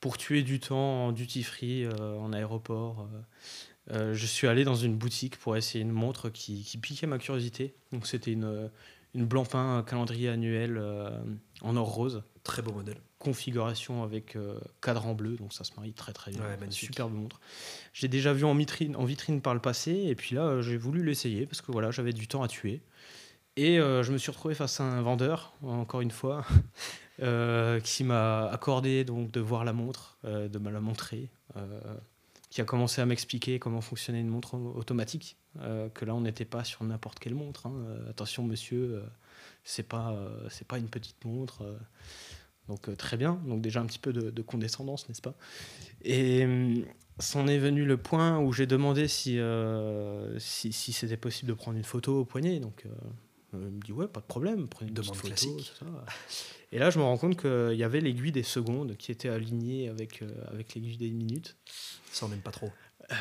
pour 0.00 0.16
tuer 0.16 0.42
du 0.42 0.58
temps 0.60 1.06
en 1.06 1.12
duty 1.12 1.42
free, 1.42 1.84
euh, 1.84 2.16
en 2.16 2.32
aéroport. 2.32 3.00
Euh, 3.00 3.92
euh, 3.92 4.14
je 4.14 4.26
suis 4.26 4.46
allé 4.46 4.64
dans 4.64 4.74
une 4.74 4.96
boutique 4.96 5.36
pour 5.36 5.56
essayer 5.56 5.82
une 5.82 5.92
montre 5.92 6.30
qui, 6.30 6.64
piquait 6.80 7.06
ma 7.06 7.18
curiosité. 7.18 7.74
Donc 7.92 8.06
c'était 8.06 8.32
une, 8.32 8.70
une 9.14 9.26
Blancpain 9.26 9.84
calendrier 9.86 10.28
annuel 10.28 10.82
en 11.62 11.76
or 11.76 11.88
rose. 11.88 12.22
Très 12.44 12.62
beau 12.62 12.72
modèle. 12.72 13.00
Configuration 13.18 14.02
avec 14.02 14.38
cadran 14.80 15.14
bleu, 15.14 15.36
donc 15.36 15.52
ça 15.52 15.64
se 15.64 15.72
marie 15.76 15.92
très 15.92 16.12
très 16.12 16.30
bien. 16.30 16.42
superbe 16.70 17.12
montre. 17.12 17.40
J'ai 17.92 18.08
déjà 18.08 18.32
vu 18.32 18.44
en 18.44 18.54
vitrine, 18.54 18.96
en 18.96 19.04
vitrine 19.04 19.42
par 19.42 19.54
le 19.54 19.60
passé, 19.60 19.92
et 19.92 20.14
puis 20.14 20.34
là 20.34 20.62
j'ai 20.62 20.76
voulu 20.76 21.04
l'essayer 21.04 21.44
parce 21.46 21.60
que 21.60 21.72
voilà 21.72 21.90
j'avais 21.90 22.12
du 22.12 22.28
temps 22.28 22.42
à 22.42 22.48
tuer. 22.48 22.80
Et 23.56 23.76
je 23.76 24.12
me 24.12 24.18
suis 24.18 24.30
retrouvé 24.30 24.54
face 24.54 24.80
à 24.80 24.84
un 24.84 25.02
vendeur, 25.02 25.52
encore 25.62 26.00
une 26.00 26.12
fois, 26.12 26.46
qui 27.80 28.04
m'a 28.04 28.46
accordé 28.48 29.04
donc 29.04 29.30
de 29.30 29.40
voir 29.40 29.64
la 29.64 29.72
montre, 29.72 30.18
euh, 30.24 30.48
de 30.48 30.58
me 30.58 30.70
la 30.70 30.80
montrer. 30.80 31.28
Euh, 31.56 31.80
qui 32.50 32.60
a 32.60 32.64
commencé 32.64 33.00
à 33.00 33.06
m'expliquer 33.06 33.60
comment 33.60 33.80
fonctionnait 33.80 34.20
une 34.20 34.28
montre 34.28 34.54
automatique. 34.56 35.36
que 35.94 36.04
là, 36.04 36.14
on 36.14 36.20
n'était 36.22 36.44
pas 36.44 36.64
sur 36.64 36.82
n'importe 36.84 37.20
quelle 37.20 37.34
montre. 37.34 37.66
hein. 37.66 37.74
Euh, 37.86 38.10
attention, 38.10 38.42
monsieur, 38.42 38.96
euh, 38.96 39.02
c'est 39.62 39.84
pas, 39.88 40.12
euh, 40.12 40.48
c'est 40.48 40.66
pas 40.66 40.78
une 40.78 40.88
petite 40.88 41.24
montre. 41.24 41.62
euh. 41.62 41.76
donc 42.68 42.88
euh, 42.88 42.96
très 42.96 43.16
bien. 43.16 43.40
Donc 43.46 43.60
déjà 43.62 43.80
un 43.80 43.86
petit 43.86 44.00
peu 44.00 44.12
de, 44.12 44.30
de 44.30 44.42
condescendance, 44.42 45.08
n'est-ce 45.08 45.22
pas? 45.22 45.34
Et 46.02 46.44
hum, 46.44 46.84
c'en 47.20 47.46
est 47.46 47.58
venu 47.58 47.84
le 47.84 47.96
point 47.96 48.38
où 48.40 48.52
j'ai 48.52 48.66
demandé 48.66 49.06
si, 49.08 49.38
euh, 49.38 50.38
si, 50.38 50.72
c'était 50.72 51.16
possible 51.16 51.50
de 51.50 51.54
prendre 51.54 51.76
une 51.76 51.84
photo 51.84 52.20
au 52.20 52.24
poignet. 52.24 52.58
Donc 52.60 52.84
euh, 52.86 52.90
il 53.52 53.58
me 53.58 53.80
dit 53.80 53.92
ouais, 53.92 54.06
pas 54.08 54.20
de 54.20 54.26
problème, 54.26 54.68
prenez 54.68 54.88
une 54.90 54.94
Demande 54.94 55.16
petite 55.16 55.38
photo. 55.38 55.54
classique. 55.56 55.72
ça. 55.78 55.86
Et 56.72 56.78
là, 56.78 56.90
je 56.90 56.98
me 56.98 57.04
rends 57.04 57.16
compte 57.18 57.36
qu'il 57.40 57.76
y 57.76 57.82
avait 57.84 58.00
l'aiguille 58.00 58.32
des 58.32 58.42
secondes 58.44 58.96
qui 58.96 59.10
était 59.10 59.28
alignée 59.28 59.88
avec, 59.88 60.22
euh, 60.22 60.28
avec 60.52 60.74
l'aiguille 60.74 60.96
des 60.98 61.10
minutes. 61.10 61.56
Ça, 62.12 62.26
on 62.26 62.28
n'aime 62.28 62.40
pas 62.40 62.52
trop. 62.52 62.70
Euh, 63.10 63.14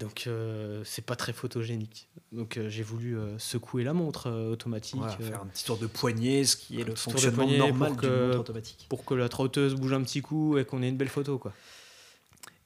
donc 0.00 0.24
euh, 0.26 0.80
c'est 0.86 1.04
pas 1.04 1.16
très 1.16 1.34
photogénique. 1.34 2.08
Donc 2.32 2.56
euh, 2.56 2.70
j'ai 2.70 2.82
voulu 2.82 3.18
euh, 3.18 3.38
secouer 3.38 3.84
la 3.84 3.92
montre 3.92 4.28
euh, 4.30 4.50
automatique 4.52 4.96
Voilà, 5.00 5.18
euh, 5.20 5.28
faire 5.28 5.42
un 5.42 5.46
petit 5.46 5.64
tour 5.66 5.76
de 5.76 5.86
poignet, 5.86 6.44
ce 6.44 6.56
qui 6.56 6.80
est 6.80 6.84
le 6.84 6.94
fonctionnement 6.94 7.46
normal 7.46 7.90
pour 7.92 8.00
que- 8.00 8.26
montre 8.28 8.38
automatique. 8.40 8.86
pour 8.88 9.04
que 9.04 9.12
la 9.12 9.28
trotteuse 9.28 9.74
bouge 9.74 9.92
un 9.92 10.02
petit 10.02 10.22
coup 10.22 10.56
et 10.56 10.64
qu'on 10.64 10.82
ait 10.82 10.88
une 10.88 10.96
belle 10.96 11.10
photo 11.10 11.36
quoi. 11.36 11.52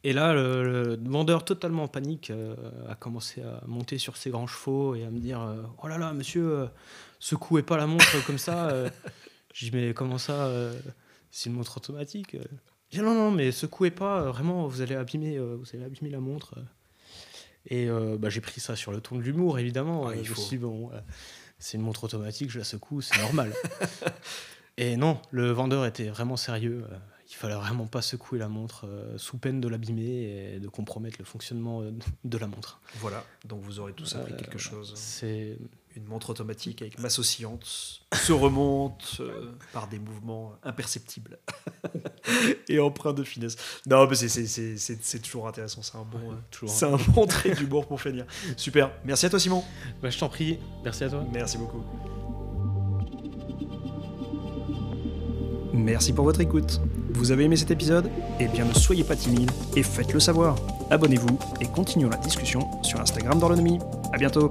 Et 0.05 0.13
là, 0.13 0.33
le, 0.33 0.63
le 0.95 1.11
vendeur 1.11 1.45
totalement 1.45 1.83
en 1.83 1.89
panique 1.89 2.31
euh, 2.31 2.55
a 2.89 2.95
commencé 2.95 3.43
à 3.43 3.61
monter 3.67 3.99
sur 3.99 4.17
ses 4.17 4.31
grands 4.31 4.47
chevaux 4.47 4.95
et 4.95 5.03
à 5.05 5.11
me 5.11 5.19
dire 5.19 5.41
euh, 5.43 5.61
Oh 5.83 5.89
là 5.89 5.99
là, 5.99 6.13
monsieur, 6.13 6.49
euh, 6.61 6.67
secouez 7.19 7.63
pas 7.63 7.77
la 7.77 7.87
montre 7.87 8.05
comme 8.27 8.39
ça. 8.39 8.69
euh. 8.71 8.91
Je 9.55 9.67
dis 9.67 9.71
Mais 9.77 9.95
comment 9.95 10.19
ça 10.19 10.47
euh, 10.47 10.79
C'est 11.31 11.49
une 11.51 11.57
montre 11.57 11.77
automatique. 11.77 12.35
euh. 12.35 12.45
Il 12.93 12.99
dit 12.99 13.05
Non, 13.05 13.15
non, 13.15 13.31
mais 13.31 13.53
secouez 13.53 13.91
pas, 13.91 14.23
vraiment, 14.31 14.67
vous 14.67 14.81
allez 14.81 14.95
abîmer, 14.95 15.39
vous 15.39 15.65
allez 15.75 15.85
abîmer 15.85 16.11
la 16.11 16.21
montre. 16.21 16.55
Et 17.67 17.87
bah, 18.19 18.31
j'ai 18.31 18.41
pris 18.41 18.61
ça 18.61 18.77
sur 18.77 18.93
le 18.93 19.01
ton 19.03 19.17
de 19.17 19.23
l'humour, 19.23 19.59
évidemment. 19.59 20.11
Il 20.13 20.25
je 20.25 20.31
me 20.31 20.35
faut. 20.35 20.41
suis 20.41 20.57
dit 20.57 20.63
Bon, 20.63 20.91
c'est 21.59 21.77
une 21.77 21.83
montre 21.85 22.05
automatique, 22.05 22.51
je 22.51 22.59
la 22.59 22.65
secoue, 22.65 23.01
c'est 23.03 23.19
normal. 23.21 23.53
Et 24.79 24.97
non, 24.97 25.21
le 25.33 25.51
vendeur 25.51 25.85
était 25.87 26.09
vraiment 26.09 26.37
sérieux. 26.37 26.85
Il 27.31 27.35
fallait 27.35 27.57
vraiment 27.57 27.87
pas 27.87 28.01
secouer 28.01 28.39
la 28.39 28.49
montre 28.49 28.87
euh, 28.87 29.19
sous 29.19 29.37
peine 29.37 29.61
de 29.61 29.69
l'abîmer 29.69 30.55
et 30.55 30.61
de 30.61 30.69
compromettre 30.69 31.17
le 31.19 31.25
fonctionnement 31.27 31.83
de 32.25 32.39
la 32.39 32.47
montre. 32.47 32.81
Voilà, 32.95 33.23
donc 33.45 33.61
vous 33.63 33.81
aurez 33.81 33.93
tous 33.93 34.15
appris 34.15 34.33
Euh, 34.33 34.37
quelque 34.37 34.57
chose. 34.57 34.95
C'est 34.97 35.59
Une 35.99 36.05
montre 36.05 36.31
automatique 36.31 36.81
avec 36.83 36.99
masse 37.01 37.19
oscillante 37.19 37.65
se 38.15 38.33
remonte 38.33 39.17
euh, 39.19 39.53
par 39.73 39.89
des 39.89 39.99
mouvements 39.99 40.53
imperceptibles 40.63 41.39
et 42.69 42.79
empreints 42.79 43.13
de 43.13 43.25
finesse. 43.25 43.57
Non, 43.87 44.07
mais 44.07 44.15
c'est- 44.15 44.29
c'est- 44.29 44.47
c'est 44.47 44.77
c'est- 44.79 45.03
c'est 45.03 45.19
toujours 45.19 45.49
intéressant, 45.49 45.83
c'est 45.83 45.97
un 45.97 46.05
bon, 46.05 46.19
Ouais, 46.19 46.35
euh, 46.35 46.39
toujours. 46.53 46.71
c'est 46.75 46.87
un 46.87 46.97
bon 47.15 47.27
trait 47.27 47.51
d'humour 47.51 47.87
pour 47.89 48.01
finir. 48.01 48.27
Super, 48.57 48.93
merci 49.05 49.27
à 49.27 49.31
toi 49.31 49.41
Simon. 49.41 49.65
Bah, 50.01 50.09
je 50.11 50.19
t'en 50.19 50.29
prie, 50.29 50.61
merci 50.85 51.03
à 51.03 51.09
toi. 51.11 51.25
Merci 51.33 51.59
beaucoup. 51.59 51.83
Merci 55.73 56.13
pour 56.13 56.25
votre 56.25 56.41
écoute. 56.41 56.81
Vous 57.11 57.33
avez 57.33 57.45
aimé 57.45 57.57
cet 57.57 57.71
épisode? 57.73 58.09
Eh 58.39 58.47
bien 58.47 58.65
ne 58.65 58.73
soyez 58.73 59.03
pas 59.05 59.17
timide 59.17 59.51
et 59.77 59.83
faites-le 59.83 60.21
savoir. 60.21 60.57
Abonnez-vous 60.91 61.39
et 61.61 61.67
continuons 61.67 62.09
la 62.11 62.17
discussion 62.19 62.61
sur 62.83 63.01
Instagram 63.01 63.39
d'Orlonomie. 63.41 63.79
À 64.13 64.17
bientôt 64.19 64.49